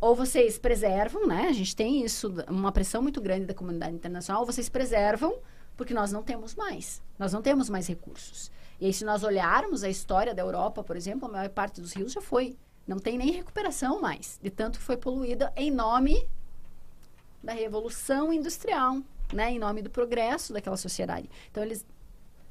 Ou 0.00 0.14
vocês 0.14 0.58
preservam, 0.58 1.26
né? 1.26 1.46
A 1.48 1.52
gente 1.52 1.74
tem 1.74 2.04
isso, 2.04 2.32
uma 2.48 2.70
pressão 2.70 3.02
muito 3.02 3.20
grande 3.20 3.46
da 3.46 3.54
comunidade 3.54 3.94
internacional, 3.94 4.42
ou 4.42 4.46
vocês 4.46 4.68
preservam 4.68 5.38
porque 5.76 5.92
nós 5.92 6.12
não 6.12 6.22
temos 6.22 6.54
mais. 6.54 7.02
Nós 7.18 7.32
não 7.32 7.42
temos 7.42 7.68
mais 7.68 7.86
recursos. 7.86 8.50
E 8.80 8.86
aí, 8.86 8.92
se 8.92 9.04
nós 9.04 9.22
olharmos 9.22 9.82
a 9.82 9.88
história 9.88 10.34
da 10.34 10.42
Europa, 10.42 10.82
por 10.82 10.96
exemplo, 10.96 11.28
a 11.28 11.32
maior 11.32 11.48
parte 11.48 11.80
dos 11.80 11.92
rios 11.92 12.12
já 12.12 12.20
foi. 12.20 12.56
Não 12.86 12.98
tem 12.98 13.18
nem 13.18 13.32
recuperação 13.32 14.00
mais, 14.00 14.38
de 14.40 14.48
tanto 14.48 14.78
que 14.78 14.84
foi 14.84 14.96
poluída 14.96 15.52
em 15.56 15.72
nome 15.72 16.26
da 17.42 17.52
Revolução 17.52 18.32
Industrial, 18.32 18.98
né, 19.32 19.50
em 19.50 19.58
nome 19.58 19.82
do 19.82 19.90
progresso 19.90 20.52
daquela 20.52 20.76
sociedade. 20.76 21.28
Então 21.50 21.64
eles 21.64 21.84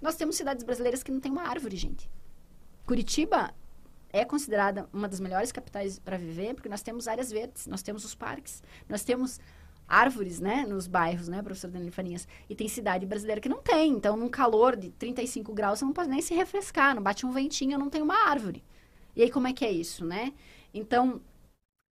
nós 0.01 0.15
temos 0.15 0.35
cidades 0.35 0.63
brasileiras 0.63 1.01
que 1.01 1.11
não 1.11 1.19
tem 1.19 1.31
uma 1.31 1.43
árvore, 1.43 1.77
gente. 1.77 2.09
Curitiba 2.85 3.53
é 4.15 4.25
considerada 4.25 4.87
uma 4.93 5.07
das 5.07 5.19
melhores 5.19 5.51
capitais 5.51 5.99
para 5.99 6.17
viver, 6.17 6.53
porque 6.53 6.69
nós 6.69 6.81
temos 6.81 7.07
áreas 7.07 7.31
verdes, 7.31 7.67
nós 7.67 7.81
temos 7.81 8.05
os 8.05 8.15
parques, 8.15 8.63
nós 8.87 9.03
temos 9.03 9.39
árvores, 9.87 10.39
né, 10.39 10.65
nos 10.65 10.87
bairros, 10.87 11.27
né, 11.27 11.41
professor 11.41 11.69
Daniel 11.69 11.91
Farinhas. 11.91 12.27
E 12.49 12.55
tem 12.55 12.67
cidade 12.67 13.05
brasileira 13.05 13.41
que 13.41 13.49
não 13.49 13.61
tem. 13.61 13.91
Então, 13.91 14.17
num 14.17 14.29
calor 14.29 14.75
de 14.75 14.89
35 14.91 15.53
graus, 15.53 15.79
você 15.79 15.85
não 15.85 15.93
pode 15.93 16.09
nem 16.09 16.21
se 16.21 16.33
refrescar, 16.33 16.95
não 16.95 17.03
bate 17.03 17.25
um 17.25 17.31
ventinho, 17.31 17.77
não 17.77 17.89
tem 17.89 18.01
uma 18.01 18.27
árvore. 18.27 18.63
E 19.15 19.21
aí, 19.21 19.29
como 19.29 19.47
é 19.47 19.53
que 19.53 19.65
é 19.65 19.71
isso, 19.71 20.05
né? 20.05 20.33
Então, 20.73 21.21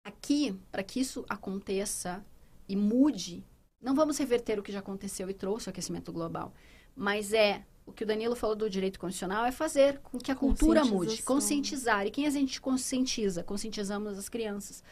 aqui, 0.04 0.58
para 0.72 0.82
que 0.82 1.00
isso 1.00 1.24
aconteça 1.28 2.24
e 2.68 2.74
mude 2.74 3.44
não 3.84 3.94
vamos 3.94 4.16
reverter 4.16 4.58
o 4.58 4.62
que 4.62 4.72
já 4.72 4.78
aconteceu 4.78 5.28
e 5.28 5.34
trouxe 5.34 5.68
o 5.68 5.70
aquecimento 5.70 6.10
global, 6.10 6.54
mas 6.96 7.34
é 7.34 7.66
o 7.86 7.92
que 7.92 8.04
o 8.04 8.06
Danilo 8.06 8.34
falou 8.34 8.56
do 8.56 8.70
direito 8.70 8.98
constitucional 8.98 9.44
é 9.44 9.52
fazer 9.52 9.98
com 9.98 10.18
que 10.18 10.32
a 10.32 10.34
cultura 10.34 10.84
mude, 10.84 11.22
conscientizar. 11.22 12.06
E 12.06 12.10
quem 12.10 12.26
a 12.26 12.30
gente 12.30 12.60
conscientiza? 12.60 13.42
Conscientizamos 13.42 14.18
as 14.18 14.28
crianças. 14.28 14.82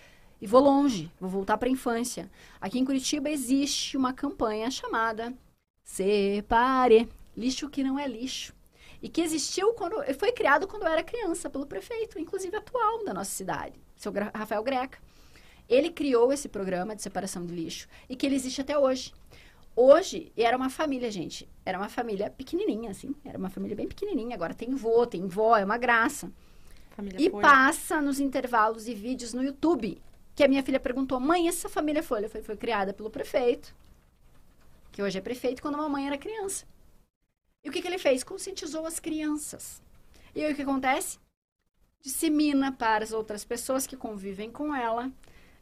E 0.41 0.47
vou 0.47 0.61
longe, 0.61 1.11
vou 1.21 1.31
voltar 1.31 1.57
para 1.57 1.69
a 1.69 1.73
infância. 1.73 2.31
Aqui 2.61 2.79
em 2.79 2.85
Curitiba 2.85 3.31
existe 3.31 3.97
uma 3.97 4.13
campanha 4.13 4.71
chamada 4.71 5.33
Separe 5.85 7.09
lixo 7.37 7.69
que 7.69 7.83
não 7.83 7.99
é 7.99 8.07
lixo. 8.07 8.55
E 9.01 9.09
que 9.09 9.21
existiu 9.21 9.73
quando 9.73 9.97
foi 10.15 10.33
criado 10.33 10.67
quando 10.67 10.83
eu 10.83 10.89
era 10.89 11.03
criança 11.03 11.51
pelo 11.51 11.67
prefeito, 11.67 12.19
inclusive 12.19 12.57
atual 12.57 13.05
da 13.05 13.13
nossa 13.13 13.31
cidade, 13.31 13.75
seu 13.97 14.13
Rafael 14.35 14.63
Greca. 14.63 14.99
Ele 15.69 15.91
criou 15.91 16.33
esse 16.33 16.49
programa 16.49 16.95
de 16.95 17.03
separação 17.03 17.45
de 17.45 17.55
lixo 17.55 17.89
e 18.09 18.15
que 18.15 18.27
ele 18.27 18.37
existe 18.37 18.61
até 18.61 18.79
hoje. 18.79 19.13
Hoje, 19.75 20.31
era 20.37 20.57
uma 20.57 20.69
família, 20.69 21.11
gente. 21.11 21.49
Era 21.65 21.79
uma 21.79 21.89
família 21.89 22.31
pequenininha, 22.31 22.91
assim. 22.91 23.15
Era 23.25 23.39
uma 23.39 23.49
família 23.49 23.75
bem 23.75 23.89
pequenininha. 23.89 24.35
Agora 24.35 24.55
tem 24.55 24.75
vô, 24.75 25.07
tem 25.07 25.27
vó, 25.27 25.57
é 25.57 25.65
uma 25.65 25.79
graça. 25.79 26.31
Família 26.91 27.19
e 27.21 27.31
Folha. 27.31 27.43
passa 27.43 28.03
nos 28.03 28.21
intervalos 28.21 28.87
e 28.87 28.95
vídeos 28.95 29.33
no 29.33 29.43
YouTube. 29.43 30.01
Que 30.35 30.45
a 30.45 30.49
minha 30.49 30.63
filha 30.63 30.79
perguntou, 30.79 31.19
mãe, 31.19 31.49
essa 31.49 31.69
família 31.69 32.03
Folha 32.03 32.29
foi, 32.29 32.43
foi 32.43 32.57
criada 32.57 32.93
pelo 32.93 33.11
prefeito. 33.11 33.75
Que 34.91 35.03
hoje 35.03 35.19
é 35.19 35.23
prefeito, 35.23 35.63
quando 35.63 35.77
a 35.77 35.79
mamãe 35.79 36.07
era 36.07 36.19
criança. 36.19 36.67
E 37.65 37.69
o 37.69 37.73
que, 37.73 37.81
que 37.81 37.89
ele 37.89 37.99
fez? 37.99 38.23
Conscientizou 38.23 38.85
as 38.87 39.01
crianças. 39.01 39.83
E 40.35 40.45
aí 40.45 40.53
o 40.53 40.57
que 40.57 40.63
acontece? 40.63 41.19
Dissemina 42.01 42.73
para 42.73 43.05
as 43.05 43.13
outras 43.13 43.45
pessoas 43.45 43.87
que 43.87 43.97
convivem 43.97 44.51
com 44.51 44.75
ela. 44.75 45.11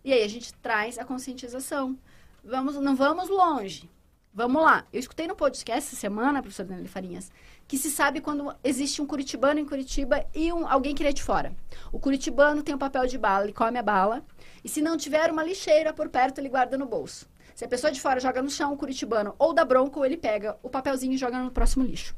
E 0.05 0.13
aí 0.13 0.23
a 0.25 0.29
gente 0.29 0.53
traz 0.55 0.99
a 0.99 1.05
conscientização. 1.05 1.97
Vamos, 2.43 2.77
não 2.77 2.97
vamos 2.97 3.29
longe. 3.29 3.89
Vamos 4.33 4.63
lá. 4.63 4.87
Eu 4.93 5.01
escutei 5.01 5.27
no 5.27 5.35
podcast 5.35 5.89
essa 5.89 5.97
semana, 5.97 6.41
professor 6.41 6.65
Daniel 6.65 6.87
Farinhas, 6.87 7.33
que 7.67 7.77
se 7.77 7.91
sabe 7.91 8.21
quando 8.21 8.55
existe 8.63 9.03
um 9.03 9.07
curitibano 9.07 9.59
em 9.59 9.67
Curitiba 9.67 10.25
e 10.33 10.53
um, 10.53 10.69
alguém 10.69 10.95
que 10.95 11.05
é 11.05 11.13
de 11.13 11.21
fora. 11.21 11.53
O 11.91 11.99
curitibano 11.99 12.63
tem 12.63 12.73
o 12.73 12.77
um 12.77 12.79
papel 12.79 13.09
de 13.09 13.19
bala, 13.19 13.45
ele 13.45 13.53
come 13.53 13.77
a 13.77 13.83
bala. 13.83 14.25
E 14.63 14.69
se 14.69 14.81
não 14.81 14.97
tiver 14.97 15.33
uma 15.33 15.43
lixeira 15.43 15.93
por 15.93 16.09
perto, 16.09 16.39
ele 16.39 16.49
guarda 16.49 16.79
no 16.79 16.87
bolso. 16.87 17.29
Se 17.57 17.65
a 17.65 17.69
pessoa 17.69 17.91
de 17.91 18.01
fora 18.01 18.21
joga 18.21 18.41
no 18.41 18.49
chão, 18.49 18.73
o 18.73 18.77
curitibano 18.77 19.35
ou 19.37 19.53
dá 19.53 19.65
bronco, 19.65 20.05
ele 20.05 20.17
pega 20.17 20.57
o 20.63 20.71
papelzinho 20.71 21.15
e 21.15 21.19
joga 21.19 21.43
no 21.43 21.51
próximo 21.51 21.85
lixo. 21.85 22.15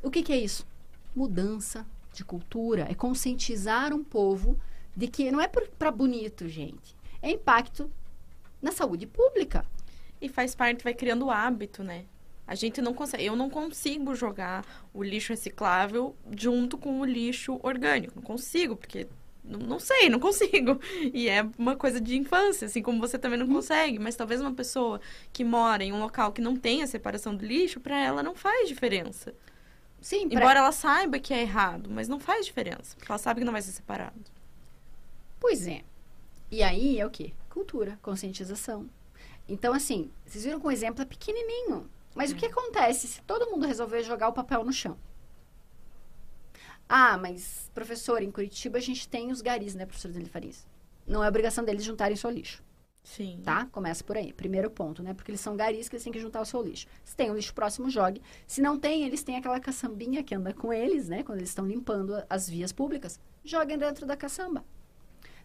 O 0.00 0.12
que, 0.12 0.22
que 0.22 0.32
é 0.32 0.36
isso? 0.36 0.64
Mudança 1.16 1.84
de 2.12 2.24
cultura. 2.24 2.86
É 2.88 2.94
conscientizar 2.94 3.92
um 3.92 4.04
povo 4.04 4.56
de 4.96 5.08
que 5.08 5.32
não 5.32 5.40
é 5.40 5.48
para 5.48 5.90
bonito, 5.90 6.48
gente. 6.48 6.96
É 7.20 7.28
impacto 7.28 7.90
na 8.62 8.70
saúde 8.70 9.04
pública. 9.04 9.66
E 10.20 10.28
faz 10.28 10.54
parte, 10.54 10.84
vai 10.84 10.94
criando 10.94 11.30
hábito, 11.30 11.82
né? 11.82 12.04
A 12.46 12.54
gente 12.54 12.80
não 12.80 12.94
consegue, 12.94 13.26
eu 13.26 13.36
não 13.36 13.50
consigo 13.50 14.14
jogar 14.14 14.64
o 14.94 15.02
lixo 15.02 15.32
reciclável 15.32 16.16
junto 16.34 16.78
com 16.78 17.00
o 17.00 17.04
lixo 17.04 17.60
orgânico. 17.62 18.14
Não 18.16 18.22
consigo, 18.22 18.74
porque 18.74 19.06
não, 19.44 19.58
não 19.60 19.78
sei, 19.78 20.08
não 20.08 20.18
consigo. 20.18 20.80
E 21.12 21.28
é 21.28 21.46
uma 21.58 21.76
coisa 21.76 22.00
de 22.00 22.16
infância, 22.16 22.66
assim 22.66 22.82
como 22.82 23.00
você 23.00 23.18
também 23.18 23.38
não 23.38 23.46
hum. 23.46 23.54
consegue. 23.54 23.98
Mas 23.98 24.16
talvez 24.16 24.40
uma 24.40 24.54
pessoa 24.54 25.00
que 25.32 25.44
mora 25.44 25.84
em 25.84 25.92
um 25.92 26.00
local 26.00 26.32
que 26.32 26.40
não 26.40 26.56
tem 26.56 26.82
a 26.82 26.86
separação 26.86 27.34
do 27.34 27.44
lixo, 27.44 27.80
para 27.80 27.98
ela 27.98 28.22
não 28.22 28.34
faz 28.34 28.68
diferença. 28.68 29.34
Sim, 30.00 30.28
pra... 30.28 30.40
Embora 30.40 30.60
ela 30.60 30.72
saiba 30.72 31.18
que 31.18 31.34
é 31.34 31.42
errado, 31.42 31.90
mas 31.90 32.08
não 32.08 32.20
faz 32.20 32.46
diferença. 32.46 32.96
Porque 32.96 33.10
ela 33.10 33.18
sabe 33.18 33.40
que 33.40 33.44
não 33.44 33.52
vai 33.52 33.62
ser 33.62 33.72
separado. 33.72 34.18
Pois 35.40 35.66
é. 35.66 35.82
E 36.50 36.62
aí 36.62 36.98
é 36.98 37.06
o 37.06 37.10
quê? 37.10 37.32
Cultura, 37.50 37.98
conscientização. 38.00 38.88
Então, 39.48 39.72
assim, 39.72 40.10
vocês 40.26 40.44
viram 40.44 40.60
que 40.60 40.66
o 40.66 40.70
exemplo 40.70 41.02
é 41.02 41.06
pequenininho. 41.06 41.88
Mas 42.14 42.32
o 42.32 42.36
que 42.36 42.46
acontece 42.46 43.06
se 43.06 43.22
todo 43.22 43.50
mundo 43.50 43.66
resolver 43.66 44.02
jogar 44.02 44.28
o 44.28 44.32
papel 44.32 44.64
no 44.64 44.72
chão? 44.72 44.98
Ah, 46.88 47.16
mas, 47.16 47.70
professor, 47.74 48.22
em 48.22 48.30
Curitiba 48.30 48.78
a 48.78 48.80
gente 48.80 49.08
tem 49.08 49.30
os 49.30 49.40
garis, 49.40 49.74
né, 49.74 49.86
professor 49.86 50.10
Dele 50.10 50.28
Farias? 50.28 50.66
Não 51.06 51.22
é 51.22 51.28
obrigação 51.28 51.64
deles 51.64 51.84
juntarem 51.84 52.16
seu 52.16 52.30
lixo. 52.30 52.62
Sim. 53.02 53.40
Tá? 53.42 53.66
Começa 53.72 54.04
por 54.04 54.18
aí. 54.18 54.32
Primeiro 54.34 54.70
ponto, 54.70 55.02
né? 55.02 55.14
Porque 55.14 55.30
eles 55.30 55.40
são 55.40 55.56
garis 55.56 55.88
que 55.88 55.96
eles 55.96 56.04
têm 56.04 56.12
que 56.12 56.20
juntar 56.20 56.42
o 56.42 56.44
seu 56.44 56.62
lixo. 56.62 56.86
Se 57.04 57.16
tem 57.16 57.30
um 57.30 57.34
lixo 57.34 57.54
próximo, 57.54 57.88
jogue. 57.88 58.20
Se 58.46 58.60
não 58.60 58.78
tem, 58.78 59.04
eles 59.04 59.22
têm 59.22 59.36
aquela 59.36 59.58
caçambinha 59.58 60.22
que 60.22 60.34
anda 60.34 60.52
com 60.52 60.70
eles, 60.70 61.08
né? 61.08 61.22
Quando 61.22 61.38
eles 61.38 61.48
estão 61.48 61.66
limpando 61.66 62.22
as 62.28 62.50
vias 62.50 62.70
públicas. 62.70 63.18
Joguem 63.42 63.78
dentro 63.78 64.04
da 64.04 64.14
caçamba. 64.14 64.62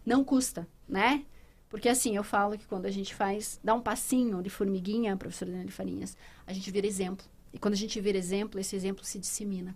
Não 0.04 0.22
custa, 0.22 0.68
né? 0.86 1.24
Porque 1.68 1.88
assim, 1.88 2.16
eu 2.16 2.22
falo 2.22 2.56
que 2.56 2.66
quando 2.66 2.86
a 2.86 2.90
gente 2.90 3.14
faz, 3.14 3.58
dá 3.62 3.74
um 3.74 3.80
passinho 3.80 4.42
de 4.42 4.50
formiguinha, 4.50 5.16
professora 5.16 5.50
Daniela 5.50 5.70
Farinhas, 5.72 6.16
a 6.46 6.52
gente 6.52 6.70
vira 6.70 6.86
exemplo. 6.86 7.26
E 7.52 7.58
quando 7.58 7.74
a 7.74 7.76
gente 7.76 8.00
vira 8.00 8.18
exemplo, 8.18 8.60
esse 8.60 8.76
exemplo 8.76 9.04
se 9.04 9.18
dissemina 9.18 9.74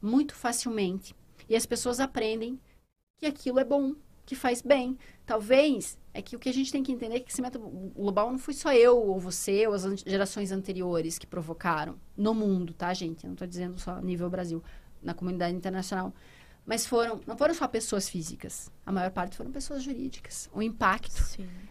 muito 0.00 0.34
facilmente. 0.34 1.14
E 1.48 1.56
as 1.56 1.66
pessoas 1.66 2.00
aprendem 2.00 2.58
que 3.18 3.26
aquilo 3.26 3.58
é 3.58 3.64
bom, 3.64 3.94
que 4.24 4.34
faz 4.34 4.62
bem. 4.62 4.96
Talvez 5.26 5.98
é 6.14 6.22
que 6.22 6.34
o 6.34 6.38
que 6.38 6.48
a 6.48 6.52
gente 6.52 6.72
tem 6.72 6.82
que 6.82 6.92
entender 6.92 7.16
é 7.16 7.18
que 7.18 7.24
o 7.24 7.26
aquecimento 7.26 7.58
global 7.58 8.30
não 8.30 8.38
foi 8.38 8.54
só 8.54 8.72
eu 8.72 8.96
ou 8.96 9.18
você 9.18 9.66
ou 9.66 9.74
as 9.74 9.82
gerações 10.00 10.52
anteriores 10.52 11.18
que 11.18 11.26
provocaram 11.26 11.96
no 12.16 12.34
mundo, 12.34 12.72
tá, 12.72 12.92
gente? 12.94 13.24
Eu 13.24 13.28
não 13.28 13.34
estou 13.34 13.46
dizendo 13.46 13.78
só 13.78 14.00
nível 14.00 14.30
Brasil, 14.30 14.62
na 15.02 15.14
comunidade 15.14 15.54
internacional. 15.54 16.14
Mas 16.70 16.86
foram, 16.86 17.20
não 17.26 17.36
foram 17.36 17.52
só 17.52 17.66
pessoas 17.66 18.08
físicas. 18.08 18.70
A 18.86 18.92
maior 18.92 19.10
parte 19.10 19.36
foram 19.36 19.50
pessoas 19.50 19.82
jurídicas. 19.82 20.48
O 20.54 20.62
impacto. 20.62 21.20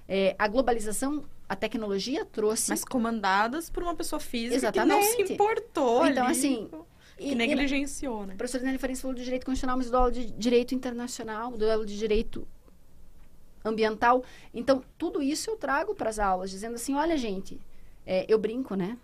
É, 0.06 0.36
a 0.38 0.45
globalização, 0.45 1.24
a 1.47 1.56
tecnologia 1.56 2.26
trouxe. 2.26 2.70
Mas 2.70 2.84
comandadas 2.84 3.70
por 3.70 3.82
uma 3.82 3.95
pessoa 3.95 4.20
física 4.20 4.58
Exatamente. 4.58 5.16
que 5.16 5.18
não 5.22 5.26
se 5.26 5.34
importou. 5.34 6.06
Então, 6.06 6.26
ali, 6.26 6.38
assim. 6.38 6.70
Que 7.18 7.34
negligenciou, 7.34 8.26
né? 8.26 8.34
A 8.34 8.36
professora 8.36 8.66
Nelly 8.66 8.78
Farense 8.78 9.02
falou 9.02 9.16
de 9.16 9.24
direito 9.24 9.45
constitucional, 9.45 9.78
mas 9.78 9.86
do 9.86 9.91
duelo 9.91 10.12
de 10.12 10.32
direito 10.32 10.76
internacional, 10.76 11.52
do 11.52 11.60
duelo 11.60 11.86
de 11.86 11.97
direito 11.97 12.45
ambiental. 13.64 14.22
Então, 14.54 14.84
tudo 14.97 15.22
isso 15.22 15.50
eu 15.50 15.56
trago 15.56 15.95
para 15.95 16.10
as 16.10 16.20
aulas, 16.20 16.52
dizendo 16.52 16.76
assim: 16.76 16.93
olha, 16.93 17.16
gente, 17.16 17.58
é, 18.06 18.26
eu 18.28 18.38
brinco, 18.38 18.76
né? 18.76 18.97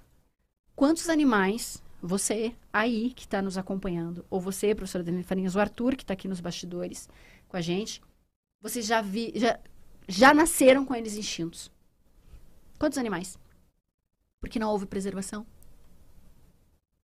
Quantos 0.76 1.08
animais 1.08 1.82
você 2.06 2.56
aí 2.72 3.12
que 3.14 3.24
está 3.24 3.42
nos 3.42 3.58
acompanhando, 3.58 4.26
ou 4.30 4.40
você, 4.40 4.76
professora 4.76 5.04
Daniela 5.04 5.26
Farinhas, 5.26 5.56
o 5.56 5.60
Arthur 5.60 5.96
que 5.96 6.04
está 6.04 6.14
aqui 6.14 6.28
nos 6.28 6.40
bastidores 6.40 7.10
com 7.48 7.58
a 7.58 7.62
gente, 7.62 8.02
vocês 8.62 8.86
já, 8.86 9.02
vi, 9.02 9.34
já, 9.36 9.60
já 10.08 10.34
nasceram 10.34 10.86
com 10.86 10.96
eles 10.96 11.16
instintos. 11.18 11.72
Quantos 12.78 12.98
animais? 12.98 13.40
Porque 14.40 14.60
não 14.60 14.70
houve 14.70 14.86
preservação. 14.86 15.46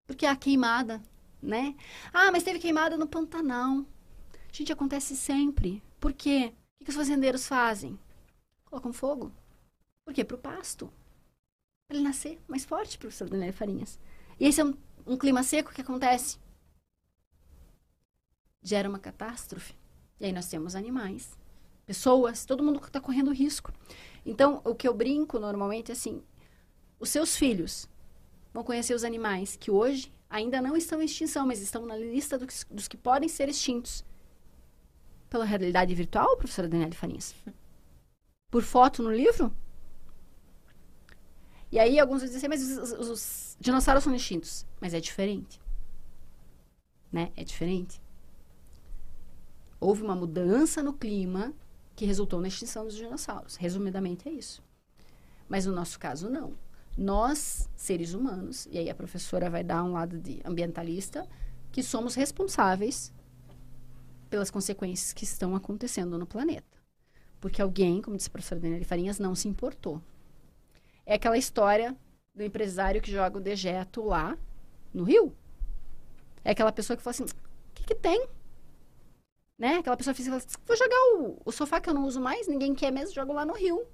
Porque 0.05 0.25
a 0.25 0.35
queimada, 0.35 1.01
né? 1.41 1.75
Ah, 2.13 2.31
mas 2.31 2.43
teve 2.43 2.59
queimada 2.59 2.97
no 2.97 3.07
Pantanal. 3.07 3.85
Gente, 4.51 4.71
acontece 4.71 5.15
sempre. 5.15 5.81
Por 5.99 6.13
quê? 6.13 6.53
O 6.79 6.83
que 6.83 6.89
os 6.89 6.95
fazendeiros 6.95 7.47
fazem? 7.47 7.97
Colocam 8.65 8.91
fogo. 8.91 9.31
Por 10.03 10.13
quê? 10.13 10.23
Para 10.23 10.35
o 10.35 10.39
pasto. 10.39 10.91
Para 11.87 11.97
ele 11.97 12.03
nascer 12.03 12.39
mais 12.47 12.65
forte, 12.65 12.97
professor 12.97 13.29
Daniela 13.29 13.53
Farinhas. 13.53 13.99
E 14.39 14.45
esse 14.45 14.59
é 14.59 14.65
um 14.65 14.73
um 15.11 15.17
clima 15.17 15.43
seco, 15.43 15.71
o 15.71 15.73
que 15.73 15.81
acontece? 15.81 16.39
Gera 18.63 18.87
uma 18.87 18.99
catástrofe. 18.99 19.75
E 20.19 20.25
aí 20.25 20.31
nós 20.31 20.47
temos 20.47 20.73
animais, 20.73 21.37
pessoas, 21.85 22.45
todo 22.45 22.63
mundo 22.63 22.79
está 22.81 23.01
correndo 23.01 23.33
risco. 23.33 23.73
Então, 24.25 24.61
o 24.63 24.73
que 24.73 24.87
eu 24.87 24.93
brinco 24.93 25.37
normalmente 25.37 25.91
é 25.91 25.93
assim: 25.93 26.23
os 26.97 27.09
seus 27.09 27.35
filhos 27.35 27.89
vão 28.53 28.63
conhecer 28.63 28.93
os 28.93 29.03
animais 29.03 29.57
que 29.57 29.69
hoje 29.69 30.13
ainda 30.29 30.61
não 30.61 30.77
estão 30.77 31.01
em 31.01 31.05
extinção, 31.05 31.45
mas 31.45 31.59
estão 31.59 31.85
na 31.85 31.97
lista 31.97 32.37
dos, 32.37 32.65
dos 32.71 32.87
que 32.87 32.95
podem 32.95 33.27
ser 33.27 33.49
extintos. 33.49 34.05
Pela 35.29 35.43
realidade 35.43 35.93
virtual, 35.93 36.37
professora 36.37 36.69
Daniela 36.69 36.93
Farinhas? 36.93 37.35
Por 38.49 38.63
foto 38.63 39.03
no 39.03 39.11
livro? 39.11 39.53
E 41.71 41.79
aí 41.79 41.99
alguns 41.99 42.21
dizem 42.21 42.37
assim, 42.37 42.47
mas 42.47 42.61
os, 42.61 42.91
os, 42.91 43.09
os 43.09 43.57
dinossauros 43.59 44.03
são 44.03 44.13
extintos. 44.13 44.65
Mas 44.79 44.93
é 44.93 44.99
diferente. 44.99 45.61
Né? 47.11 47.31
É 47.35 47.43
diferente. 47.43 48.01
Houve 49.79 50.03
uma 50.03 50.15
mudança 50.15 50.83
no 50.83 50.93
clima 50.93 51.53
que 51.95 52.05
resultou 52.05 52.41
na 52.41 52.47
extinção 52.47 52.85
dos 52.85 52.95
dinossauros. 52.95 53.55
Resumidamente 53.55 54.27
é 54.27 54.31
isso. 54.31 54.63
Mas 55.47 55.65
no 55.65 55.73
nosso 55.73 55.99
caso, 55.99 56.29
não. 56.29 56.53
Nós, 56.97 57.69
seres 57.75 58.13
humanos, 58.13 58.67
e 58.69 58.77
aí 58.77 58.89
a 58.89 58.95
professora 58.95 59.49
vai 59.49 59.63
dar 59.63 59.83
um 59.83 59.93
lado 59.93 60.19
de 60.19 60.41
ambientalista, 60.43 61.27
que 61.71 61.81
somos 61.81 62.15
responsáveis 62.15 63.13
pelas 64.29 64.51
consequências 64.51 65.13
que 65.13 65.23
estão 65.23 65.55
acontecendo 65.55 66.17
no 66.17 66.25
planeta. 66.25 66.77
Porque 67.39 67.61
alguém, 67.61 68.01
como 68.01 68.17
disse 68.17 68.29
a 68.29 68.31
professora 68.31 68.61
Daniela 68.61 68.85
Farinhas, 68.85 69.19
não 69.19 69.35
se 69.35 69.47
importou. 69.47 70.01
É 71.11 71.15
aquela 71.15 71.37
história 71.37 71.93
do 72.33 72.41
empresário 72.41 73.01
que 73.01 73.11
joga 73.11 73.37
o 73.37 73.41
dejeto 73.41 74.01
lá 74.01 74.37
no 74.93 75.03
rio. 75.03 75.35
É 76.41 76.51
aquela 76.51 76.71
pessoa 76.71 76.95
que 76.95 77.03
fala 77.03 77.11
assim: 77.11 77.25
o 77.25 77.27
que, 77.73 77.83
que 77.83 77.95
tem? 77.95 78.29
Né? 79.59 79.75
Aquela 79.75 79.97
pessoa 79.97 80.13
física 80.13 80.39
fala 80.39 80.47
assim, 80.47 80.57
vou 80.65 80.77
jogar 80.77 80.95
o, 81.17 81.41
o 81.43 81.51
sofá 81.51 81.81
que 81.81 81.89
eu 81.89 81.93
não 81.93 82.05
uso 82.05 82.21
mais, 82.21 82.47
ninguém 82.47 82.73
quer 82.73 82.91
mesmo, 82.91 83.13
jogo 83.13 83.33
lá 83.33 83.45
no 83.45 83.53
rio. 83.53 83.85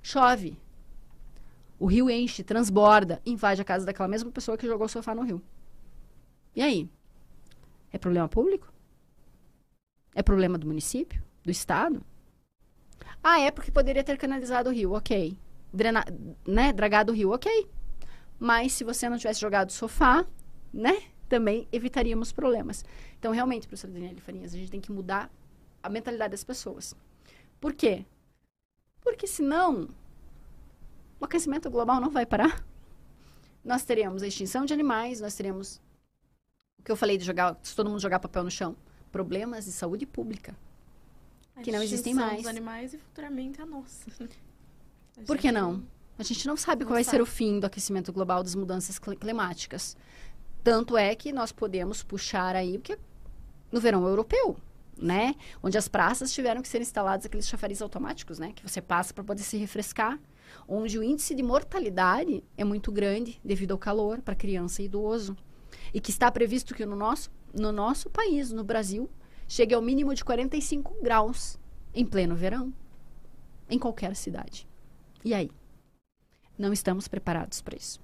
Chove. 0.00 0.56
O 1.76 1.86
rio 1.86 2.08
enche, 2.08 2.44
transborda, 2.44 3.20
invade 3.26 3.60
a 3.60 3.64
casa 3.64 3.84
daquela 3.84 4.06
mesma 4.06 4.30
pessoa 4.30 4.56
que 4.56 4.64
jogou 4.64 4.86
o 4.86 4.88
sofá 4.88 5.16
no 5.16 5.22
rio. 5.22 5.42
E 6.54 6.62
aí? 6.62 6.88
É 7.92 7.98
problema 7.98 8.28
público? 8.28 8.72
É 10.14 10.22
problema 10.22 10.56
do 10.56 10.68
município? 10.68 11.20
Do 11.42 11.50
estado? 11.50 12.00
Ah, 13.20 13.40
é 13.40 13.50
porque 13.50 13.72
poderia 13.72 14.04
ter 14.04 14.16
canalizado 14.16 14.70
o 14.70 14.72
rio, 14.72 14.92
ok 14.92 15.36
drena, 15.72 16.04
né, 16.46 16.72
dragado 16.72 17.12
o 17.12 17.14
rio, 17.14 17.32
ok. 17.32 17.68
Mas 18.38 18.72
se 18.72 18.84
você 18.84 19.08
não 19.08 19.16
tivesse 19.16 19.40
jogado 19.40 19.70
sofá, 19.70 20.26
né, 20.72 21.02
também 21.28 21.66
evitaríamos 21.72 22.32
problemas. 22.32 22.84
Então, 23.18 23.32
realmente, 23.32 23.66
professora 23.66 23.92
Daniela 23.92 24.20
Farinhas, 24.20 24.52
a 24.52 24.56
gente 24.56 24.70
tem 24.70 24.80
que 24.80 24.92
mudar 24.92 25.30
a 25.82 25.88
mentalidade 25.88 26.32
das 26.32 26.44
pessoas. 26.44 26.94
Por 27.60 27.72
quê? 27.72 28.04
Porque 29.00 29.26
senão 29.26 29.88
o 31.20 31.24
aquecimento 31.24 31.70
global 31.70 32.00
não 32.00 32.10
vai 32.10 32.26
parar. 32.26 32.64
Nós 33.64 33.84
teremos 33.84 34.22
a 34.22 34.26
extinção 34.26 34.64
de 34.64 34.74
animais, 34.74 35.20
nós 35.20 35.34
teremos 35.34 35.80
o 36.78 36.82
que 36.82 36.90
eu 36.90 36.96
falei 36.96 37.16
de 37.16 37.24
jogar, 37.24 37.56
se 37.62 37.76
todo 37.76 37.88
mundo 37.88 38.00
jogar 38.00 38.18
papel 38.18 38.42
no 38.42 38.50
chão, 38.50 38.76
problemas 39.12 39.64
de 39.66 39.72
saúde 39.72 40.04
pública 40.04 40.56
a 41.54 41.62
que 41.62 41.70
não 41.70 41.82
existem 41.82 42.14
mais. 42.14 42.38
Dos 42.38 42.46
animais 42.46 42.94
e 42.94 42.98
futuramente 42.98 43.60
a 43.60 43.66
nossa. 43.66 44.10
Por 45.26 45.38
que 45.38 45.52
não? 45.52 45.82
A 46.18 46.22
gente 46.22 46.46
não 46.46 46.56
sabe 46.56 46.82
não 46.82 46.88
qual 46.88 46.96
vai 46.96 47.04
sabe. 47.04 47.16
ser 47.16 47.22
o 47.22 47.26
fim 47.26 47.58
do 47.58 47.66
aquecimento 47.66 48.12
global 48.12 48.42
das 48.42 48.54
mudanças 48.54 48.98
climáticas. 48.98 49.96
Tanto 50.62 50.96
é 50.96 51.14
que 51.14 51.32
nós 51.32 51.50
podemos 51.50 52.02
puxar 52.02 52.54
aí, 52.54 52.78
porque 52.78 52.98
no 53.70 53.80
verão 53.80 54.06
europeu, 54.06 54.56
né? 54.96 55.34
Onde 55.62 55.76
as 55.76 55.88
praças 55.88 56.32
tiveram 56.32 56.62
que 56.62 56.68
ser 56.68 56.80
instalados 56.80 57.26
aqueles 57.26 57.48
chafariz 57.48 57.82
automáticos, 57.82 58.38
né? 58.38 58.52
Que 58.52 58.62
você 58.62 58.80
passa 58.80 59.12
para 59.12 59.24
poder 59.24 59.42
se 59.42 59.56
refrescar. 59.56 60.20
Onde 60.68 60.98
o 60.98 61.02
índice 61.02 61.34
de 61.34 61.42
mortalidade 61.42 62.44
é 62.56 62.62
muito 62.62 62.92
grande 62.92 63.40
devido 63.42 63.72
ao 63.72 63.78
calor 63.78 64.20
para 64.20 64.34
criança 64.34 64.82
e 64.82 64.84
idoso. 64.84 65.36
E 65.92 66.00
que 66.00 66.10
está 66.10 66.30
previsto 66.30 66.74
que 66.74 66.86
no 66.86 66.94
nosso, 66.94 67.30
no 67.52 67.72
nosso 67.72 68.10
país, 68.10 68.52
no 68.52 68.62
Brasil, 68.62 69.10
chegue 69.48 69.74
ao 69.74 69.82
mínimo 69.82 70.14
de 70.14 70.24
45 70.24 71.02
graus 71.02 71.58
em 71.94 72.04
pleno 72.04 72.36
verão. 72.36 72.72
Em 73.68 73.78
qualquer 73.78 74.14
cidade. 74.14 74.68
E 75.24 75.34
aí? 75.34 75.50
Não 76.58 76.72
estamos 76.72 77.08
preparados 77.08 77.60
para 77.60 77.76
isso. 77.76 78.00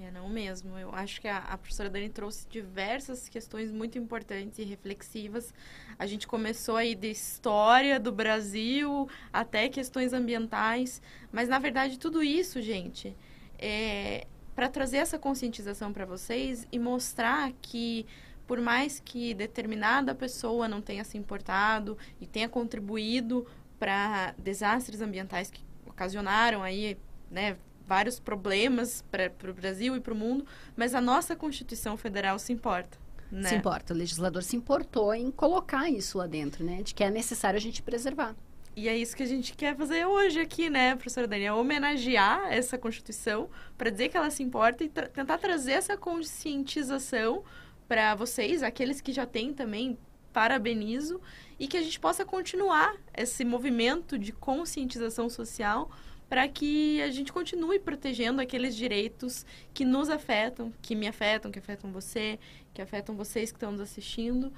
É, 0.00 0.10
não 0.10 0.28
mesmo. 0.28 0.78
Eu 0.78 0.94
acho 0.94 1.20
que 1.20 1.28
a, 1.28 1.38
a, 1.38 1.58
professora 1.58 1.90
Dani 1.90 2.08
trouxe 2.08 2.48
diversas 2.48 3.28
questões 3.28 3.70
muito 3.70 3.98
importantes 3.98 4.58
e 4.58 4.64
reflexivas. 4.64 5.52
A 5.98 6.06
gente 6.06 6.26
começou 6.26 6.76
aí 6.76 6.94
de 6.94 7.10
história 7.10 8.00
do 8.00 8.10
Brasil 8.10 9.06
até 9.30 9.68
questões 9.68 10.14
ambientais, 10.14 11.02
mas 11.30 11.48
na 11.48 11.58
verdade 11.58 11.98
tudo 11.98 12.22
isso, 12.22 12.60
gente, 12.62 13.14
é 13.58 14.26
para 14.54 14.68
trazer 14.68 14.98
essa 14.98 15.18
conscientização 15.18 15.92
para 15.92 16.04
vocês 16.04 16.66
e 16.70 16.78
mostrar 16.78 17.52
que 17.60 18.06
por 18.46 18.60
mais 18.60 19.00
que 19.00 19.32
determinada 19.34 20.14
pessoa 20.14 20.68
não 20.68 20.80
tenha 20.80 21.04
se 21.04 21.16
importado 21.16 21.96
e 22.20 22.26
tenha 22.26 22.48
contribuído 22.48 23.46
para 23.82 24.32
desastres 24.38 25.00
ambientais 25.00 25.50
que 25.50 25.60
ocasionaram 25.84 26.62
aí, 26.62 26.96
né, 27.28 27.56
vários 27.84 28.20
problemas 28.20 29.02
para 29.10 29.50
o 29.50 29.52
Brasil 29.52 29.96
e 29.96 30.00
para 30.00 30.14
o 30.14 30.16
mundo, 30.16 30.46
mas 30.76 30.94
a 30.94 31.00
nossa 31.00 31.34
Constituição 31.34 31.96
Federal 31.96 32.38
se 32.38 32.52
importa. 32.52 32.96
Né? 33.28 33.48
Se 33.48 33.56
importa. 33.56 33.92
O 33.92 33.96
legislador 33.96 34.44
se 34.44 34.54
importou 34.54 35.12
em 35.12 35.32
colocar 35.32 35.90
isso 35.90 36.16
lá 36.16 36.28
dentro, 36.28 36.64
né? 36.64 36.80
De 36.84 36.94
que 36.94 37.02
é 37.02 37.10
necessário 37.10 37.56
a 37.56 37.60
gente 37.60 37.82
preservar. 37.82 38.36
E 38.76 38.88
é 38.88 38.96
isso 38.96 39.16
que 39.16 39.22
a 39.24 39.26
gente 39.26 39.52
quer 39.52 39.76
fazer 39.76 40.06
hoje 40.06 40.38
aqui, 40.38 40.70
né, 40.70 40.94
professora 40.94 41.26
Daniela? 41.26 41.58
Homenagear 41.58 42.52
essa 42.52 42.78
Constituição 42.78 43.50
para 43.76 43.90
dizer 43.90 44.10
que 44.10 44.16
ela 44.16 44.30
se 44.30 44.44
importa 44.44 44.84
e 44.84 44.88
tra 44.88 45.08
tentar 45.08 45.38
trazer 45.38 45.72
essa 45.72 45.96
conscientização 45.96 47.42
para 47.88 48.14
vocês, 48.14 48.62
aqueles 48.62 49.00
que 49.00 49.12
já 49.12 49.26
têm 49.26 49.52
também, 49.52 49.98
parabenizo, 50.32 51.20
e 51.58 51.68
que 51.68 51.76
a 51.76 51.82
gente 51.82 52.00
possa 52.00 52.24
continuar 52.24 52.96
esse 53.16 53.44
movimento 53.44 54.18
de 54.18 54.32
conscientização 54.32 55.28
social 55.28 55.90
para 56.28 56.48
que 56.48 57.00
a 57.02 57.10
gente 57.10 57.30
continue 57.30 57.78
protegendo 57.78 58.40
aqueles 58.40 58.74
direitos 58.74 59.44
que 59.74 59.84
nos 59.84 60.08
afetam, 60.08 60.72
que 60.80 60.94
me 60.94 61.06
afetam, 61.06 61.50
que 61.50 61.58
afetam 61.58 61.92
você, 61.92 62.38
que 62.72 62.80
afetam 62.80 63.14
vocês 63.14 63.52
que 63.52 63.56
estão 63.56 63.72
nos 63.72 63.82
assistindo, 63.82 64.50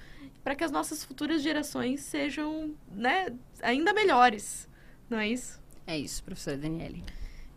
para 0.43 0.55
que 0.55 0.62
as 0.62 0.70
nossas 0.70 1.03
futuras 1.03 1.43
gerações 1.43 2.01
sejam 2.03 2.72
né, 2.93 3.27
ainda 3.61 3.93
melhores. 3.93 4.68
Não 5.11 5.18
é 5.18 5.29
isso? 5.29 5.61
É 5.85 5.99
isso, 5.99 6.22
professora 6.22 6.57
Daniele. 6.57 7.03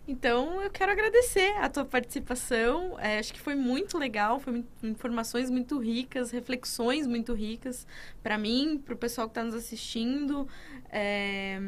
Então, 0.08 0.62
eu 0.62 0.70
quero 0.70 0.92
agradecer 0.92 1.54
a 1.58 1.68
tua 1.68 1.84
participação. 1.84 2.98
É, 2.98 3.20
acho 3.20 3.34
que 3.34 3.42
foi 3.42 3.56
muito 3.56 3.98
legal, 3.98 4.40
foi 4.40 4.64
informações 4.82 5.50
muito 5.50 5.78
ricas, 5.80 6.32
reflexões 6.32 7.06
muito 7.06 7.34
ricas 7.34 7.86
para 8.24 8.38
mim, 8.38 8.82
para 8.84 8.94
o 8.94 8.98
pessoal 8.98 9.28
que 9.28 9.32
está 9.32 9.44
nos 9.44 9.54
assistindo. 9.54 10.48
É, 10.90 11.60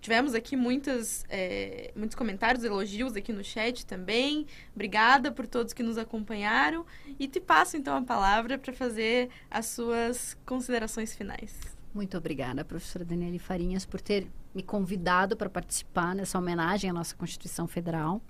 tivemos 0.00 0.34
aqui 0.34 0.56
muitas, 0.56 1.24
é, 1.28 1.92
muitos 1.94 2.16
comentários, 2.16 2.64
elogios 2.64 3.14
aqui 3.14 3.32
no 3.32 3.44
chat 3.44 3.86
também. 3.86 4.44
Obrigada 4.74 5.30
por 5.30 5.46
todos 5.46 5.72
que 5.72 5.84
nos 5.84 5.96
acompanharam. 5.96 6.84
E 7.20 7.28
te 7.28 7.38
passo 7.38 7.76
então 7.76 7.96
a 7.96 8.02
palavra 8.02 8.58
para 8.58 8.72
fazer 8.72 9.30
as 9.48 9.66
suas 9.66 10.36
considerações 10.44 11.14
finais. 11.14 11.54
Muito 11.94 12.18
obrigada, 12.18 12.64
professora 12.64 13.04
Daniele 13.04 13.38
Farinhas, 13.38 13.86
por 13.86 14.00
ter 14.00 14.26
me 14.56 14.62
convidado 14.62 15.36
para 15.36 15.50
participar 15.50 16.14
nessa 16.14 16.38
homenagem 16.38 16.88
à 16.88 16.92
nossa 16.92 17.14
Constituição 17.14 17.68
Federal. 17.68 18.22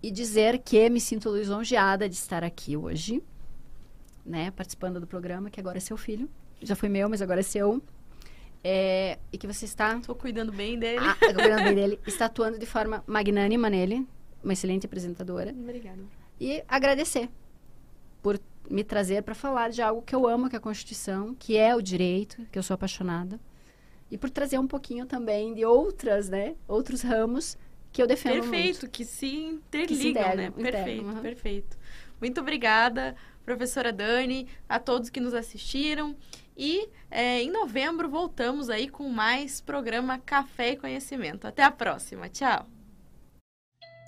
E 0.00 0.10
dizer 0.10 0.58
que 0.60 0.88
me 0.88 1.00
sinto 1.00 1.34
lisonjeada 1.36 2.08
de 2.08 2.14
estar 2.14 2.44
aqui 2.44 2.76
hoje, 2.76 3.22
né, 4.24 4.52
participando 4.52 5.00
do 5.00 5.06
programa, 5.06 5.50
que 5.50 5.58
agora 5.58 5.78
é 5.78 5.80
seu 5.80 5.96
filho. 5.96 6.30
Já 6.60 6.76
foi 6.76 6.88
meu, 6.88 7.08
mas 7.08 7.20
agora 7.20 7.40
é 7.40 7.42
seu 7.42 7.82
é, 8.62 9.18
e 9.32 9.38
que 9.38 9.46
você 9.46 9.64
está... 9.64 9.96
Estou 9.96 10.14
cuidando 10.14 10.52
bem 10.52 10.78
dele. 10.78 11.04
Ah, 11.04 11.16
cuidando 11.16 11.64
bem 11.64 11.74
dele. 11.74 12.00
Está 12.06 12.26
atuando 12.26 12.58
de 12.58 12.66
forma 12.66 13.02
magnânima 13.06 13.68
nele. 13.68 14.06
Uma 14.42 14.52
excelente 14.52 14.86
apresentadora. 14.86 15.50
Obrigada. 15.50 16.02
E 16.40 16.62
agradecer 16.68 17.28
por 18.22 18.40
me 18.70 18.84
trazer 18.84 19.22
para 19.22 19.34
falar 19.34 19.70
de 19.70 19.82
algo 19.82 20.02
que 20.02 20.14
eu 20.14 20.28
amo, 20.28 20.48
que 20.48 20.54
é 20.54 20.58
a 20.58 20.60
Constituição, 20.60 21.34
que 21.34 21.56
é 21.56 21.74
o 21.74 21.82
direito, 21.82 22.46
que 22.52 22.58
eu 22.58 22.62
sou 22.62 22.74
apaixonada. 22.74 23.40
E 24.12 24.18
por 24.18 24.28
trazer 24.28 24.58
um 24.58 24.66
pouquinho 24.66 25.06
também 25.06 25.54
de 25.54 25.64
outras, 25.64 26.28
né? 26.28 26.54
Outros 26.68 27.00
ramos 27.00 27.56
que 27.90 28.02
eu 28.02 28.06
defendo 28.06 28.42
Perfeito, 28.42 28.80
muito. 28.80 28.90
que 28.90 29.06
se 29.06 29.26
interligam, 29.26 29.86
que 29.86 30.02
se 30.02 30.12
né? 30.12 30.20
Integram, 30.20 30.52
perfeito, 30.52 31.04
uhum. 31.06 31.22
perfeito. 31.22 31.78
Muito 32.20 32.40
obrigada, 32.42 33.16
professora 33.42 33.90
Dani, 33.90 34.46
a 34.68 34.78
todos 34.78 35.08
que 35.08 35.18
nos 35.18 35.32
assistiram. 35.32 36.14
E 36.54 36.90
é, 37.10 37.40
em 37.40 37.50
novembro 37.50 38.10
voltamos 38.10 38.68
aí 38.68 38.86
com 38.86 39.08
mais 39.08 39.62
programa 39.62 40.18
Café 40.18 40.72
e 40.72 40.76
Conhecimento. 40.76 41.46
Até 41.46 41.62
a 41.62 41.70
próxima. 41.70 42.28
Tchau. 42.28 42.66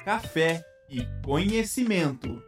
Café 0.05 0.63
e 0.91 1.01
Conhecimento. 1.25 2.43